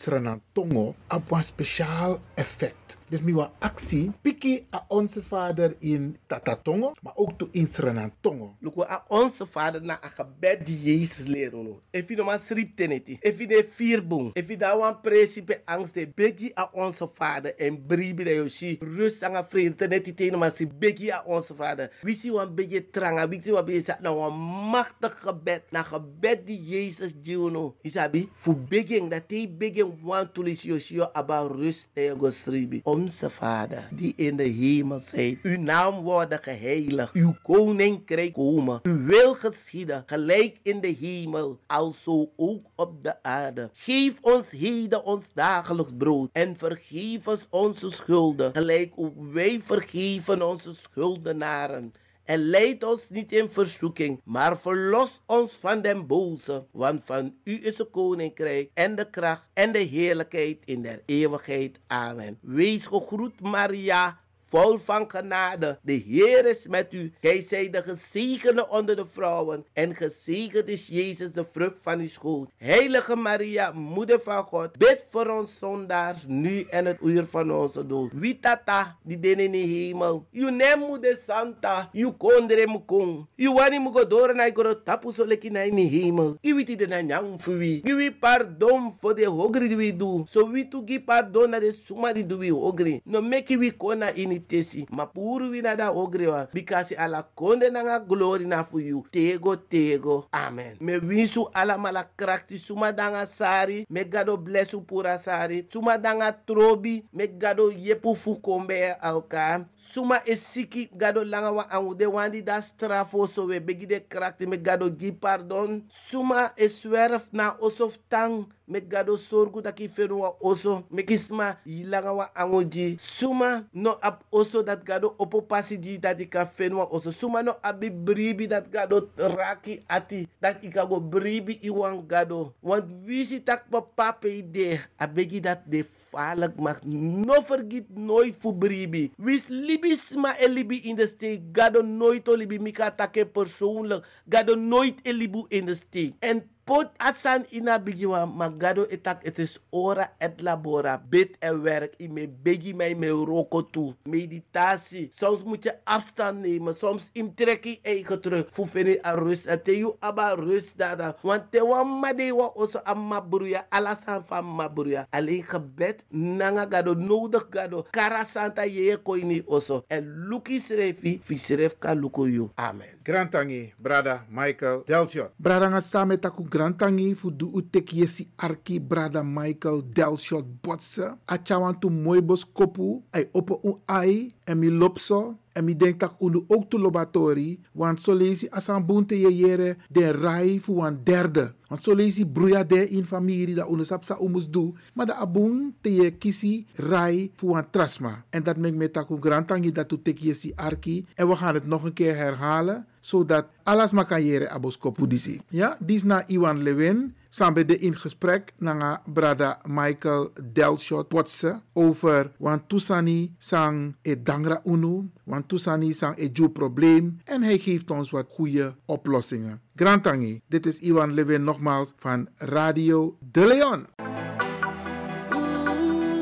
Tongo, 0.51 0.95
op 1.08 1.31
een 1.31 1.43
speciaal 1.43 2.19
effect. 2.34 2.85
Dus 3.06 3.21
mi 3.21 3.36
wa 3.38 3.52
actie, 3.62 4.12
piki 4.21 4.65
a 4.74 4.86
onze 4.89 5.21
vader 5.24 5.76
in 5.80 6.17
Tatatongo, 6.26 6.91
maar 7.02 7.13
ook 7.15 7.38
to 7.38 7.48
in 7.52 7.67
Suriname, 7.67 8.12
Tongo. 8.19 8.56
Look, 8.60 8.82
a 8.89 9.06
onze 9.08 9.45
vader 9.45 9.82
na 9.82 10.00
a 10.04 10.10
gebed 10.10 10.65
die 10.65 10.80
Jezus 10.82 11.28
leren 11.28 11.63
no. 11.63 11.82
You 11.93 12.15
no 12.15 12.24
man 12.24 12.39
srip 12.39 12.76
teneti, 12.76 13.19
you 13.21 13.48
de 13.48 13.65
vierbong, 13.69 14.32
if 14.34 14.48
you 14.48 14.58
da 14.58 14.78
wan 14.78 15.02
principe 15.02 15.62
angst 15.65 15.93
de 15.93 16.08
begi 16.08 16.52
a 16.58 16.69
onze 16.74 17.08
vader 17.13 17.54
en 17.58 17.78
bribi 17.86 18.24
de 18.24 18.34
yoshi, 18.36 18.78
rust 18.82 19.24
aan 19.24 19.36
a 19.36 19.43
vrede 19.43 19.76
teneti 19.76 20.13
te 20.13 20.30
no 20.32 20.38
man 20.38 20.52
si 20.52 20.65
begi 20.65 21.12
a 21.12 21.21
onze 21.26 21.54
vader. 21.54 21.91
We 22.02 22.13
si 22.13 22.32
wan 22.32 22.56
begi 22.56 22.89
tranga, 22.89 23.28
we 23.28 23.39
si 23.43 23.52
wan 23.52 23.65
begi 23.65 23.84
sa 23.84 23.98
na 24.02 24.13
wan 24.13 24.34
machtig 24.71 25.13
gebed, 25.21 25.69
na 25.69 25.84
gebed 25.84 26.48
die 26.48 26.58
Jezus 26.58 27.13
no. 27.52 27.76
Isabi, 27.84 28.30
fu 28.34 28.56
beging, 28.56 29.10
dat 29.10 29.28
te 29.28 29.48
beging 29.48 29.93
wan 30.02 30.32
tulis 30.32 30.63
yoshi 30.63 30.95
yo 30.95 31.10
aba 31.13 31.45
rust 31.48 31.89
te 31.93 32.13
go 32.17 32.32
stribi. 32.32 32.82
Onze 32.86 33.30
vader, 33.30 33.88
die 33.91 34.13
in 34.15 34.36
de 34.36 34.43
hemel 34.43 35.00
zijt, 35.00 35.39
uw 35.43 35.60
naam 35.60 36.02
worden 36.02 36.39
geheiligd, 36.39 37.13
uw 37.13 37.36
koninkrijk 37.43 38.34
komen, 38.34 38.80
uw 38.84 39.06
wil 39.06 39.34
geschieden, 39.34 40.04
gelijk 40.06 40.60
in 40.63 40.82
de 40.82 40.95
hemel, 41.00 41.60
alzo 41.67 42.32
ook 42.36 42.65
op 42.76 43.04
de 43.04 43.24
aarde. 43.24 43.69
Geef 43.74 44.17
ons 44.21 44.52
heden 44.52 45.04
ons 45.04 45.30
dagelijks 45.34 45.91
brood 45.98 46.30
en 46.32 46.58
vergeef 46.58 47.28
ons 47.28 47.48
onze 47.50 47.89
schulden, 47.89 48.52
gelijk 48.54 48.91
ook 48.95 49.15
wij 49.32 49.60
vergeven 49.60 50.48
onze 50.48 50.74
schuldenaren. 50.74 51.93
En 52.26 52.40
leid 52.50 52.84
ons 52.84 53.10
niet 53.10 53.32
in 53.32 53.50
verzoeking, 53.50 54.22
maar 54.24 54.58
verlos 54.58 55.22
ons 55.26 55.52
van 55.52 55.82
den 55.82 56.08
boze. 56.08 56.66
Want 56.72 57.02
van 57.06 57.36
u 57.44 57.60
is 57.66 57.78
het 57.78 57.90
koninkrijk 57.92 58.70
en 58.74 58.96
de 58.96 59.10
kracht 59.10 59.48
en 59.54 59.72
de 59.72 59.80
heerlijkheid 59.80 60.58
in 60.66 60.82
der 60.82 61.02
eeuwigheid. 61.06 61.80
Amen. 61.88 62.38
Wees 62.42 62.86
gegroet 62.86 63.42
Maria, 63.42 64.20
vol 64.56 64.78
van 64.78 65.10
genade. 65.10 65.80
De 65.82 65.94
Heer 65.94 66.46
is 66.46 66.68
met 66.68 66.94
u. 66.94 67.13
Gij 67.22 67.70
de 67.72 67.84
gezegende 67.84 68.70
onder 68.70 68.96
de 68.96 69.06
vrouwen. 69.06 69.65
En 69.74 69.96
gezegend 69.96 70.70
is 70.70 70.88
Jezus, 70.88 71.32
de 71.32 71.46
vrucht 71.52 71.78
van 71.82 72.00
uw 72.00 72.08
schoot. 72.08 72.50
Heilige 72.58 73.15
Maria, 73.15 73.72
moeder 73.72 74.20
van 74.22 74.44
God, 74.44 74.78
bid 74.78 75.06
voor 75.10 75.28
ons 75.28 75.58
zondaars, 75.60 76.26
nu 76.28 76.62
en 76.70 76.86
het 76.86 76.98
uur 77.02 77.26
van 77.26 77.52
onze 77.52 77.88
dood. 77.88 78.12
Wie 78.13 78.39
tata, 78.39 78.98
die 79.04 79.20
den 79.20 79.39
in 79.39 79.52
de 79.52 79.58
hemel. 79.58 80.28
You 80.32 80.52
nem 80.52 80.80
moeder 80.80 81.20
Santa, 81.26 81.89
you 81.91 82.12
kondre 82.12 82.68
mukong. 82.68 83.28
You 83.36 83.56
wani 83.56 83.80
mugodore 83.80 84.34
na 84.34 84.48
igoro 84.48 84.84
tapu 84.84 85.12
na 85.52 85.60
in 85.62 85.76
de 85.76 85.82
hemel. 85.82 86.38
It 86.41 86.80
de 86.80 86.88
na 86.88 87.02
nyang 87.02 87.44
we 87.84 88.12
pardon 88.20 88.94
voor 89.00 89.15
de 89.15 89.26
hogri 89.26 89.68
die 89.68 89.78
we 89.78 89.98
do. 89.98 90.26
So 90.30 90.52
we 90.52 90.68
to 90.68 90.82
give 90.86 91.06
pardon 91.06 91.50
na 91.50 91.60
de 91.60 91.72
suma 91.72 92.13
die 92.13 92.26
we 92.38 92.50
hogri. 92.52 93.02
No 93.06 93.22
make 93.22 93.58
we 93.58 93.72
kona 93.72 94.10
in 94.15 94.44
tesi. 94.47 94.86
Ma 94.91 95.05
puru 95.05 95.49
we 95.51 95.62
na 95.62 95.75
da 95.75 95.89
hogri 95.89 96.27
wa. 96.27 96.47
Because 96.53 96.95
ala 96.97 97.23
konde 97.36 97.69
na 97.71 97.84
nga 97.84 97.99
glory 97.99 98.45
na 98.45 98.63
for 98.63 98.81
you. 98.81 99.05
Tego 99.12 99.55
tego. 99.55 100.27
Amen. 100.34 100.77
Me 100.79 100.99
winsu 100.99 101.49
ala 101.53 101.77
mala 101.77 102.03
krakti 102.17 102.58
suma 102.58 102.91
danga 102.91 103.25
sari. 103.27 103.86
Me 103.89 104.03
gado 104.05 104.38
blessu 104.38 104.81
pura 104.81 105.17
sari. 105.17 105.65
Suma 105.71 105.97
danga 105.97 106.31
trobi. 106.31 107.03
Me 107.13 107.27
gado 107.27 107.71
yepu 107.71 108.15
fu 108.15 108.36
kombe 108.36 108.93
alka. 109.01 109.65
Suma 109.93 110.21
is 110.26 110.41
siki 110.41 110.89
gado 110.98 111.24
langa 111.24 111.52
wa 111.52 111.69
angu 111.69 111.95
de 111.95 112.06
wandi 112.06 112.41
da 112.41 112.62
strafo 112.62 113.28
so 113.28 113.45
we 113.45 113.60
begi 113.60 113.86
de 113.88 114.00
krakti 114.00 114.48
me 114.48 114.58
gado 114.58 114.89
gi 114.89 115.12
pardon. 115.12 115.84
Suma 115.89 116.52
is 116.58 116.82
zwerf 116.82 117.32
na 117.32 117.56
osof 117.62 117.98
tang 118.10 118.48
me 118.67 118.82
gado 118.82 119.13
sorgu 119.17 119.62
da 119.62 119.71
ki 119.71 119.88
fenu 119.88 120.19
wa 120.26 120.34
oso 120.41 120.84
me 120.89 121.04
kisma 121.04 121.58
yilanga 121.65 122.13
wa 122.13 122.30
angu 122.36 122.63
ji. 122.65 122.98
Suma 122.98 123.63
no 123.74 123.93
ap 124.02 124.24
oso 124.34 124.63
dat 124.65 124.84
gado 124.84 125.13
opo 125.19 125.41
pasi 125.41 125.78
di 125.78 125.98
dat 125.98 126.19
ika 126.19 126.45
fenu 126.45 126.78
wa 126.82 126.89
oso. 126.89 127.12
Suma 127.12 127.43
no 127.43 127.54
abi 127.62 127.89
bribi 127.89 128.48
dat 128.48 128.65
gado 128.71 129.10
raki 129.17 129.84
ati 129.88 130.28
dat 130.41 130.63
ika 130.63 130.86
go 130.86 131.00
bribi 131.00 131.60
iwan 131.62 132.02
gado. 132.08 132.54
Want 132.62 132.89
wisi 133.06 133.39
tak 133.39 133.69
papa 133.69 134.13
pe 134.13 134.41
de 134.41 134.80
abegi 134.98 135.39
dat 135.39 135.62
de 135.69 135.84
falak 135.86 136.58
mag 136.58 136.82
no 136.84 137.41
vergiet 137.45 137.86
nooit 137.93 138.36
voor 138.39 138.56
bribi. 138.56 139.12
Wis 139.17 139.45
libi 139.76 139.96
sma 139.96 140.36
e 140.40 140.48
in 140.88 140.96
de 140.96 141.08
steek. 141.08 141.42
Gado 141.52 141.82
nooit 141.82 142.28
o 142.28 142.36
libi 142.36 142.60
mika 142.60 142.92
take 142.92 143.26
persoonlijk. 143.26 144.06
Gado 144.30 144.56
nooit 144.56 145.00
e 145.04 145.12
libu 145.14 145.46
in 145.50 145.66
de 145.66 145.76
steek. 145.76 146.14
En 146.20 146.50
pot 146.65 146.89
asan 146.97 147.45
ina 147.54 147.78
magado 148.25 148.86
etak 148.89 149.23
het 149.23 149.38
is 149.39 149.60
ora 149.69 150.12
et 150.17 150.41
labora. 150.41 150.97
Bid 150.97 151.38
en 151.39 151.62
werk 151.62 151.93
i 152.01 152.08
me 152.08 152.28
begi 152.28 152.73
mij 152.73 152.95
me 152.95 153.10
roko 153.10 153.62
toe 153.62 153.93
meditatie. 154.04 155.10
Soms 155.13 155.43
moet 155.43 155.63
je 155.63 155.73
afstand 155.84 156.41
nemen. 156.41 156.75
Soms 156.75 157.10
im 157.13 157.36
trek 157.36 157.80
eigen 157.82 158.21
terug. 158.21 158.47
Voor 158.49 158.67
fini 158.67 158.97
a 159.06 159.13
rust 159.13 159.45
en 159.45 159.63
te 159.63 159.78
you 159.78 159.95
aba 159.99 160.34
rust 160.36 160.78
dada. 160.78 161.15
Want 161.21 161.51
te 161.51 161.63
wan 161.65 161.99
made 161.99 162.34
wa 162.34 162.51
oso 162.56 162.82
amma 162.84 163.21
bruya 163.21 163.65
alasan 163.69 164.23
van 164.25 164.45
mabruya. 164.56 165.08
Alleen 165.10 165.43
gebed 165.43 166.04
nanga 166.10 166.65
gado 166.65 166.93
nodig 166.93 167.45
gado. 167.49 167.86
Kara 167.91 168.25
santa 168.25 168.65
ye 168.65 168.97
koini 168.97 169.43
oso. 169.45 169.84
En 169.88 170.25
luki 170.28 170.60
srefi 170.60 171.19
fi 171.21 171.38
sref 171.38 171.78
ka 171.80 171.93
luko 171.93 172.25
you 172.25 172.49
amen. 172.56 172.97
Grantangi, 173.04 173.73
brada 173.78 174.25
Michael 174.30 174.84
Delshot. 174.88 175.32
Brada 175.38 175.69
nga 175.69 176.17
taku 176.17 176.43
grantangi 176.56 177.12
fu 177.20 177.32
du 177.32 177.50
utek 177.52 177.94
yesi 177.94 178.30
arki 178.39 178.80
brada 178.80 179.24
Michael 179.24 179.84
Delshot 179.91 180.46
botse. 180.63 181.12
Achawan 181.28 181.76
tu 181.80 181.89
mooi 181.89 182.22
bos 182.22 182.46
kopu, 182.46 183.04
ay 183.12 183.28
opo 183.36 183.60
un 183.63 183.82
ai, 183.91 184.32
en 184.48 184.60
mi 184.60 184.70
lopso, 184.70 185.36
en 185.56 185.65
mi 185.65 185.76
denk 185.76 186.00
tak 186.00 186.15
unu 186.24 186.46
ook 186.48 186.70
tu 186.70 186.78
lobatori, 186.80 187.60
want 187.76 188.00
so 188.00 188.15
lezi 188.15 188.48
asan 188.52 188.86
bunte 188.88 189.20
ye 189.20 189.32
yere 189.32 189.76
den 189.91 190.15
rai 190.22 190.60
fu 190.60 190.80
wan 190.80 191.02
derde. 191.04 191.52
Want 191.70 191.84
so 191.84 191.96
lezi 191.96 192.24
bruya 192.26 192.63
de 192.63 192.86
in 192.96 193.04
familie 193.04 193.56
da 193.56 193.68
unu 193.68 193.84
sapsa 193.84 194.15
umus 194.22 194.48
du, 194.48 194.74
maar 194.94 195.08
da 195.08 195.20
abun 195.20 195.74
te 195.82 195.89
ye 195.89 196.12
kisi 196.12 196.65
rai 196.76 197.32
fu 197.36 197.52
wan 197.52 197.68
trasma. 197.72 198.24
En 198.32 198.44
dat 198.44 198.58
mek 198.58 198.76
me 198.76 198.88
taku 198.91 199.20
grantangi 199.20 199.72
dat 199.72 199.89
tu 199.89 200.00
tek 200.02 200.24
yesi 200.24 200.54
arki, 200.56 201.04
en 201.15 201.28
we 201.28 201.36
gaan 201.36 201.56
het 201.56 201.68
nog 201.68 201.84
een 201.84 201.94
keer 201.94 202.15
herhalen, 202.15 202.86
zodat 203.06 203.46
alles 203.63 203.94
maar 203.94 204.06
kan 204.10 204.24
jere 204.26 204.50
abos 204.50 204.78
kopu 204.82 205.06
disi. 205.08 205.38
Ja, 205.54 205.76
dis 205.80 206.04
na 206.04 206.24
Iwan 206.28 206.63
Lewin, 206.65 207.13
samen 207.30 207.68
de 207.68 207.78
in 207.78 207.94
gesprek 207.96 208.54
na 208.58 209.02
brada 209.06 209.60
Michael 209.68 210.32
Delshot 210.54 211.08
Potse 211.08 211.62
over 211.74 212.32
want 212.38 212.70
Tusani 212.70 213.36
sang 213.39 213.96
e 214.02 214.15
dangra 214.24 214.62
unu, 214.65 215.10
want 215.24 215.48
Tusani 215.48 215.94
sang 215.94 216.18
e 216.18 216.30
ju 216.34 216.50
probleem 216.50 217.20
en 217.24 217.44
hij 217.44 217.58
geeft 217.58 217.91
ons 217.91 218.10
wat 218.12 218.26
goede 218.30 218.76
oplossingen. 218.86 219.62
Grantangi, 219.76 220.41
dit 220.48 220.65
is 220.65 220.80
Iwan 220.80 221.13
Lewin 221.13 221.44
nogmaals 221.44 221.94
van 221.98 222.28
Radio 222.36 223.18
De 223.32 223.46
Leon. 223.46 223.86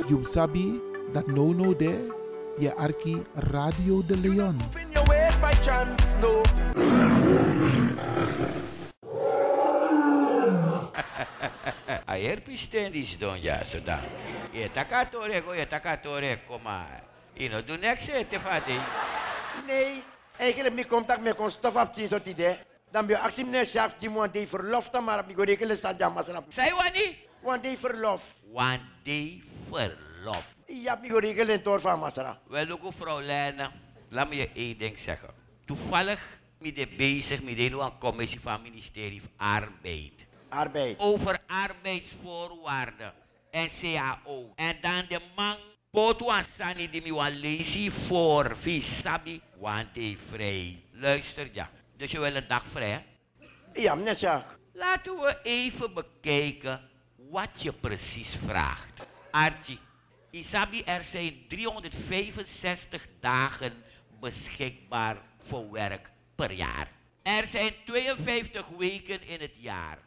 You 0.08 0.24
sabi 0.24 0.82
dat 1.14 1.28
no 1.28 1.54
no 1.54 1.76
de 1.76 2.12
je 2.58 2.76
arki 2.76 3.22
Radio 3.34 4.04
De 4.08 4.18
Leon. 4.18 4.58
In 5.44 5.52
your 5.52 5.52
ways 5.52 5.52
by 5.52 5.52
chance, 5.60 6.16
no. 6.22 6.44
Ayer 12.08 12.40
pistenis 12.40 13.20
don 13.20 13.36
ya 13.42 13.66
soda. 13.66 14.00
Ye 14.54 14.70
takatore 14.70 15.44
go 15.44 15.52
ye 15.52 15.66
takatore 15.66 16.40
koma. 16.48 16.86
Ino 17.36 17.62
do 17.62 17.78
next 17.78 18.08
te 18.08 18.40
fadi. 18.40 18.80
Nee, 19.68 20.04
eigenlijk 20.40 20.76
mi 20.76 20.86
contact 20.86 21.22
met 21.22 21.36
kon 21.36 21.52
stof 21.52 21.76
op 21.76 21.96
zien 21.96 22.08
soort 22.08 22.26
idee. 22.26 22.58
Dan 22.92 23.06
ben 23.06 23.16
je 23.16 23.22
actie 23.22 23.44
meneer 23.44 23.66
chef 23.66 23.94
die 24.00 24.10
moet 24.10 24.34
die 24.34 24.48
verlof 24.48 24.90
dan 24.90 25.04
maar 25.04 25.20
op 25.20 25.28
die 25.28 25.36
goede 25.36 25.76
staat 25.76 26.00
ja 26.00 26.10
maar 26.10 26.24
snap. 26.24 26.46
Say 26.50 26.72
wani? 26.72 27.18
Want 27.42 27.64
die 27.64 27.78
verlof. 27.78 28.22
One 28.54 28.80
day 29.04 29.44
verlof. 29.70 30.44
Ja, 30.68 30.96
mi 31.02 31.10
goede 31.10 31.28
in 31.28 31.62
tor 31.62 31.82
van 31.82 32.00
Masra. 32.00 32.40
Wel 32.48 32.70
ook 32.70 32.84
mevrouw 32.84 33.20
Lena, 33.20 33.72
laat 34.14 34.30
me 34.30 34.36
je 34.36 34.50
één 34.54 34.78
ding 34.78 35.00
zeggen. 35.00 35.30
Toevallig 35.66 36.40
ben 36.60 36.76
ik 36.76 36.98
bezig 36.98 37.44
met 37.44 37.60
een 37.60 37.98
commissie 38.00 38.40
van 38.40 38.54
het 38.54 38.62
ministerie 38.62 39.22
van 39.22 39.32
Arbeid. 39.38 40.14
Arbeid. 40.50 41.00
Over 41.00 41.40
arbeidsvoorwaarden 41.48 43.14
en 43.52 43.68
CAO. 43.80 44.54
En 44.56 44.76
dan 44.82 45.06
de 45.10 45.20
man 45.36 45.56
Potuan 45.92 46.44
Sani 46.44 46.90
die 46.90 47.14
me 47.14 47.32
lezen 47.32 47.92
voor 47.92 48.58
Visabi, 48.58 49.42
want 49.58 49.88
hij 49.94 50.18
vrij. 50.30 50.84
Luister 50.92 51.50
ja. 51.52 51.70
Dus 51.98 52.12
je 52.12 52.20
wil 52.20 52.36
een 52.36 52.48
dag 52.48 52.64
vrij? 52.72 52.90
hè? 52.90 53.02
Ja, 53.82 53.96
meneer 53.96 54.16
Sjaak. 54.16 54.58
Laten 54.74 55.16
we 55.20 55.40
even 55.44 55.94
bekijken 55.94 56.90
wat 57.16 57.62
je 57.62 57.74
precies 57.74 58.36
vraagt. 58.46 59.08
Archie, 59.32 59.80
Isabi, 60.30 60.82
er 60.86 61.04
zijn 61.04 61.48
365 61.48 63.08
dagen 63.20 63.74
beschikbaar 64.24 65.18
voor 65.38 65.72
werk 65.72 66.12
per 66.36 66.52
jaar. 66.52 66.92
Er 67.22 67.48
zijn 67.48 67.74
52 67.86 68.68
weken 68.68 69.28
in 69.28 69.42
het 69.42 69.56
jaar. 69.56 69.98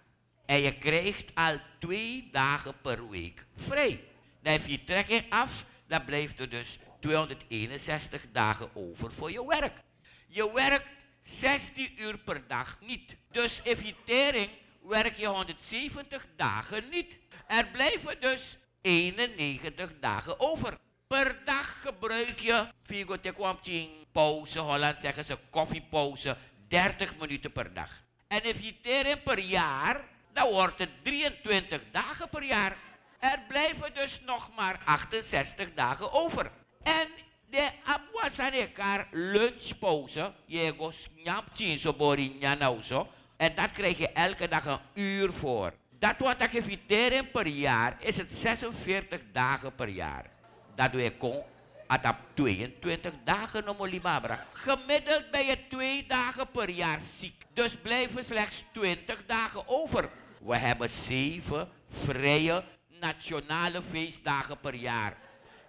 En 0.46 0.60
je 0.60 0.78
krijgt 0.78 1.34
al 1.34 1.60
twee 1.78 2.28
dagen 2.32 2.74
per 2.82 3.08
week 3.08 3.46
vrij. 3.56 4.04
Dan 4.42 4.52
heb 4.52 4.66
je 4.66 4.84
trekking 4.84 5.24
af, 5.28 5.64
dan 5.86 6.04
blijft 6.04 6.40
er 6.40 6.48
dus 6.48 6.78
261 7.00 8.26
dagen 8.32 8.70
over 8.74 9.12
voor 9.12 9.30
je 9.30 9.46
werk. 9.46 9.82
Je 10.28 10.52
werkt 10.52 10.88
16 11.22 12.02
uur 12.02 12.18
per 12.18 12.42
dag 12.46 12.78
niet. 12.80 13.16
Dus 13.30 13.62
effectering 13.62 14.50
werk 14.82 15.16
je 15.16 15.26
170 15.26 16.26
dagen 16.36 16.88
niet. 16.90 17.16
Er 17.46 17.66
blijven 17.66 18.20
dus 18.20 18.58
91 18.80 19.92
dagen 20.00 20.40
over. 20.40 20.78
Per 21.06 21.36
dag 21.44 21.80
gebruik 21.82 22.38
je, 22.38 22.66
Figo 22.82 23.16
Tekwamching, 23.16 23.90
pauze, 24.12 24.58
Holland 24.58 25.00
zeggen 25.00 25.24
ze 25.24 25.38
koffiepauze, 25.50 26.36
30 26.68 27.16
minuten 27.18 27.52
per 27.52 27.74
dag. 27.74 27.90
En 28.28 28.42
effectering 28.42 29.22
per 29.22 29.38
jaar, 29.38 30.00
dan 30.32 30.50
wordt 30.50 30.78
het 30.78 30.90
23 31.02 31.80
dagen 31.90 32.28
per 32.28 32.42
jaar. 32.42 32.76
Er 33.18 33.40
blijven 33.48 33.94
dus 33.94 34.20
nog 34.24 34.50
maar 34.56 34.80
68 34.84 35.74
dagen 35.74 36.12
over. 36.12 36.50
En 36.82 37.08
de 37.50 37.70
abwasanekar 37.84 39.06
lunchpauze, 39.10 40.32
je 40.46 40.74
goes 40.78 41.08
nyamchin 41.24 41.78
so 41.78 41.92
bori 41.92 42.36
nyanauso. 42.40 43.08
En 43.36 43.54
dat 43.54 43.72
krijg 43.72 43.98
je 43.98 44.08
elke 44.08 44.48
dag 44.48 44.64
een 44.64 44.80
uur 44.94 45.32
voor. 45.32 45.72
Dat 45.98 46.18
wat 46.18 46.42
ik 46.42 46.52
eviteren 46.52 47.30
per 47.30 47.46
jaar 47.46 47.96
is 47.98 48.16
het 48.16 48.36
46 48.36 49.20
dagen 49.32 49.74
per 49.74 49.88
jaar. 49.88 50.34
Dat 50.76 50.92
je 50.92 51.12
kon 51.18 51.42
atap 51.86 52.16
22 52.34 53.12
dagen 53.24 53.64
no 53.64 53.74
molibabra. 53.74 54.44
Gemiddeld 54.52 55.30
ben 55.30 55.46
je 55.46 55.58
twee 55.68 56.06
dagen 56.06 56.50
per 56.50 56.70
jaar 56.70 57.00
ziek. 57.18 57.44
Dus 57.52 57.76
blijven 57.82 58.24
slechts 58.24 58.64
20 58.72 59.26
dagen 59.26 59.68
over. 59.68 60.10
We 60.40 60.56
hebben 60.56 60.88
zeven 60.88 61.68
vrije 61.88 62.64
nationale 63.00 63.82
feestdagen 63.90 64.60
per 64.60 64.74
jaar. 64.74 65.16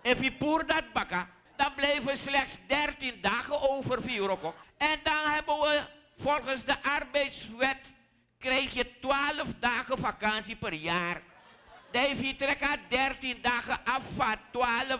If 0.01 0.23
je 0.23 0.31
poer 0.31 0.65
dat 0.65 0.93
bakken, 0.93 1.27
dan 1.55 1.73
blijven 1.75 2.17
slechts 2.17 2.57
13 2.67 3.21
dagen 3.21 3.69
over 3.69 4.01
Viroko. 4.01 4.53
En 4.77 4.99
dan 5.03 5.31
hebben 5.31 5.59
we 5.59 5.81
volgens 6.17 6.63
de 6.63 6.83
arbeidswet 6.83 7.91
krijg 8.37 8.73
je 8.73 8.99
12 8.99 9.47
dagen 9.59 9.97
vakantie 9.97 10.55
per 10.55 10.73
jaar. 10.73 11.21
Dan 11.97 12.05
heeft 12.05 12.25
je 12.25 12.35
trekken 12.35 12.79
13 12.87 13.39
dagen 13.41 13.79
af 13.83 14.03
van 14.15 14.35
12 14.51 14.99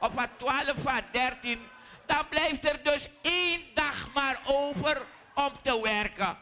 of 0.00 0.12
van 0.12 0.28
12 0.36 0.72
van 0.76 1.00
13. 1.12 1.60
Dan 2.06 2.28
blijft 2.28 2.68
er 2.68 2.82
dus 2.82 3.08
één 3.20 3.60
dag 3.74 4.08
maar 4.14 4.40
over 4.46 5.06
om 5.34 5.52
te 5.62 5.80
werken. 5.82 6.38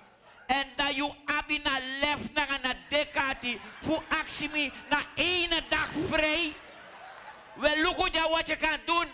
En 0.47 0.67
dat 0.77 0.95
je 0.95 1.13
abina 1.25 1.79
lef 2.01 2.33
naar 2.33 2.49
een 2.63 2.77
dekati 2.89 3.61
voor 3.81 4.03
actie 4.09 4.73
na 4.91 5.01
één 5.15 5.51
dag 5.69 5.91
vrij. 6.09 6.53
Wel, 7.55 7.83
look 7.83 8.09
ja 8.13 8.29
wat 8.29 8.47
je 8.47 8.57
kan 8.57 8.79
doen 8.85 9.07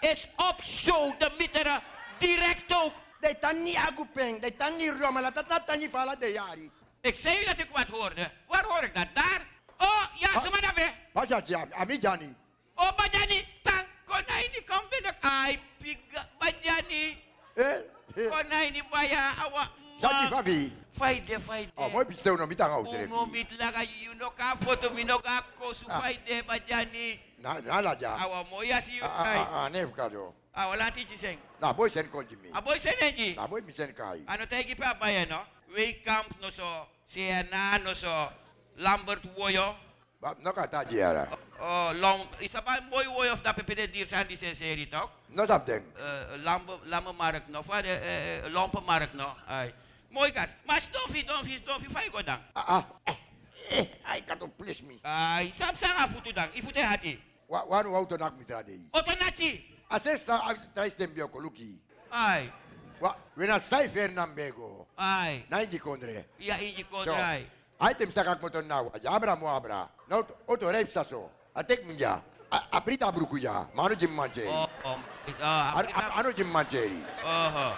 is 0.00 0.28
op 0.36 0.64
show 0.64 1.18
de 1.18 1.30
mitteren 1.38 1.82
direct 2.18 2.74
ook. 2.74 2.92
Dat 3.20 3.38
kan 3.40 3.62
niet 3.62 3.76
agupeng, 3.76 4.40
dat 4.40 4.56
kan 4.56 4.76
niet 4.76 4.92
rommelen, 5.00 5.34
dat 5.34 5.62
kan 5.66 5.78
niet 5.78 5.90
vallen 5.90 6.20
de 6.20 6.26
jari. 6.26 6.70
Ik 7.00 7.16
zei 7.16 7.44
dat 7.44 7.58
ik 7.58 7.68
wat 7.72 7.86
hoorde. 7.86 8.30
Waar 8.46 8.64
hoor 8.64 8.82
ik 8.82 8.94
dat? 8.94 9.06
Daar? 9.14 9.56
Oh, 10.18 10.32
ja, 10.34 10.40
ze 10.40 10.50
maar 10.50 10.60
daar 10.60 10.74
weer. 10.74 10.92
Pas 11.12 11.28
dat 11.28 11.48
ja, 11.48 11.66
ami 11.70 11.98
Jani. 12.00 12.34
Oh, 12.74 12.90
Bajani, 12.96 13.44
tang, 13.62 13.86
konijn, 14.06 14.50
kom 14.66 14.82
ben 14.90 15.10
ik 15.10 15.16
ai 15.20 15.58
piga 15.78 16.28
bajani. 16.38 17.18
Eh? 17.54 18.30
Konai 18.30 18.70
ni 18.70 18.82
baya 18.90 19.32
awa. 19.44 19.68
Sati 20.00 20.26
favi. 20.28 20.72
Faide 20.92 21.40
faide. 21.40 21.70
Oh, 21.74 21.90
mooi 21.92 22.04
pisteu 22.04 22.36
no 22.36 22.46
mitang 22.46 22.72
au 22.72 22.80
Uno 22.80 22.90
serefi. 22.90 23.30
mit 23.30 23.50
laga 23.58 23.82
yuno 23.82 24.30
ka 24.30 24.56
foto 24.60 24.90
mino 24.90 25.18
ka 25.18 25.42
ko 25.58 25.72
su 25.72 25.86
faide 25.86 26.42
bajani. 26.42 27.18
Na 27.38 27.58
na 27.60 27.80
la 27.80 27.94
ja. 27.94 28.16
Awa 28.16 28.44
moya 28.50 28.80
si 28.80 29.00
Ah 29.02 29.22
ai. 29.22 29.38
ah 29.38 29.64
ah, 29.64 29.68
nef 29.68 29.92
kado. 29.92 30.34
Awa 30.54 30.76
lanti 30.76 31.04
ci 31.06 31.16
seng. 31.16 31.38
Na 31.60 31.72
boy 31.72 31.90
sen 31.90 32.08
konjimi. 32.08 32.50
Aboy 32.52 32.78
senenji. 32.78 33.34
Na 33.34 33.46
boy 33.46 33.60
misen 33.60 33.92
kai. 33.94 34.22
Ano 34.26 34.46
tayo 34.46 34.76
pa 34.76 34.94
baya 34.94 35.26
no? 35.26 35.40
We 35.74 35.92
camp 36.04 36.40
no 36.40 36.50
so 36.50 36.86
Siena 37.06 37.78
no 37.78 37.94
so 37.94 38.28
Lambert 38.76 39.22
Woyo. 39.36 39.74
Ba 40.18 40.34
no 40.42 40.50
ka 40.52 40.66
ta 40.66 40.82
jiara. 40.82 41.30
Oh, 41.62 41.94
long 41.94 42.26
isa 42.42 42.58
pa 42.58 42.82
mooi 42.90 43.06
woy 43.06 43.28
of 43.30 43.38
dat 43.42 43.54
pepede 43.54 43.86
dier 43.90 44.06
zijn 44.06 44.26
die 44.26 44.36
se 44.36 44.54
serie 44.54 44.88
toch? 44.88 45.10
No 45.30 45.46
sap 45.46 45.66
ding. 45.66 45.82
Uh, 45.94 46.42
lampe 46.42 46.78
lampe 46.84 47.12
markt 47.12 47.48
no, 47.48 47.62
va 47.62 47.82
de 47.82 47.94
uh, 47.94 48.52
lampe 48.52 48.80
markt 48.80 49.14
no. 49.14 49.30
Ai. 49.46 49.72
Mooi 50.10 50.32
gas. 50.32 50.54
Maar 50.66 50.80
stoffie, 50.80 51.22
stoffie, 51.22 51.58
stoffie, 51.58 51.90
fai 51.90 52.10
go 52.10 52.22
dan. 52.22 52.40
Ah 52.52 52.66
ah. 52.66 52.84
Eh, 53.70 53.86
ai 54.02 54.24
ka 54.26 54.34
to 54.34 54.48
please 54.48 54.82
me. 54.82 54.98
Ai, 55.02 55.52
sap 55.54 55.76
sanga 55.78 56.08
futu 56.08 56.32
dan. 56.32 56.50
Ifute 56.52 56.82
hati. 56.82 57.14
Wa 57.46 57.62
wa 57.64 57.82
no 57.82 57.94
auto 57.94 58.16
nak 58.16 58.34
mitra 58.38 58.62
dei. 58.62 58.88
Otonachi. 58.90 59.62
Asesta 59.88 60.40
trais 60.74 60.96
dem 60.96 61.14
bio 61.14 61.28
koluki. 61.28 61.78
Ai. 62.10 62.50
Wa 63.00 63.14
wena 63.36 63.60
sai 63.60 63.88
fer 63.88 64.10
nambego. 64.10 64.88
Ai. 64.96 65.44
Na 65.48 65.62
inji 65.62 65.78
kondre. 65.78 66.26
Ja, 66.38 66.58
inji 66.58 66.82
So, 66.82 66.96
kodrai. 67.06 67.46
Item 67.78 68.10
sakak 68.10 68.42
motor 68.42 68.62
nawa. 68.66 68.90
Ya 68.98 69.14
abra 69.14 69.38
mo 69.38 69.46
abra. 69.46 69.86
No 70.10 70.26
auto 70.50 70.66
reip 70.66 70.90
saso. 70.90 71.30
Atek 71.54 71.86
minja. 71.86 72.18
Aprita 72.74 73.06
bruku 73.14 73.38
ya. 73.38 73.70
Mano 73.70 73.94
jim 73.94 74.10
manche. 74.10 74.42
Oh, 74.50 74.66
oh. 74.84 74.98
Ah, 75.38 75.78
Ano 76.18 76.32
jim 76.34 76.50
mancheri. 76.50 76.98
oh. 77.22 77.74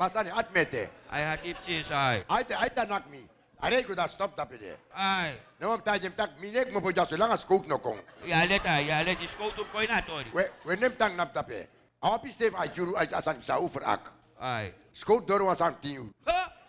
Masani 0.00 0.30
atmete. 0.32 0.88
Ai 1.12 1.28
hati 1.28 1.52
cheese 1.60 1.92
ai. 1.92 2.24
Aite 2.24 2.54
aite 2.56 2.88
nak 2.88 3.04
mi. 3.12 3.20
Are 3.60 3.82
ko 3.82 3.92
da 3.92 4.06
stop 4.06 4.32
tapide. 4.38 4.78
Ai. 4.96 5.36
No 5.60 5.74
mam 5.76 5.82
tajem 5.82 6.14
tak 6.16 6.38
minek 6.40 6.72
mo 6.72 6.80
po 6.80 6.88
jaso 6.94 7.18
lang 7.18 7.28
as 7.34 7.44
coat 7.44 7.66
no 7.68 7.76
kong. 7.82 7.98
Ja, 8.24 8.46
let 8.48 8.64
ai, 8.64 8.86
ja, 8.86 9.02
let 9.02 9.18
is 9.20 9.34
koot 9.34 9.58
op 9.58 9.66
koi 9.74 9.84
na 9.90 10.00
tori. 10.00 10.30
We 10.32 10.46
we 10.64 10.76
nem 10.78 10.94
tang 10.94 11.18
nap 11.18 11.34
tape. 11.34 11.66
Awa 12.00 12.16
pistef 12.22 12.54
ay 12.54 12.70
juru 12.70 12.94
ay 12.94 13.10
asan 13.12 13.42
sa 13.42 13.58
ufer 13.58 13.82
ak. 13.82 14.06
Ai. 14.40 14.70
Scout 14.94 15.26
doro 15.26 15.50
wasang 15.50 15.74
tiu. 15.82 16.14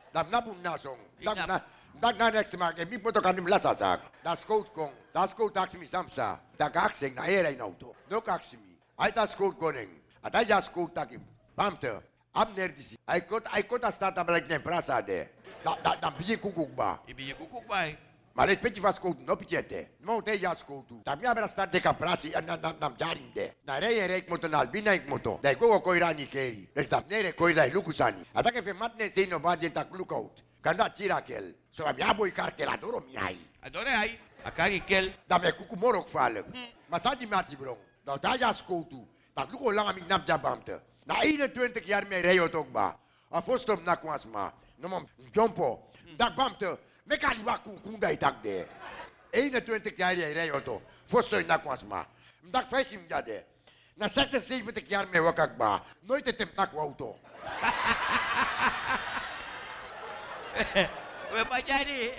Dam 0.10 0.26
napun 0.34 0.58
nasong. 0.66 0.98
Dak 1.22 1.38
na 1.46 1.62
dak 2.02 2.18
na 2.18 2.30
next 2.30 2.58
mark. 2.58 2.80
E 2.80 2.86
mi 2.86 2.98
poto 2.98 3.22
kanim 3.22 3.48
lasa 3.48 3.74
sak. 3.76 4.02
Da 4.24 4.36
scout 4.36 4.74
kong. 4.74 4.92
Da 5.14 5.26
scout 5.28 5.54
taxi 5.54 5.78
mi 5.78 5.88
samsa. 5.88 6.40
Da 6.58 6.70
kakseng 6.70 7.16
na 7.16 7.26
era 7.26 7.50
in 7.50 7.62
auto. 7.62 7.96
No 8.10 8.22
kaksi 8.22 8.58
mi. 8.58 8.78
Ay 8.98 9.12
ta 9.12 9.26
scout 9.26 9.58
koning. 9.60 9.90
At 10.24 10.36
ay 10.36 10.46
ja 10.46 10.62
scout 10.62 10.94
takim. 10.94 11.22
Pamte. 11.56 12.02
Am 12.34 12.54
nerdisi. 12.56 12.98
Ay 13.08 13.22
kot 13.22 13.48
ay 13.52 13.64
kot 13.64 13.84
a 13.84 13.92
stata 13.92 14.24
balik 14.24 14.48
nem 14.48 14.62
prasa 14.62 15.02
de. 15.02 15.28
Da 15.64 15.76
da 15.84 15.96
da 15.96 16.10
bije 16.12 16.38
kukuk 16.38 16.76
ba. 16.76 17.00
Ibi 17.08 17.28
je 17.28 17.34
kukuk 17.34 17.68
bai. 17.68 17.98
Ma 18.36 18.46
le 18.46 18.54
specie 18.54 18.82
fa 18.82 18.92
scout 18.94 19.20
no 19.28 19.36
pichete. 19.36 19.88
No 20.00 20.22
te 20.22 20.38
ja 20.38 20.54
scoutu. 20.56 21.02
Da 21.04 21.16
mi 21.16 21.26
abra 21.26 21.48
stat 21.48 21.72
de 21.72 21.82
caprasi 21.82 22.30
na 22.30 22.56
na 22.56 22.74
na 22.80 22.92
jarinde. 22.98 23.56
Na 23.66 23.80
rei 23.80 24.08
rei 24.08 24.24
moto 24.30 24.48
na 24.48 24.60
albina 24.60 24.94
ik 24.94 25.08
moto. 25.08 25.40
Dai 25.42 25.56
go 25.56 25.80
ko 25.82 25.94
irani 25.94 26.26
keri. 26.30 26.70
Les 26.76 26.88
da 26.88 27.04
nere 27.10 27.34
ko 27.34 27.52
dai 27.52 27.72
lukusani. 27.72 28.24
Ata 28.34 28.52
ke 28.52 28.62
fe 28.62 28.74
matne 28.74 29.10
se 29.10 29.26
no 29.26 29.40
ba 29.40 29.58
jenta 29.58 29.86
lookout. 29.92 30.42
Kanda 30.62 30.90
tira 30.90 31.22
kel. 31.22 31.54
So 31.72 31.84
mi 31.96 32.02
abo 32.02 32.26
i 32.26 32.32
cartel 32.32 32.70
adoro 32.70 33.04
mi 33.08 33.16
ai. 33.18 33.38
Adore 33.64 33.90
ai. 33.90 34.20
Akari 34.46 34.82
kel. 34.86 35.14
Da 35.28 35.38
me 35.40 35.52
kuku 35.52 35.76
morok 35.76 36.08
falek. 36.08 36.46
Masaji 36.90 37.28
mati 37.28 37.56
brong. 37.56 37.78
Da 38.06 38.18
da 38.18 38.36
ja 38.36 38.54
scoutu. 38.54 39.08
Da 39.36 39.46
luko 39.46 39.72
langa 39.72 39.94
mi 39.94 40.02
nap 40.08 40.26
jabamte. 40.28 40.80
Na 41.06 41.22
21 41.22 41.86
jaar 41.86 42.06
me 42.08 42.22
rei 42.22 42.40
ook 42.40 42.72
ba. 42.72 42.96
A 43.32 43.42
fostom 43.42 43.84
na 43.84 43.96
kwasma. 43.96 44.52
No 44.78 44.88
mom 44.88 45.08
jompo. 45.34 45.92
Da 46.18 46.30
bamte. 46.30 46.78
Me 47.06 47.18
kali 47.18 47.44
ba 47.44 47.58
ku 47.58 47.80
kunda 47.82 48.12
itak 48.12 48.42
de. 48.44 48.68
21 49.32 49.98
jaar 49.98 50.16
jij 50.16 50.34
rij 50.34 50.50
auto. 50.52 50.82
Fostom 51.06 51.46
na 51.46 51.58
kwasma. 51.58 52.06
Mdak 52.42 52.68
fesim 52.68 53.06
jade. 53.08 53.44
Na 53.96 54.08
76 54.08 54.88
jaar 54.88 55.08
me 55.12 55.20
wakak 55.20 55.58
ba. 55.58 55.82
Nooit 56.02 56.26
het 56.26 56.38
hem 56.38 56.50
nak 56.56 56.74
auto. 56.74 57.20
We 61.34 61.44
bajani. 61.46 62.12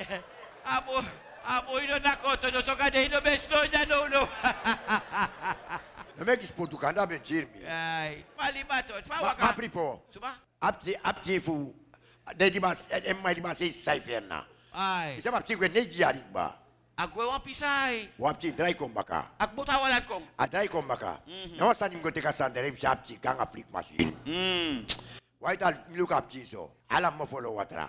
Abo 0.65 1.03
abo 1.47 1.81
ino 1.81 1.99
nakoto 1.99 2.51
no 2.53 2.61
so 2.63 2.77
kade 2.77 3.05
ino 3.07 3.21
besto 3.21 3.57
ja 3.73 3.85
no 3.85 4.07
no. 4.09 4.29
No 6.19 6.27
me 6.27 6.37
kis 6.37 6.51
potu 6.53 6.77
kanda 6.77 7.07
ben 7.07 7.21
chirmi. 7.23 7.65
Ai. 7.67 8.25
Pali 8.37 8.63
bato. 8.65 8.93
Fa 9.09 9.15
Ma, 9.21 9.23
waka. 9.33 9.45
ma 9.47 9.53
pripo. 9.53 10.03
Suba? 10.13 10.35
Apti 10.61 10.95
apti 11.03 11.41
fu. 11.41 11.73
De 12.37 12.51
di 12.51 12.61
mas 12.61 12.85
em 12.93 13.17
mai 13.23 13.35
di 13.35 13.41
mas 13.41 13.57
sei 13.59 13.73
cijfer 13.73 14.21
na. 14.23 14.45
Ai. 14.73 15.17
Isa 15.17 15.31
apti 15.33 15.57
kwe 15.57 15.69
neji 15.69 15.97
jari 15.99 16.21
ba. 16.33 16.55
Ako 17.01 17.25
wa 17.33 17.41
pisai. 17.41 18.11
Wapti 18.19 18.53
drai 18.53 18.75
kom 18.77 18.93
baka. 18.93 19.31
Ak 19.41 19.55
butawalan 19.57 20.05
kom. 20.07 20.23
A 20.37 20.47
drai 20.47 20.69
kom 20.69 20.87
baka. 20.87 21.17
Mhm. 21.27 21.57
No 21.57 21.73
sa 21.73 21.89
nim 21.89 22.03
gote 22.03 22.21
ka 22.21 22.33
sanderem 22.33 22.77
si 22.77 22.85
apti 22.87 23.17
kanga 23.17 23.47
flik 23.47 23.65
machine. 23.73 24.13
Mm. 24.27 24.85
Wait 25.41 25.63
al 25.63 25.75
look 25.97 26.13
up 26.13 26.31
so. 26.45 26.71
Ala 26.91 27.11
mo 27.11 27.25
follow 27.27 27.53
watra. 27.57 27.89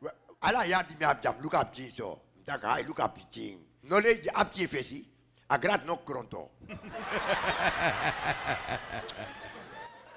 We- 0.00 0.10
Ala 0.42 0.64
ya 0.66 0.82
di 0.82 0.94
mi 0.98 1.04
abjam 1.06 1.34
look 1.42 1.54
up 1.54 1.74
so. 1.92 2.18
Taka 2.44 2.66
ai 2.68 2.82
look 2.82 2.98
up 3.00 3.18
ching. 3.30 3.58
No 3.84 3.98
le 3.98 4.14
apti 4.34 4.66
fesi. 4.66 5.04
A 5.48 5.58
grat 5.58 5.86
no 5.86 5.96
kronto. 5.96 6.48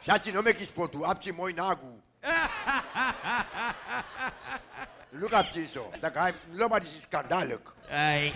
Shachi 0.06 0.34
no 0.34 0.42
me 0.42 0.54
kis 0.54 0.72
potu 0.72 1.04
apti 1.06 1.32
moi 1.36 1.52
nagu. 1.54 2.00
Look 5.14 5.34
up 5.34 5.46
so. 5.68 5.92
Taka 6.02 6.20
ai 6.22 6.34
nobody 6.54 6.88
is 6.88 7.06
skandalek. 7.06 7.62
Ai. 7.92 8.34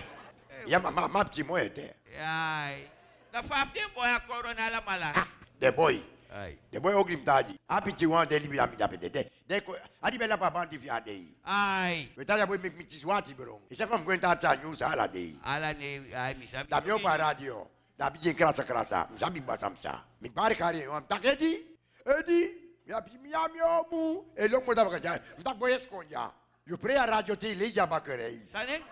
Ja, 0.66 0.78
maar 0.78 0.92
ma 0.92 1.08
mapti 1.08 1.42
mo 1.46 1.56
ete. 1.56 1.94
Ai. 2.20 2.88
Na 3.32 3.42
15 3.42 3.88
boy 3.94 4.06
a 4.06 4.20
corona 4.26 4.70
la 4.70 4.80
mala. 4.86 5.26
The 5.60 5.72
boy. 5.72 6.00
Ai. 6.30 6.58
The 6.70 6.80
boy 6.80 6.92
oglim 6.92 7.24
taji. 7.24 7.56
Api 7.68 7.92
ti 7.92 8.06
wan 8.06 8.26
deli 8.28 8.48
bi 8.48 8.58
amida 8.58 8.88
pede. 8.88 9.08
De 9.10 9.30
de 9.46 9.60
ko 9.60 9.74
adi 10.02 10.18
bela 10.18 10.36
pa 10.36 10.50
bandi 10.50 10.78
fi 10.78 10.90
ade. 10.90 11.34
Ai. 11.44 12.10
We 12.16 12.24
tala 12.24 12.46
boy 12.46 12.58
mek 12.58 12.76
mi 12.76 12.84
tiswati 12.84 13.34
bro. 13.34 13.60
Isa 13.70 13.86
fam 13.86 14.04
gwenta 14.04 14.36
ta 14.38 14.54
news 14.54 14.82
ala 14.82 15.08
de. 15.08 15.36
Ala 15.44 15.72
ne 15.72 16.14
ai 16.14 16.34
mi 16.34 16.46
sabi. 16.46 16.68
Da 16.68 16.80
mio 16.80 16.98
pa 16.98 17.16
radio. 17.16 17.66
Da 17.96 18.10
bi 18.10 18.18
je 18.18 18.34
krasa 18.34 18.64
krasa. 18.64 19.08
Mi 19.10 19.18
sabi 19.18 19.40
basamsa. 19.40 20.02
Mi 20.20 20.28
pare 20.30 20.54
kari 20.54 20.84
am 20.84 21.04
takedi. 21.08 21.64
Edi. 22.04 22.52
Mi 22.86 22.92
api 22.92 23.18
mi 23.22 23.32
amio 23.32 23.86
mu. 23.90 24.24
E 24.36 24.48
lo 24.48 24.60
mo 24.60 24.74
da 24.74 24.84
ba 24.84 24.98
ja. 24.98 25.18
Mi 25.36 25.42
tak 25.42 25.56
boy 25.58 25.72
eskonja. 25.72 26.30
You 26.66 26.76
pray 26.76 26.96
a 26.96 27.06
radio 27.06 27.34
ti 27.36 27.54
leja 27.54 27.86
bakerei. 27.86 28.42
Sane? 28.52 28.82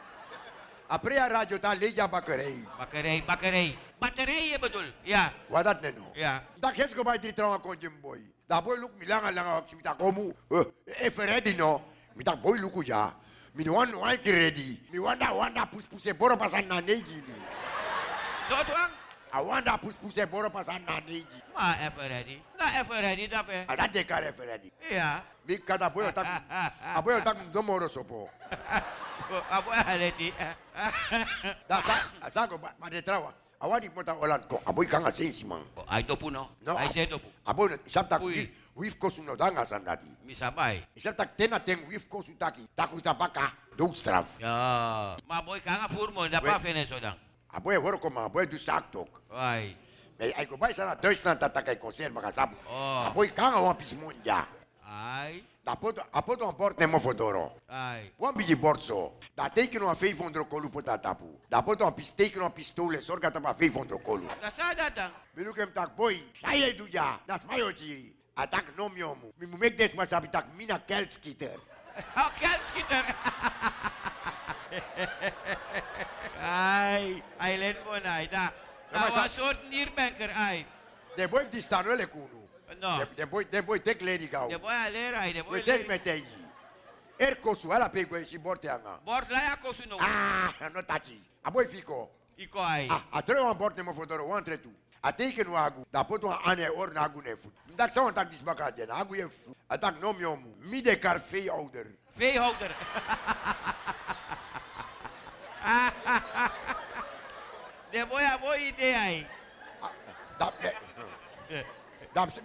A 0.89 0.99
pray 0.99 1.18
a 1.18 1.28
radio 1.28 1.59
ta 1.59 1.74
leja 1.74 2.07
bakerei. 2.09 2.64
Bakkerij, 2.78 3.24
bakkerij. 3.26 3.78
Batterij 3.99 4.49
je 4.49 4.59
bedoel? 4.59 4.93
Ja. 5.03 5.32
Wadat 5.49 5.80
neno. 5.80 6.11
Ja. 6.14 6.43
Da 6.61 6.70
kes 6.70 6.95
ko 6.95 7.03
bai 7.03 7.18
trauma 7.18 7.59
kon 7.59 7.76
jim 7.80 8.01
boy. 8.01 8.20
Da 8.47 8.61
boy 8.61 8.76
luk 8.78 8.93
milanga 8.99 9.30
langa 9.30 9.57
ak 9.57 9.68
simita 9.68 9.95
komu. 9.95 10.32
E 10.84 11.11
feredi 11.11 11.57
no. 11.57 11.82
Mi 12.14 12.24
tak 12.24 12.41
boy 12.43 12.59
luku 12.59 12.82
ya. 12.84 13.14
Mi 13.55 13.64
no 13.64 13.72
wan 13.72 13.97
wan 13.97 14.18
ki 14.18 14.30
ready. 14.30 14.80
Mi 14.93 14.99
wanda 14.99 15.32
wanda 15.32 15.66
pus 15.66 15.84
puse 15.84 16.12
boro 16.12 16.37
pasan 16.37 16.68
na 16.68 16.80
neji 16.80 17.22
ni. 17.26 17.34
Zo 18.49 18.62
tuang? 18.64 18.93
A 19.32 19.43
wanda 19.43 19.78
pus 19.78 19.95
puse 19.95 20.26
boro 20.30 20.51
pasan 20.51 20.84
na 20.87 21.01
neji. 21.01 21.43
Ma 21.55 21.74
even 21.80 22.09
ready. 22.09 22.43
Na 22.59 22.80
even 22.80 23.01
ready 23.01 23.28
dat 23.28 23.47
hè. 23.47 23.64
A 23.68 23.76
da 23.76 23.87
de 23.89 24.05
kare 24.05 24.32
feredi. 24.32 24.70
Ja. 24.91 25.24
Mi 25.49 25.59
kada 25.59 25.91
boy 25.91 26.12
tak. 26.12 26.26
A 26.97 27.03
boy 27.03 27.20
tak 27.22 27.51
do 27.53 27.62
moro 27.62 27.89
sopo. 27.89 28.28
Abo 29.51 29.70
aleti. 29.74 30.33
Da 31.68 31.83
sa 31.83 31.95
sa 32.31 32.47
ko 32.47 32.59
ma 32.59 32.89
de 32.89 33.03
trawa. 33.03 33.33
A 33.57 33.64
wadi 33.68 33.89
mota 33.89 34.12
oland 34.12 34.45
ko. 34.49 34.61
A 34.66 34.72
boy 34.72 34.87
kanga 34.87 35.11
sensi 35.11 35.45
man. 35.45 35.64
Ai 35.89 36.03
dopu 36.03 36.31
no. 36.31 36.51
No. 36.61 36.77
Ai 36.77 36.93
se 36.93 37.07
dopu. 37.07 37.27
A 37.45 37.55
boy 37.55 37.72
isap 37.87 38.09
tak 38.09 38.20
wif 38.77 38.99
ko 39.01 39.09
suno 39.09 39.33
danga 39.37 39.64
sandati. 39.64 40.07
Mi 40.24 40.37
sabai. 40.37 40.85
Isap 40.93 41.16
tak 41.16 41.37
tena 41.37 41.59
ten 41.59 41.81
wif 41.89 42.05
ko 42.09 42.20
sutaki. 42.20 42.68
Taku 42.77 43.01
tabaka. 43.01 43.53
Doodstraf. 43.77 44.29
Ja. 44.41 45.16
Maar 45.24 45.43
boy 45.43 45.61
kanga 45.64 45.89
furmo 45.89 46.29
da 46.29 46.41
Wait. 46.41 46.53
pa 46.53 46.59
fene 46.61 46.85
zo 46.87 47.01
dan. 47.01 47.16
Aboy 47.49 47.81
hoor 47.81 47.97
ko 47.97 48.11
ma, 48.12 48.29
aboy 48.29 48.45
du 48.45 48.61
sak 48.61 48.93
tok. 48.93 49.09
Ai. 49.33 49.72
May 50.20 50.33
ay 50.37 50.45
ko 50.45 50.57
bay 50.61 50.72
sana 50.77 50.93
Deutschland 50.97 51.41
tatakay 51.41 51.81
konserva 51.81 52.20
ka 52.20 52.33
sab. 52.33 52.53
Oh. 52.68 53.09
Aboy 53.09 53.33
kanga 53.33 53.61
wan 53.64 53.77
pismunja. 53.77 54.45
Ai. 54.85 55.41
Dapoto 55.66 56.00
apoto 56.12 56.46
an 56.46 56.54
port 56.54 56.78
nemo 56.78 57.00
fodoro. 57.00 57.52
Ai. 57.68 58.12
Wan 58.18 58.34
biji 58.34 58.54
borso. 58.54 59.18
Da 59.34 59.48
teken 59.48 59.82
an 59.82 59.96
500 59.96 60.44
kolu 60.48 60.68
pota 60.70 60.96
tapu. 60.96 61.26
Dapoto 61.50 61.84
an 61.84 61.92
pis 61.94 62.12
teken 62.14 62.42
an 62.44 62.52
pistole 62.52 63.00
sorga 63.02 63.32
tapa 63.32 63.52
500 63.52 63.98
kolu. 64.04 64.28
Da 64.40 64.50
sa 64.50 64.72
dat 64.74 64.94
dan. 64.94 65.10
Bilukem 65.34 65.72
tak 65.74 65.96
boy. 65.96 66.22
Saye 66.40 66.72
du 66.78 66.86
ja. 66.88 67.18
Das 67.26 67.42
mayo 67.48 67.72
jiri. 67.72 68.14
Atak 68.36 68.76
no 68.76 68.88
miomu. 68.88 69.32
Mi 69.40 69.46
mu 69.46 69.56
mek 69.58 69.76
des 69.76 69.92
masabi 69.94 70.28
tak 70.30 70.46
mina 70.56 70.78
kelskiter. 70.78 71.58
Oh, 72.16 72.28
kelskitter. 72.38 73.04
Ai. 76.42 77.22
Ai 77.40 77.56
len 77.56 77.76
mo 77.84 77.92
na. 77.98 78.22
Da. 78.30 78.52
Ja, 78.92 79.00
maar 79.00 79.08
Da 79.08 79.10
sa- 79.10 79.22
was 79.22 79.34
soort 79.34 79.68
nierbanker 79.70 80.30
ai. 80.30 80.66
De 81.16 81.28
boy 81.28 81.48
die 81.50 81.62
staan 81.62 81.84
wel 81.84 82.06
kunu. 82.06 82.36
No. 82.80 82.98
De- 82.98 83.14
De 83.16 83.26
boy 83.26 83.44
de 83.44 83.62
boy 83.62 83.78
tek 83.80 84.02
lady 84.02 84.26
gau. 84.28 84.48
De 84.48 84.58
boy 84.58 84.72
a 84.72 84.88
lera, 84.90 85.20
de 85.32 85.42
boy 85.42 85.52
We 85.52 85.62
ses 85.62 85.86
meteji. 85.86 86.26
Er 87.18 87.36
kosu 87.36 87.72
ala 87.72 87.88
pe 87.88 88.04
go 88.04 88.22
si 88.24 88.38
borte 88.38 88.68
anga. 88.68 88.98
Bord 89.04 89.30
la 89.30 89.38
ya 89.40 89.56
kosu 89.56 89.86
no. 89.88 89.96
Ah, 90.00 90.52
no 90.74 90.82
tachi. 90.82 91.18
A 91.44 91.50
boy 91.50 91.66
fico. 91.66 92.10
Iko 92.38 92.60
ai. 92.60 92.88
Ah, 92.90 93.02
a 93.12 93.22
tre 93.22 93.40
wan 93.40 93.56
bord 93.56 93.76
nemo 93.76 93.92
fodoro 93.94 94.26
wan 94.26 94.44
tre 94.44 94.58
tu. 94.58 94.70
A 95.02 95.12
teken 95.12 95.46
no 95.46 95.54
agu. 95.56 95.84
Da 95.92 96.02
poto 96.04 96.28
ane 96.44 96.68
or 96.76 96.88
na 96.92 97.04
agu 97.08 97.22
ne 97.24 97.36
fu. 97.36 97.50
Dak 97.76 97.92
sa 97.92 98.02
wan 98.02 98.12
tak 98.14 98.30
dis 98.30 98.42
baka 98.42 98.70
jen. 98.76 98.88
Agu 98.90 99.14
ye 99.16 99.28
fu. 99.28 99.54
A 99.70 99.78
tak 99.78 100.00
nom 100.00 100.18
yom. 100.20 100.44
Mi 100.60 100.82
de 100.82 100.96
kar 100.98 101.18
vee 101.30 101.48
ouder. 101.48 101.86
Veehouder. 102.18 102.72
de 107.92 108.04
boy 108.04 108.24
a 108.24 108.38
boy 108.38 108.58
idee 108.68 108.94
ai. 108.94 109.26
Dat 110.38 110.52
Dam 111.48 111.64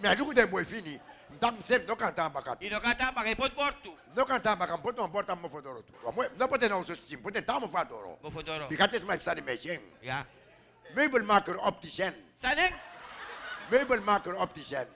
me 0.02 0.16
lugu 0.16 0.34
de 0.34 0.46
boy 0.46 0.66
fini. 0.66 1.00
Dam 1.40 1.62
sef 1.64 1.88
no 1.88 1.96
kan 1.96 2.14
tan 2.14 2.32
baka. 2.32 2.58
I 2.62 2.70
no 2.70 2.80
kata 2.80 3.12
bagay 3.16 3.36
pot 3.36 3.56
portu. 3.56 3.96
No 4.16 4.26
kan 4.26 4.42
tan 4.42 4.58
baka 4.58 4.78
poto 4.78 5.02
wan 5.02 5.12
bord 5.12 5.28
mo 5.42 5.50
fodoro 5.50 5.82
tu. 5.82 5.94
Wa 6.04 6.12
mo 6.12 6.24
no 6.38 6.48
pote 6.48 6.70
no 6.70 6.84
so 6.84 6.96
sim. 6.96 7.22
Pote 7.22 7.46
tamo 7.46 7.68
fadoro. 7.68 8.18
Mo 8.22 8.30
fodoro. 8.30 8.68
Bikates 8.68 9.04
mai 9.04 9.20
sari 9.20 9.42
me 9.42 9.58
shen. 9.58 9.80
Ja. 10.02 10.26
Meubelmaker 10.96 11.58
opticien. 11.58 12.14
Saning? 12.42 12.74
Meubelmaker 13.70 14.36
opticien. 14.36 14.88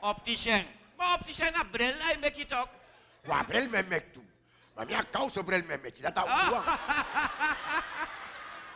Opticien. 0.00 0.66
Maar 0.98 1.14
opticien 1.14 1.52
na 1.52 1.64
bril 1.64 1.94
ai 2.02 2.16
mek 2.20 2.36
je 2.36 2.46
toch. 2.46 2.68
Wa 3.24 3.44
bril 3.44 3.68
me 3.68 3.82
mek 3.88 4.12
tu. 4.12 4.20
Maar 4.74 4.86
mi 4.86 4.94
a 5.00 5.04
kouso 5.10 5.42
bril 5.42 5.64
me 5.64 5.78
mek. 5.82 6.02
Dat 6.02 6.16
a 6.16 6.24
uwa. 6.24 6.62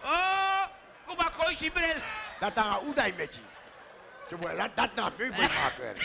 Oh, 0.04 0.64
kuma 1.06 1.30
koisi 1.36 1.70
bril. 1.70 2.00
Dat 2.40 2.56
a 2.56 2.80
udai 4.24 4.30
meki. 4.30 4.30
Zo 4.30 4.36
mo 4.36 4.48
dat 4.56 4.76
dat 4.76 4.94
na 4.96 5.12
meubelmaker. 5.18 5.96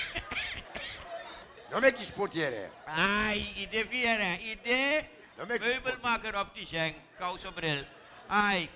No 1.72 1.80
mek 1.80 1.98
sportiere. 1.98 2.70
Ai, 2.86 3.54
idee 3.56 3.86
vieren, 3.86 4.40
idee. 4.42 5.10
Meubelmaker 5.48 6.36
opticien, 6.36 6.96
kouso 7.18 7.52
bril. 7.52 7.86
Ai. 8.28 8.70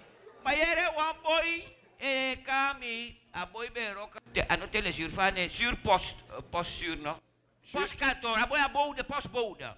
Maar 0.44 0.56
jere 0.56 0.92
wan 0.96 1.16
boy, 1.22 1.76
eh, 1.98 2.38
kami, 2.44 3.18
a 3.32 3.46
boy 3.46 3.70
beroka. 3.72 4.20
De, 4.32 4.48
ano 4.48 4.70
tele 4.70 4.92
surfane, 4.92 5.50
surpost, 5.50 6.18
uh, 6.30 6.42
poststuur 6.50 6.98
no. 6.98 7.18
Postkantoor, 7.72 8.38
a 8.38 8.48
boy 8.48 8.60
a 8.60 8.70
bode, 8.70 9.04
postbode. 9.04 9.76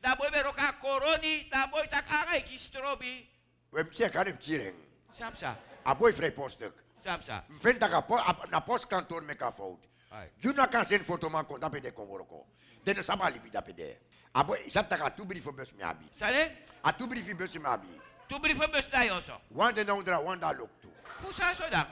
Da 0.00 0.14
boy 0.14 0.30
beroka 0.30 0.72
koroni, 0.80 1.48
da 1.50 1.66
boy 1.66 1.86
tak 1.88 2.04
agai 2.08 2.44
ki 2.44 2.58
strobi. 2.58 3.28
We 3.70 3.82
mse 3.82 4.10
kan 4.10 4.26
hem 4.26 4.38
tiering. 4.38 4.76
Samsa, 5.18 5.56
A 5.84 5.94
boy 5.94 6.12
vrij 6.12 6.32
postuk. 6.32 6.83
Samsa. 7.04 7.44
Vind 7.60 7.80
dat 7.80 7.92
a 7.92 8.00
po- 8.00 8.18
a- 8.18 8.46
na 8.50 8.60
postkantoor 8.60 9.22
me 9.22 9.34
ka 9.34 9.50
fout. 9.52 9.84
Ai. 10.10 10.30
Juna 10.40 10.66
kan 10.66 10.84
zijn 10.84 11.04
foto 11.04 11.28
man 11.28 11.46
kon 11.46 11.60
dape 11.60 11.80
de 11.80 11.92
kon 11.92 12.06
worko. 12.06 12.46
Den 12.82 13.04
saba 13.04 13.28
libi 13.28 13.50
dape 13.50 13.74
de. 13.74 13.96
A 14.36 14.44
boy 14.44 14.58
isap 14.66 14.88
taka 14.88 15.10
tu 15.10 15.24
brief 15.24 15.44
bus 15.54 15.72
me 15.72 15.82
abi. 15.84 16.08
Sale? 16.18 16.50
A 16.82 16.92
tu 16.92 17.06
brief 17.06 17.36
bus 17.36 17.54
me 17.58 17.66
abi. 17.68 18.00
Tu 18.26 18.38
brieven 18.40 18.70
bestai 18.70 19.10
also. 19.10 19.40
Wanda 19.50 19.84
na 19.84 19.92
undra 19.94 20.18
wanda 20.20 20.50
look 20.58 20.70
tu. 20.80 20.88
Fusa 21.22 21.54
so 21.54 21.68
dan. 21.70 21.86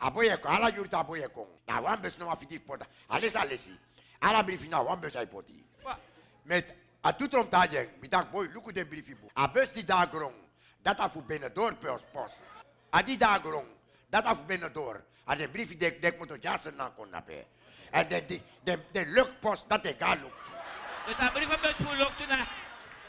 A 0.00 0.10
boy 0.10 0.28
ko 0.40 0.48
ala 0.48 0.70
yurta 0.70 0.98
a 1.00 1.04
boy 1.04 1.20
kon. 1.34 1.46
Na 1.66 1.80
wan 1.80 2.00
bus 2.00 2.16
no 2.18 2.28
afiti 2.30 2.58
pota. 2.58 2.86
Alles 3.08 3.34
alesi. 3.34 3.76
Ala 4.20 4.42
brief 4.42 4.66
na 4.68 4.82
wan 4.82 5.00
bus 5.00 5.14
ai 5.16 5.26
poti. 5.26 5.64
Wa- 5.82 5.98
Met 6.44 6.74
a 7.04 7.12
tu 7.12 7.28
trom 7.28 7.48
tajeng, 7.48 7.88
mi 8.00 8.08
tak 8.08 8.30
boy 8.32 8.48
luku 8.52 8.72
den 8.72 8.88
brief 8.88 9.06
bu. 9.20 9.28
A 9.36 9.46
bus 9.48 9.70
die 9.72 9.84
daar 9.84 10.06
grong. 10.08 10.34
Dat 10.82 10.98
a 11.00 11.08
fu 11.08 11.20
binnen 11.22 11.52
door 11.54 11.74
pers 11.74 12.02
post. 12.12 12.34
A 12.94 13.02
die 13.02 13.16
daar 13.16 13.40
grong. 13.40 13.66
Dat 14.10 14.26
a 14.26 14.34
fu 14.36 14.42
binnen 14.42 14.72
door. 14.72 15.04
A 15.28 15.34
den 15.34 15.50
brief 15.50 15.76
dek 15.76 16.02
dek 16.02 16.18
moet 16.18 16.42
jassen 16.42 16.76
na 16.76 16.92
kon. 16.96 17.08
En 17.90 18.08
de 18.08 18.26
de 18.26 18.40
de 18.62 18.78
de 18.92 19.06
lukpost 19.06 19.68
dat 19.68 19.84
ik 19.86 19.96
ga 19.98 20.14
luk. 20.14 20.32
Dus 21.06 21.16
dat 21.16 21.32
brieven 21.32 21.60
bus 21.60 21.74
voor 21.76 21.94
lucht 21.96 22.26
na. 22.28 22.36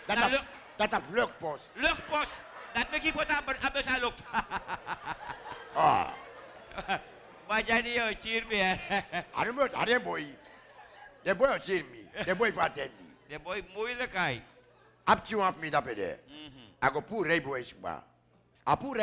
Dat 0.06 0.18
Na 0.18 0.24
a 0.24 0.28
lu- 0.28 0.40
dat 0.76 0.94
a 0.94 1.02
lukpost. 1.10 1.70
Luchtpost. 1.74 2.32
Dat 2.74 2.92
mek 2.92 3.02
je 3.04 3.12
pot 3.12 3.28
aan 3.30 3.44
aan 3.88 4.00
lucht. 4.00 4.20
Ah. 5.76 6.08
Maar 7.48 7.64
jij 7.66 7.82
niet 7.82 7.94
jouw 7.94 8.12
cheer. 8.22 8.80
Are 9.32 9.52
moet 9.52 9.74
are 9.74 10.00
boy. 10.00 10.38
De 11.22 11.36
boy 11.36 11.60
cheer 11.60 11.86
me. 11.86 12.24
De 12.24 12.36
boy 12.36 12.54
vatendi. 12.54 13.16
De 13.28 13.40
boy 13.40 13.66
moeilijkheid. 13.74 14.42
Ap 15.04 15.26
tu 15.26 15.40
af 15.40 15.56
mi 15.56 15.70
da 15.70 15.82
pede. 15.82 16.20
Ako 16.80 17.02
pu 17.02 17.24
rei 17.24 17.42
boy 17.42 17.64
sba. 17.64 18.04
A 18.68 18.76
pu 18.76 18.94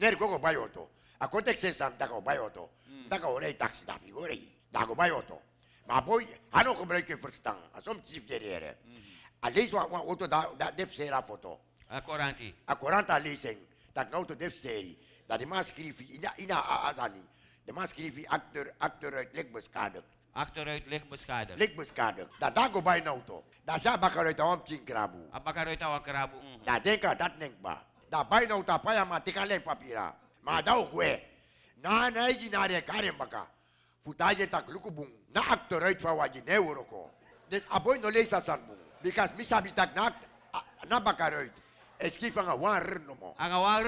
rei 0.00 0.16
boy 0.16 0.16
sba. 0.16 0.16
Ner 0.16 0.16
koko 0.16 0.38
bayoto. 0.38 0.88
A 1.20 1.28
kontek 1.28 1.56
se 1.56 1.72
sam 1.72 1.96
tako 1.96 2.20
bayoto. 2.20 2.70
Tako 3.08 3.28
orei 3.28 3.56
taxi 3.56 3.84
da 3.84 3.98
figurei. 3.98 4.48
Dago 4.70 4.94
bayoto. 4.94 5.40
Maar 5.86 6.04
boy, 6.04 6.26
ano 6.50 6.74
gebruik 6.74 7.08
je 7.08 7.16
verstand. 7.16 7.58
Asom 7.72 8.00
chief 8.02 8.26
derere. 8.26 8.76
A 9.44 9.48
lees 9.48 9.70
wa 9.72 9.86
wa 9.86 9.98
auto 9.98 10.26
da 10.26 10.50
da 10.56 10.70
def 10.70 10.92
sera 10.92 11.22
foto. 11.22 11.60
A 11.90 12.00
Coranti. 12.00 12.54
A 12.68 12.76
40 12.76 13.22
lezing. 13.22 13.58
Dat 13.92 14.10
nou 14.10 14.24
to 14.24 14.36
def 14.36 14.54
serie. 14.54 14.98
Dat 15.26 15.38
de 15.38 15.46
man 15.46 15.64
schreef 15.64 16.00
ina 16.00 16.32
ina 16.36 16.62
azani. 16.62 17.24
De 17.64 17.72
man 17.72 17.88
schreef 17.88 18.26
acteur 18.26 18.74
acteur 18.78 19.14
uit 19.14 19.32
Lekbeskader. 19.32 20.02
Achteruit 20.36 20.86
licht 20.86 21.08
beschadigd. 21.08 21.58
Lekbeskader. 21.58 22.28
Dat 22.38 22.54
dago 22.54 22.82
bij 22.82 23.00
nou 23.00 23.20
to. 23.24 23.44
Dat 23.64 23.80
sa 23.80 23.98
bakar 23.98 24.26
uit 24.26 24.36
de 24.36 24.44
omtien 24.44 24.84
krabu. 24.84 25.18
Apakah 25.30 25.66
uit 25.66 25.82
awak 25.82 26.04
kerabu. 26.04 26.36
Da 26.64 26.78
denka 26.80 27.14
dat 27.14 27.38
denk 27.38 27.54
bai 28.10 28.46
nou 28.46 28.62
ta 28.62 28.78
paya 28.78 29.04
ma 29.04 29.18
tika 29.20 29.44
len 29.44 29.62
papira. 29.62 30.14
Ma 30.42 30.60
da 30.62 30.78
ugwe. 30.78 31.20
Na 31.82 32.08
na 32.10 32.28
igi 32.30 32.48
na 32.48 32.66
re 32.66 32.82
karen 32.82 33.16
baka. 33.18 33.46
Futaje 34.04 34.46
tak 34.50 34.68
lukubung. 34.68 35.10
Na 35.34 35.42
actor 35.50 35.82
uit 35.82 36.00
van 36.00 36.16
waji 36.16 36.42
ne 36.46 36.58
uroko. 36.58 37.10
Dus 37.50 37.62
aboy 37.70 37.98
no 37.98 38.08
leesa 38.10 38.40
san 38.40 38.60
bung. 38.66 38.78
Because 39.02 39.30
mi 39.36 39.44
sabi 39.44 39.72
tak 39.72 39.94
na 39.94 40.10
a- 40.54 40.64
na 40.88 41.00
bakar 41.00 41.34
uit. 41.34 41.52
Eski 41.98 42.30
van 42.30 42.48
a 42.48 42.54
wan 42.56 42.80
r 42.82 43.00
no 43.06 43.14
mo. 43.14 43.34
Ang 43.38 43.52
war. 43.60 43.86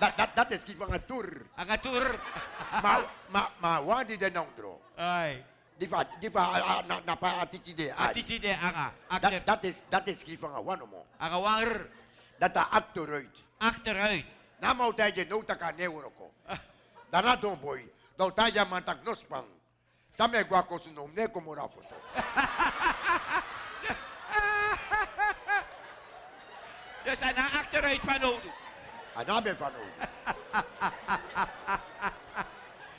Dat 0.00 0.16
dat 0.16 0.30
dat 0.34 0.50
eski 0.50 0.74
van 0.74 0.92
a 0.92 0.98
tur. 0.98 1.46
Ang 1.56 1.80
tur. 1.80 2.18
Ma 2.82 3.04
ma 3.30 3.48
ma 3.60 3.80
wan 3.80 4.06
di 4.06 4.16
de 4.16 4.30
nondro. 4.30 4.80
Ay. 4.96 5.44
Di 5.78 5.86
fa 5.86 6.04
di 6.20 6.28
fa 6.30 6.40
a- 6.40 6.78
a- 6.80 6.82
na 6.88 7.00
na 7.04 7.14
pa 7.16 7.40
atiti 7.44 7.74
de. 7.74 7.92
Atiti 7.92 8.38
de 8.40 8.52
anga. 8.56 8.92
Dat 9.20 9.44
dat 9.46 9.64
is 9.64 9.76
dat 9.88 10.06
is 10.08 10.16
eski 10.16 10.36
van 10.38 10.54
a 10.56 10.60
wan 10.62 10.78
no 10.78 10.86
mo. 10.86 11.04
Ang 11.20 11.40
war. 11.42 11.86
Dat 12.38 12.56
a 12.56 12.68
actor 12.70 13.12
uit. 13.12 13.36
Achteruit. 13.58 14.24
Na 14.60 14.72
mau 14.74 14.92
taje 14.92 15.24
no 15.24 15.42
taka 15.42 15.72
ne 15.76 15.86
uroko. 15.88 16.30
Dana 17.10 17.36
don 17.36 17.58
boy. 17.60 17.84
Do 18.16 18.30
taja 18.30 18.64
mantak 18.64 19.04
no 19.04 19.14
spang. 19.14 19.46
Same 20.10 20.44
gua 20.44 20.62
ko 20.62 20.78
su 20.78 20.92
nom 20.92 21.10
ne 21.14 21.28
como 21.28 21.54
ra 21.54 21.68
foto. 21.68 21.94
Dus 27.04 27.22
aan 27.22 27.34
de 27.34 27.40
achteruit 27.40 28.04
van 28.04 28.24
Odu. 28.24 28.50
Ana 29.14 29.40
be 29.40 29.54
fano. 29.54 29.78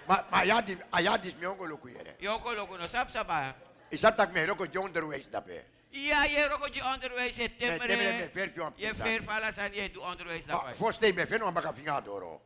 Ma 0.08 0.26
ma 0.32 0.42
ya 0.44 0.62
di 0.62 0.78
aya 0.92 1.18
dis 1.18 1.36
mi 1.36 1.46
ongo 1.46 1.66
loku 1.66 1.90
yere. 1.90 2.16
Yoko 2.20 2.54
loko 2.54 2.78
no 2.78 2.88
sap 2.88 3.12
sapa. 3.12 3.54
Isatak 3.92 4.32
me 4.34 4.46
roko 4.46 4.66
jonder 4.66 5.06
wees 5.06 5.28
dape. 5.30 5.66
Je 5.98 6.84
onderwijs 6.94 7.40
om. 8.60 8.74
Je 8.76 8.96
ver 8.96 9.22
falas 9.24 9.58
aan 9.58 9.74
je 9.74 9.92
doe 9.92 10.04
onderwijs 10.04 10.46
daarbij. 10.46 11.14
Me 11.14 11.28
feno 11.28 11.46
ambaka 11.46 11.74
finga 11.74 12.02
doro. 12.02 12.42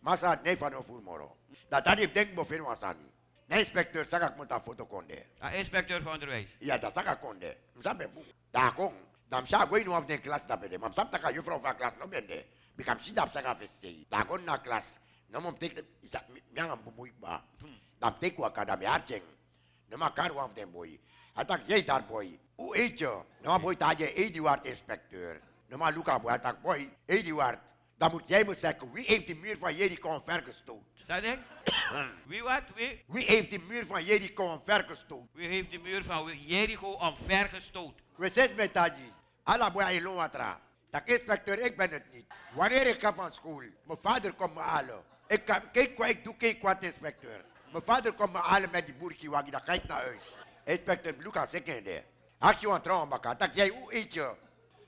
Masa 0.00 0.40
ne 0.42 0.56
fano 0.56 0.82
ful 0.82 1.00
moro. 1.00 1.36
Da 1.68 1.80
tadi 1.80 2.12
denk 2.12 2.34
bo 2.34 2.44
feno 2.44 2.70
asani. 2.70 3.10
Na 3.46 3.56
inspecteur 3.56 4.06
saka 4.06 4.34
monta 4.36 4.60
foto 4.60 4.86
konde. 4.86 5.26
Ah, 5.38 5.54
inspecteur 5.54 6.02
van 6.02 6.12
onderwijs. 6.12 6.48
Ja, 6.58 6.78
da 6.78 6.90
saka 6.90 7.14
konde. 7.14 7.56
Msabe 7.74 8.08
bu. 8.08 8.24
Da 8.50 8.70
kon. 8.70 8.94
Dam 9.28 9.46
sa 9.46 9.66
go 9.66 9.76
inu 9.76 9.92
af 9.92 10.06
den 10.06 10.20
klas 10.20 10.46
da 10.46 10.56
bede. 10.56 10.78
Mam 10.78 10.92
sapta 10.92 11.18
ka 11.18 11.30
juffrouw 11.30 11.60
van 11.60 11.76
klas 11.76 11.92
no 11.98 12.06
bende. 12.06 12.44
Bikam 12.76 13.00
si 13.00 13.12
dap 13.12 13.30
saka 13.30 13.54
fesse. 13.54 14.06
Da 14.08 14.24
kon 14.24 14.44
na 14.44 14.58
klas. 14.58 14.98
No 15.26 15.40
mom 15.40 15.56
tek 15.56 15.84
isa 16.00 16.24
ba. 17.20 17.42
Dam 17.98 18.14
tek 18.20 18.38
wa 18.38 18.50
kar 18.50 18.70
af 18.70 20.54
den 20.54 20.72
boy. 20.72 20.98
Atak 21.34 22.06
boy. 22.08 22.38
U 22.56 22.70
eet 22.72 22.98
je. 22.98 23.20
No 23.42 23.50
ma 23.50 23.58
boy 23.58 23.76
ta 23.76 23.94
je 23.96 24.14
Eduard 24.14 24.64
inspecteur. 24.64 25.40
No 25.68 25.76
ma 25.76 25.88
Luca 25.88 26.18
boy 26.18 26.32
atak 26.32 26.62
boy. 26.62 26.90
Eduard. 27.06 27.58
Dan 27.98 28.10
moet 28.10 28.28
jij 28.28 28.44
me 28.44 28.54
zeggen, 28.54 28.92
wie 28.92 29.04
heeft 29.04 29.26
de 29.26 29.34
muur 29.34 29.58
van 29.58 29.76
Jericho 29.76 30.08
omvergestoot? 30.08 30.82
Zadek? 31.06 31.38
Wie 32.26 32.42
wat? 32.42 32.62
Wie? 32.74 33.04
Wie 33.06 33.24
heeft 33.24 33.50
de 33.50 33.58
muur 33.58 33.86
van 33.86 34.04
Jericho 34.04 34.52
omvergestoot? 34.52 35.28
Wie 35.32 35.48
heeft 35.48 35.70
de 35.70 35.78
muur 35.78 36.04
van 36.04 36.38
Jericho 36.38 36.92
omvergestoot? 36.92 37.94
We 38.16 38.28
zes 38.28 38.54
met 38.54 38.72
Taji. 38.72 39.12
Alla 39.42 39.90
ilon 39.90 40.14
watra. 40.14 40.60
Tak 40.90 41.08
inspecteur, 41.08 41.58
ik 41.58 41.76
ben 41.76 41.90
het 41.90 42.12
niet. 42.12 42.26
Wanneer 42.54 42.86
ik 42.86 43.00
ga 43.00 43.14
van 43.14 43.32
school, 43.32 43.62
mijn 43.84 43.98
vader 44.02 44.32
komt 44.32 44.54
me 44.54 44.60
halen. 44.60 45.02
Ik, 45.26 45.44
kan, 45.44 45.70
kijk, 45.72 45.98
ik 45.98 46.24
doe, 46.24 46.36
kijk 46.36 46.62
wat 46.62 46.82
inspecteur. 46.82 47.44
Mijn 47.70 47.84
vader 47.84 48.12
komt 48.12 48.32
me 48.32 48.38
halen 48.38 48.70
met 48.70 48.86
die 48.86 48.94
waggie, 48.98 49.50
dan 49.50 49.60
ga 49.60 49.72
ik 49.72 49.86
naar 49.86 50.02
huis. 50.02 50.34
Inspecteur 50.64 51.14
Lucas, 51.18 51.52
ik 51.52 51.64
ken 51.64 51.84
de. 51.84 52.02
Actie 52.42 52.70
aan 52.70 52.82
trouwen. 52.82 53.20
Tak 53.20 53.54
jij, 53.54 53.68
hoe 53.68 53.94
eet 53.94 54.14
je? 54.14 54.32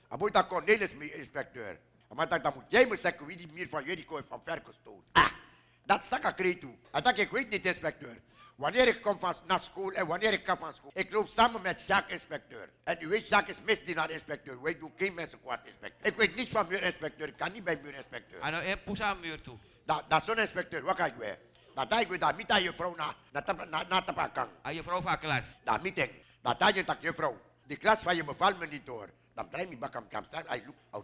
Aboy 0.07 0.31
tak 0.31 0.49
Cornelis, 0.49 0.93
me 0.93 1.13
inspecteur. 1.13 1.79
Maar 2.13 2.27
tak, 2.27 2.43
dan 2.43 2.51
moet 2.55 2.63
jij 2.67 2.87
me 2.87 2.97
zeggen 2.97 3.25
wie 3.25 3.37
die 3.37 3.51
muur 3.51 3.69
van 3.69 3.83
Jericho 3.83 4.15
heeft 4.15 4.29
omvergestoot. 4.29 5.03
Ah, 5.11 5.31
Dat 5.85 6.03
stak 6.03 6.39
ik 6.39 6.59
toe. 6.59 6.73
En 6.91 7.03
dat 7.03 7.17
ik 7.17 7.31
weet 7.31 7.49
niet, 7.49 7.65
inspecteur. 7.65 8.21
Wanneer 8.55 8.87
ik 8.87 9.01
kom 9.01 9.19
van, 9.19 9.33
naar 9.47 9.59
school 9.59 9.91
en 9.91 10.07
wanneer 10.07 10.33
ik 10.33 10.45
ga 10.45 10.57
van 10.57 10.73
school. 10.73 10.91
Ik 10.93 11.13
loop 11.13 11.27
samen 11.27 11.61
met 11.61 11.87
Jacques, 11.87 12.13
inspecteur. 12.13 12.69
En 12.83 12.97
u 12.99 13.07
weet, 13.07 13.27
Jacques 13.27 13.57
is 13.57 13.63
misdienaar, 13.63 14.09
inspecteur. 14.09 14.61
Wij 14.61 14.77
doen 14.77 14.93
geen 14.97 15.13
mensen 15.13 15.41
kwaad, 15.41 15.65
inspecteur. 15.65 16.05
Ik 16.07 16.15
weet 16.15 16.35
niets 16.35 16.51
van 16.51 16.67
muurinspecteur. 16.67 17.27
Ik 17.27 17.37
kan 17.37 17.51
niet 17.51 17.63
bij 17.63 17.79
muurinspecteur. 17.81 18.41
Ano, 18.41 18.59
eh, 18.59 18.75
pusa 18.85 19.05
aan 19.05 19.19
muur 19.19 19.41
toe. 19.41 19.57
Dat, 19.85 20.03
dat 20.07 20.19
is 20.19 20.25
zo'n 20.25 20.37
inspecteur. 20.37 20.83
Wat 20.83 20.97
ga 20.97 21.05
ik 21.05 21.15
weer? 21.17 21.37
Dat 21.73 21.99
ik 21.99 22.07
weer 22.07 22.19
daar, 22.19 22.35
niet 22.35 22.51
aan 22.51 22.63
je 22.63 22.73
vrouw 22.73 22.95
na, 22.95 23.15
na, 23.31 23.65
na, 23.65 23.83
na 23.89 24.01
tapakang. 24.01 24.49
Aan 24.61 24.75
je 24.75 24.83
vrouw 24.83 25.01
van 25.01 25.19
klas. 25.19 25.55
Dat 25.63 25.81
meeting. 25.81 26.09
Dat 26.09 26.24
je 26.73 26.83
tak 26.83 27.01
je 27.01 27.13
vrouw. 27.13 27.37
Die 27.65 27.77
klas 27.77 27.99
van 27.99 28.15
je 28.15 28.23
bevalt 28.23 28.59
me 28.59 28.67
niet 28.67 28.85
door. 28.85 29.09
Dan 29.33 29.49
draai 29.49 29.67
me 29.67 29.77
bakam 29.77 30.07
kam 30.07 30.23
staan. 30.23 30.43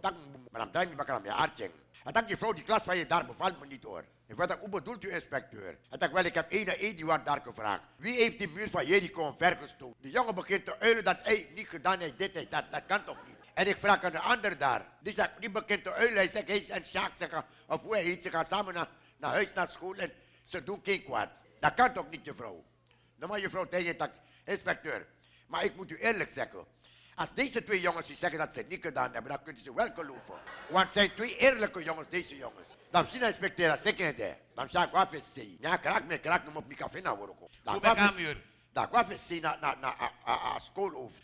Tak 0.02 0.14
maar 0.52 0.68
me 0.72 0.96
bakam 0.96 1.24
je 1.24 1.32
aardjeng. 1.32 1.72
En 2.04 2.14
dan 2.14 2.24
je 2.28 2.38
vrouw 2.38 2.54
die 2.54 2.64
klas 2.64 2.82
van 2.84 2.98
je 2.98 3.08
daar 3.08 3.26
bevalt 3.26 3.60
me 3.60 3.66
niet 3.66 3.82
door. 3.82 4.06
Ik 4.28 4.36
weet 4.36 4.52
hoe 4.52 4.70
bedoelt 4.70 5.04
u 5.04 5.14
inspecteur? 5.14 5.78
En 5.90 6.14
wel 6.14 6.24
ik 6.24 6.34
heb 6.34 6.52
één 6.52 6.80
één 6.80 6.96
die 6.96 7.06
wat 7.06 7.26
daar 7.26 7.42
gevraagd. 7.42 7.82
Wie 7.96 8.16
heeft 8.16 8.38
die 8.38 8.50
muur 8.50 8.70
van 8.70 8.86
Jericho 8.86 9.22
omvergestoken? 9.22 9.96
Die 10.02 10.12
jongen 10.12 10.36
begint 10.36 10.66
te 10.66 10.80
uilen 10.80 11.04
dat 11.04 11.18
hij 11.24 11.50
niet 11.56 11.68
gedaan 11.68 12.00
heeft 12.00 12.18
dit 12.18 12.34
heeft 12.34 12.52
dat. 12.52 12.66
Dat 12.72 12.86
kan 12.88 13.04
toch 13.04 13.18
niet? 13.28 13.36
En 13.54 13.68
ik 13.68 13.78
vraag 13.78 14.04
aan 14.04 14.12
de 14.12 14.20
ander 14.20 14.58
daar. 14.58 14.86
Die, 15.00 15.14
zegt, 15.14 15.30
die 15.40 15.52
begint 15.52 15.84
te 15.84 15.94
uilen. 15.94 16.16
Hij 16.16 16.28
zegt, 16.28 16.48
hij 16.48 16.66
en 16.70 16.86
Sjaak 16.86 17.12
zeggen, 17.18 17.46
of 17.68 17.82
hoe 17.82 17.94
hij 17.94 18.04
heet, 18.04 18.24
ze 18.24 18.30
gaan 18.30 18.46
samen 18.46 18.74
naar, 18.74 18.88
naar 19.18 19.32
huis, 19.32 19.54
naar 19.54 19.68
school 19.68 19.96
en 19.96 20.12
ze 20.44 20.64
doen 20.64 20.80
geen 20.84 21.04
kwaad. 21.04 21.30
Dat 21.60 21.74
kan 21.74 21.94
toch 21.94 22.10
niet, 22.10 22.26
juffrouw? 22.26 22.64
Nou, 23.16 23.32
maar 23.32 23.40
juffrouw 23.40 23.68
tegen 23.68 23.98
dat, 23.98 24.12
inspecteur. 24.46 25.08
Maar 25.52 25.64
ik 25.64 25.76
moet 25.76 25.92
u 25.92 25.98
eerlijk 25.98 26.32
zeggen. 26.32 26.66
Als 27.16 27.34
deze 27.34 27.64
twee 27.64 27.82
jongens 27.82 28.08
die 28.08 28.16
zeggen 28.16 28.40
dat 28.40 28.54
ze 28.54 28.60
het 28.60 28.70
niet 28.70 28.82
gedaan 28.82 29.14
hebben, 29.14 29.32
dan 29.32 29.44
kunnen 29.44 29.64
ze 29.64 29.74
wel 29.74 29.94
geloven. 29.94 30.34
Want 30.70 30.84
het 30.84 30.94
zijn 30.94 31.14
twee 31.14 31.38
eerlijke 31.38 31.84
jongens, 31.84 32.10
deze 32.10 32.38
jongens. 32.38 32.70
Dan 32.92 33.06
zien 33.08 33.24
inspecteur 33.24 33.68
dat 33.68 33.80
ze 33.80 33.94
kende. 33.94 34.38
Dan 34.56 34.70
zeg 34.70 34.84
ik, 34.86 34.92
wat 34.92 35.14
is 35.14 35.34
ze? 35.34 35.56
Ja, 35.60 35.78
kraak 35.78 36.06
me, 36.06 36.20
kraak 36.20 36.44
me 36.46 36.58
op 36.58 36.66
mijn 36.66 36.78
café 36.78 37.02
naar 37.02 37.18
worden. 37.18 37.36
Dan 37.64 37.86
aan 37.86 38.16
muur? 38.16 38.44
Dan 38.74 38.88
wat 38.92 39.10
is 39.10 39.28
ze 39.28 39.40
na 39.40 39.58
na 39.62 39.76
na. 39.76 39.96
Ah, 40.24 40.60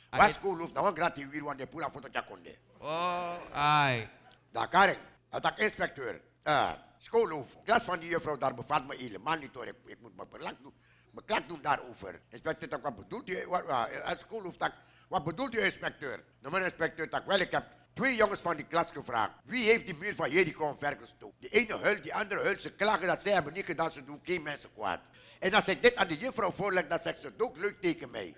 Waar 0.10 0.28
dit- 0.28 0.36
schoolhoofd? 0.36 0.74
Nou, 0.74 0.96
gratis 0.96 1.26
weer 1.26 1.44
want 1.44 1.58
de 1.58 1.68
pura 1.68 1.92
foto 1.92 2.22
konde. 2.28 2.56
Oh, 2.80 3.36
ai. 3.54 4.10
Daar 4.52 4.70
Karen, 4.70 4.98
dat 5.30 5.60
inspecteur. 5.60 6.22
Uh, 6.44 6.72
schoolhoofd. 6.98 7.58
Klas 7.64 7.84
van 7.84 8.00
die 8.00 8.10
juffrouw 8.10 8.38
daar 8.38 8.54
bevalt 8.54 8.88
me 8.88 8.96
helemaal 8.96 9.38
niet 9.38 9.54
hoor. 9.54 9.68
Ik, 9.68 9.76
ik 9.86 10.00
moet 10.02 10.16
me 10.16 10.26
belang 10.26 10.58
doen. 10.62 10.74
Me 11.18 11.24
klak 11.24 11.48
doen 11.48 11.62
daarover. 11.62 12.22
Inspecteur, 12.30 12.82
wat 12.82 12.96
bedoelt 12.96 13.30
u? 13.30 13.48
Wat, 13.48 14.58
tak, 14.58 14.74
wat 15.08 15.24
bedoelt 15.24 15.56
u 15.56 15.60
inspecteur? 15.60 16.24
Nou, 16.40 16.54
maar 16.54 16.62
inspecteur, 16.62 17.10
tak, 17.10 17.26
wel, 17.26 17.40
ik 17.40 17.52
heb 17.52 17.66
twee 17.94 18.16
jongens 18.16 18.40
van 18.40 18.56
die 18.56 18.66
klas 18.66 18.92
gevraagd. 18.92 19.34
Wie 19.44 19.64
heeft 19.64 19.86
die 19.86 19.96
muur 19.96 20.16
van 20.16 20.32
Jericho 20.32 20.70
omvergestoken? 20.70 21.38
Die 21.40 21.50
ene 21.50 21.78
huilt, 21.78 22.04
die 22.04 22.16
andere 22.16 22.42
huilt. 22.42 22.62
Ze 22.62 22.72
klagen 22.72 23.08
dat 23.08 23.22
zij 23.22 23.32
hebben 23.32 23.54
niet 23.54 23.66
gedaan, 23.66 23.92
ze 23.92 24.04
doen 24.04 24.20
geen 24.24 24.42
mensen 24.42 24.74
kwaad. 24.74 25.00
En 25.40 25.54
als 25.54 25.68
ik 25.68 25.82
dit 25.82 25.96
aan 25.96 26.08
de 26.08 26.18
juffrouw 26.18 26.52
voorleg, 26.52 26.88
dan 26.88 27.00
zegt 27.00 27.20
ze 27.20 27.34
ook 27.38 27.58
leuk 27.58 27.82
tegen 27.82 28.10
mij. 28.10 28.36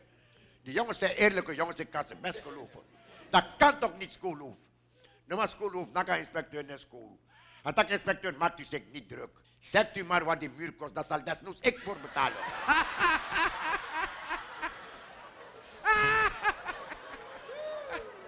Die 0.63 0.73
jongens 0.73 0.97
zijn 0.97 1.15
eerlijke 1.15 1.55
jongens, 1.55 1.79
ik 1.79 1.89
kan 1.89 2.03
ze 2.03 2.15
best 2.15 2.39
geloven. 2.39 2.81
Dat 3.29 3.45
kan 3.57 3.79
toch 3.79 3.97
niet 3.97 4.11
schoolhoofd? 4.11 4.67
Nou, 5.25 5.39
maar 5.39 5.49
schoolhoofd, 5.49 5.93
dan 5.93 6.05
gaat 6.05 6.17
inspecteur 6.17 6.65
naar 6.65 6.79
school. 6.79 7.19
En 7.63 7.73
dat 7.73 7.89
inspecteur 7.89 8.37
maakt 8.37 8.59
u 8.59 8.63
zich 8.63 8.81
niet 8.91 9.09
druk. 9.09 9.41
Zet 9.59 9.97
u 9.97 10.03
maar 10.03 10.23
wat 10.23 10.39
die 10.39 10.49
muur 10.49 10.73
kost, 10.73 10.95
dat 10.95 11.05
zal 11.05 11.23
desnoods 11.23 11.59
ik 11.61 11.79
voor 11.79 11.97
betalen. 12.01 12.37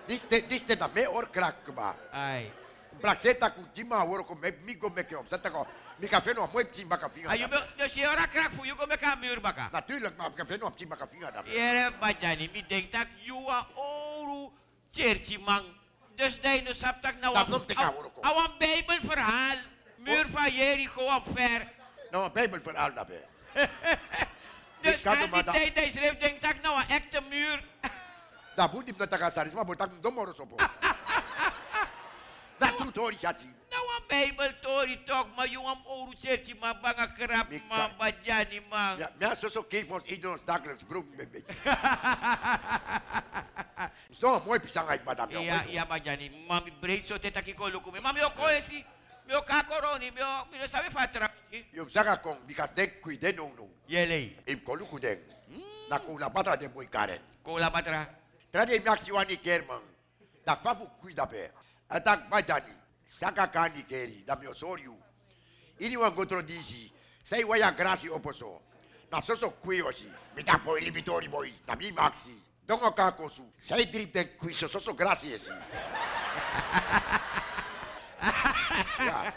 Dit 0.06 0.32
is 0.32 0.42
dit 0.50 0.52
is 0.52 0.78
dat 0.78 0.94
mij 0.94 1.06
hoor 1.06 1.30
kraken 1.30 1.74
maar. 1.74 1.96
Ai. 2.12 2.52
Placeta 3.00 3.50
kutima 3.50 4.06
hoor 4.06 4.26
kom 4.26 4.40
met 4.40 4.64
migo 4.64 4.90
meke 4.90 5.18
op. 5.18 5.28
Zet 5.28 5.46
ik 5.46 5.54
Mi 6.02 6.08
café 6.08 6.34
no 6.34 6.50
mooi 6.50 6.66
pchimba 6.66 6.98
kafinga. 6.98 7.30
Ayo, 7.30 7.48
dus 7.78 7.94
je 7.94 8.10
ora 8.10 8.26
krak 8.26 8.52
voor 8.58 8.66
je 8.66 8.74
kom 8.76 8.92
ik 8.92 9.18
muur 9.20 9.42
baka. 9.42 9.70
Natuurlijk, 9.72 10.18
maar 10.18 10.34
café 10.34 10.58
no 10.58 10.70
pchimba 10.70 10.96
kafinga 10.96 11.32
dan. 11.32 11.46
Yere 11.46 11.92
bajani, 12.00 12.50
mi 12.54 12.64
denk 12.68 12.92
dat 12.92 13.08
juwa 13.22 13.68
oru 13.76 14.50
cherchi 14.92 15.38
man. 15.38 15.64
Dus 16.16 16.42
dai 16.42 16.62
no 16.62 16.74
sap 16.74 17.02
tak 17.02 17.20
nou 17.22 17.34
Dat 17.34 17.48
noemt 17.48 17.70
ik 17.70 17.78
aan. 17.78 17.94
Awan 18.22 18.52
bijbelverhaal. 18.58 19.58
Muur 20.04 20.26
van 20.30 20.52
Jericho 20.54 21.02
omver. 21.02 21.68
Nou, 22.12 22.26
een 22.26 22.32
bijbelverhaal 22.32 22.94
daarbij. 22.94 23.26
Dus 24.82 25.06
er 25.06 25.18
die 25.18 25.28
maar 25.28 25.44
dat- 25.44 25.54
tijd 25.54 25.76
hij 25.76 25.92
schreef, 25.92 26.18
denk 26.18 26.44
ik 26.46 26.62
nou 26.62 26.82
een 26.82 26.90
echte 26.90 27.22
muur. 27.30 27.64
Dat 28.56 28.74
moet 28.74 28.88
hem 28.88 28.98
dat 28.98 29.16
gaan 29.16 29.32
saris, 29.32 29.54
maar 29.54 29.66
moet 29.66 29.78
dat 29.78 30.04
domoros 30.04 30.40
op. 30.40 30.70
Dat 32.58 32.78
doet 32.78 32.96
hoor, 32.96 33.14
Jati. 33.14 33.54
Nou 33.70 33.84
een 33.98 34.04
bijbeltori 34.08 35.04
toch, 35.04 35.28
maar 35.36 35.48
jongen 35.48 35.78
oru 35.86 36.16
cherchi 36.20 36.56
man, 36.60 36.78
banga 36.82 37.06
krap 37.06 37.48
man, 37.70 37.92
bajani 37.98 38.62
man. 38.70 38.98
Ja, 38.98 39.12
maar 39.20 39.36
zo 39.36 39.48
zo 39.48 39.66
geef 39.70 39.90
ons 39.90 40.04
ieder 40.04 40.32
ons 40.32 40.46
dagelijks 40.46 40.84
brood 40.84 41.06
een 41.18 41.30
beetje. 41.32 41.54
Is 44.10 44.18
toch 44.18 44.36
een 44.40 44.46
mooi 44.46 44.60
pisang 44.60 44.88
uit, 44.88 45.04
madame. 45.04 45.40
Ja, 45.40 45.64
ja, 45.68 45.86
bajani, 45.86 46.46
mami 46.48 46.74
breed 46.80 47.06
zo 47.06 47.20
teta 47.20 47.42
ki 47.42 47.54
kolo 47.54 47.80
kumi. 47.80 48.00
Mami 48.00 48.20
esi, 48.58 48.86
Yo 49.32 49.42
ka 49.44 49.64
koroni, 49.64 50.12
yo 50.12 50.28
yo 50.60 50.68
sabi 50.68 50.90
fatrapi. 50.92 51.64
Yo 51.72 51.88
saka 51.88 52.18
kong 52.18 52.40
because 52.46 52.72
they 52.76 52.88
kui 53.02 53.16
they 53.18 53.32
don't 53.32 53.56
know. 53.56 53.70
Yelei. 53.88 54.36
Im 54.46 54.60
kolu 54.60 54.86
kudeng. 54.86 55.20
Na 55.90 56.00
kula 56.00 56.30
patra 56.30 56.58
de 56.58 56.68
boy 56.68 56.88
karen. 56.88 57.22
Kula 57.42 57.72
patra. 57.72 58.10
Trade 58.52 58.84
maxi 58.84 59.12
wani 59.12 59.38
kerman. 59.38 59.80
Da 60.46 60.58
fafu 60.58 60.86
kui 61.00 61.14
da 61.14 61.26
pe. 61.26 61.50
Atak 61.90 62.30
bajani. 62.30 62.74
Saka 63.08 63.48
kani 63.48 63.86
keri 63.88 64.24
da 64.28 64.36
mio 64.36 64.54
soriu. 64.54 64.98
Ini 65.80 65.96
wan 65.96 66.14
contro 66.14 66.42
dici. 66.42 66.92
Sei 67.24 67.44
waya 67.44 67.72
grassi 67.72 68.10
oposo. 68.10 68.62
Na 69.10 69.22
soso 69.22 69.52
qui 69.64 69.80
osi. 69.80 70.12
Mi 70.36 70.44
da 70.44 70.60
poi 70.60 70.82
libitori 70.82 71.30
boy. 71.30 71.54
Da 71.66 71.76
mi 71.76 71.90
maxi. 71.92 72.38
Dongo 72.66 72.92
kako. 72.92 73.32
Sei 73.58 73.86
drip 73.86 74.12
den 74.12 74.36
qui 74.38 74.54
soso 74.54 74.94
grassi 74.94 75.32
esi. 75.32 75.52
ja. 79.00 79.34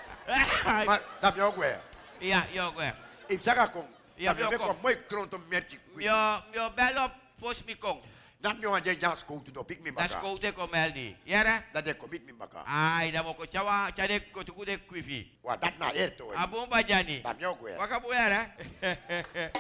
Maar 0.84 1.00
dat 1.20 1.34
mi 1.36 1.42
ogwe. 1.42 1.76
Ja, 2.18 2.44
yo, 2.52 2.70
gwe. 2.70 2.92
Im 3.26 3.40
saka 3.40 3.66
kong. 3.66 3.86
Ja, 4.16 4.32
dat 4.34 4.36
mi 4.36 4.42
mi 4.44 4.50
meko 4.50 4.64
okong. 4.64 4.80
mooi 4.82 4.96
kronto 5.08 5.40
merchi. 5.48 5.78
Mi 5.94 6.08
o, 6.10 6.42
mi 6.52 6.58
o 6.58 6.70
bel 6.74 7.02
op 7.04 7.10
fos 7.40 7.64
mi 7.64 7.74
kong. 7.78 8.00
Dat 8.40 8.58
mi 8.60 8.66
wan 8.66 8.82
jen 8.82 8.98
jan 9.00 9.16
skoutu 9.16 9.50
do 9.52 9.62
pik 9.64 9.80
mi 9.82 9.90
Das 9.92 10.08
baka. 10.08 10.20
kote 10.20 10.52
komel 10.52 10.92
ni. 10.92 11.16
Yara? 11.24 11.62
Dat 11.72 11.84
de 11.84 11.94
komit 11.96 12.24
mi 12.26 12.32
baka. 12.32 12.62
Ai, 12.66 13.10
da 13.10 13.22
mo 13.22 13.34
ko 13.34 13.44
chawa, 13.46 13.90
chade 13.96 14.20
ko 14.32 14.42
tuku 14.42 14.64
de 14.64 14.78
kwifi. 14.86 15.30
Wa 15.42 15.56
dat 15.56 15.78
na 15.78 15.92
erto. 15.92 16.32
eh. 16.32 16.40
Abon 16.42 16.68
bajani. 16.68 17.20
Dat 17.22 17.36
mi 17.38 17.44
ogwe. 17.44 17.76
Waka 17.76 18.00
bu 18.00 18.12
yara? 18.12 18.46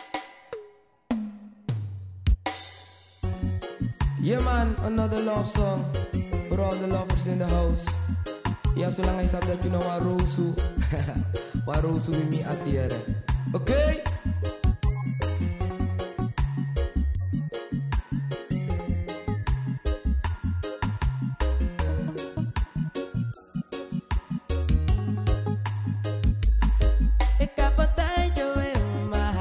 Yeah 4.20 4.40
man, 4.44 4.74
another 4.84 5.20
love 5.20 5.46
song 5.46 5.84
for 6.48 6.58
all 6.60 6.74
the 6.74 6.86
lovers 6.86 7.26
in 7.26 7.38
the 7.38 7.46
house. 7.46 7.84
Ja, 8.74 8.90
zolang 8.90 9.16
hij 9.16 9.26
staat 9.26 9.46
dat 9.46 9.62
je 9.62 9.70
nou 9.70 9.84
Warosu. 9.84 10.54
Warosu 11.66 12.10
with 12.10 12.30
me 12.30 12.44
at 12.46 12.56
the 12.64 12.80
end. 12.80 12.94
Okay? 13.52 14.02
Ik 27.38 27.50
heb 27.54 27.78
een 27.78 27.94
tijdje 27.94 28.70
in 28.72 29.08
mijn 29.10 29.34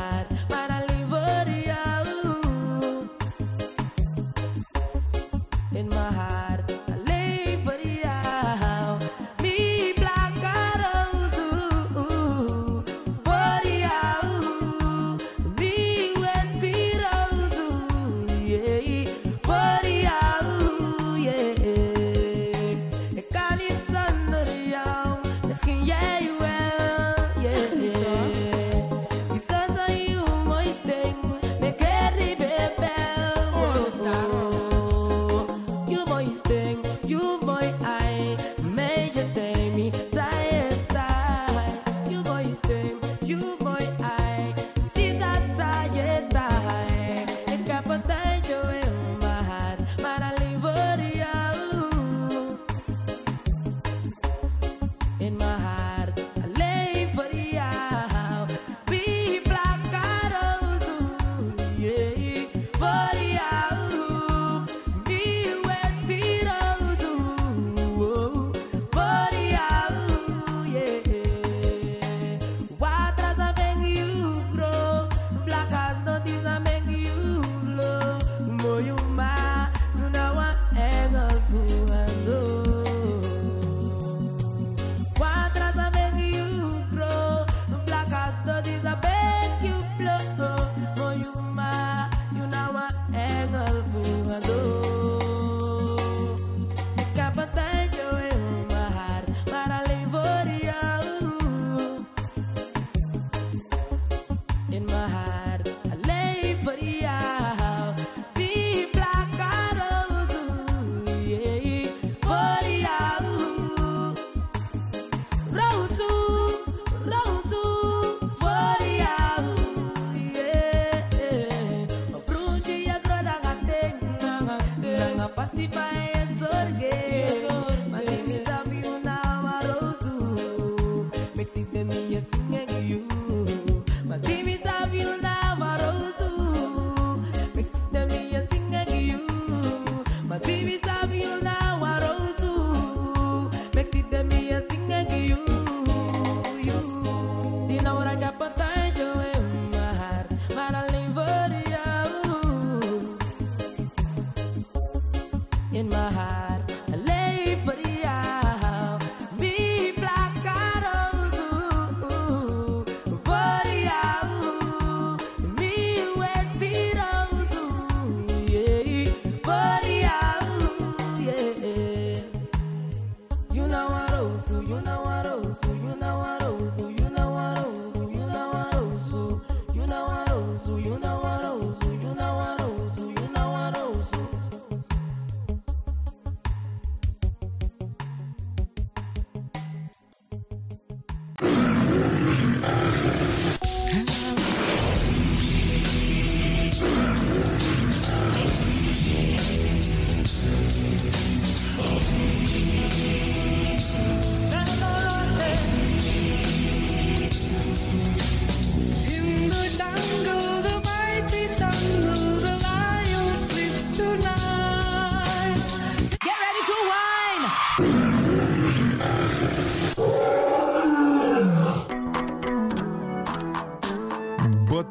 hart, 6.13 6.32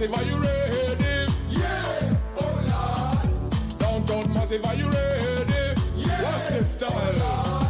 Massive, 0.00 0.14
are 0.14 0.24
you 0.24 0.40
ready? 0.40 1.32
Yeah, 1.50 2.16
oh 2.40 3.20
Lord. 3.20 3.78
Downtown 3.78 4.32
Massive, 4.32 4.64
are 4.64 4.74
you 4.74 4.86
ready? 4.88 5.80
Yeah, 5.96 6.22
what's 6.22 6.46
the 6.48 6.64
style? 6.64 7.66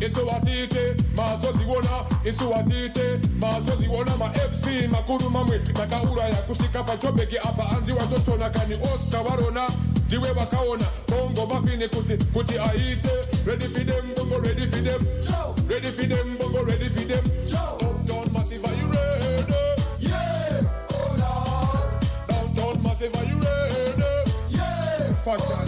isuwatite 0.00 0.94
mazoziona 1.16 2.04
isuwatite 2.24 3.18
mazoziona 3.40 4.16
ma-fc 4.16 4.88
makuru 4.90 5.30
mamwe 5.30 5.58
takauraya 5.58 6.34
kusvika 6.36 6.82
pachobheki 6.82 7.38
apa 7.38 7.68
anzi 7.76 7.92
watotona 7.92 8.50
kani 8.50 8.74
oscar 8.94 9.22
varona 9.22 9.68
ndiwe 10.06 10.32
vakaona 10.32 10.84
bongo 11.08 11.46
mafini 11.46 11.88
kuti 11.88 12.24
kuti 12.32 12.58
aite 12.58 13.10
ready 13.46 13.64
for 13.66 13.84
them 13.84 14.04
bongo 14.16 14.38
ready 14.40 14.66
for 14.66 14.82
them 14.84 15.00
ready 15.68 15.88
for 15.88 16.06
them 16.08 16.38
bongo 16.38 16.62
ready 16.64 16.88
for 16.88 17.04
them 17.08 17.24
uptown 17.24 17.87
fuck 25.36 25.67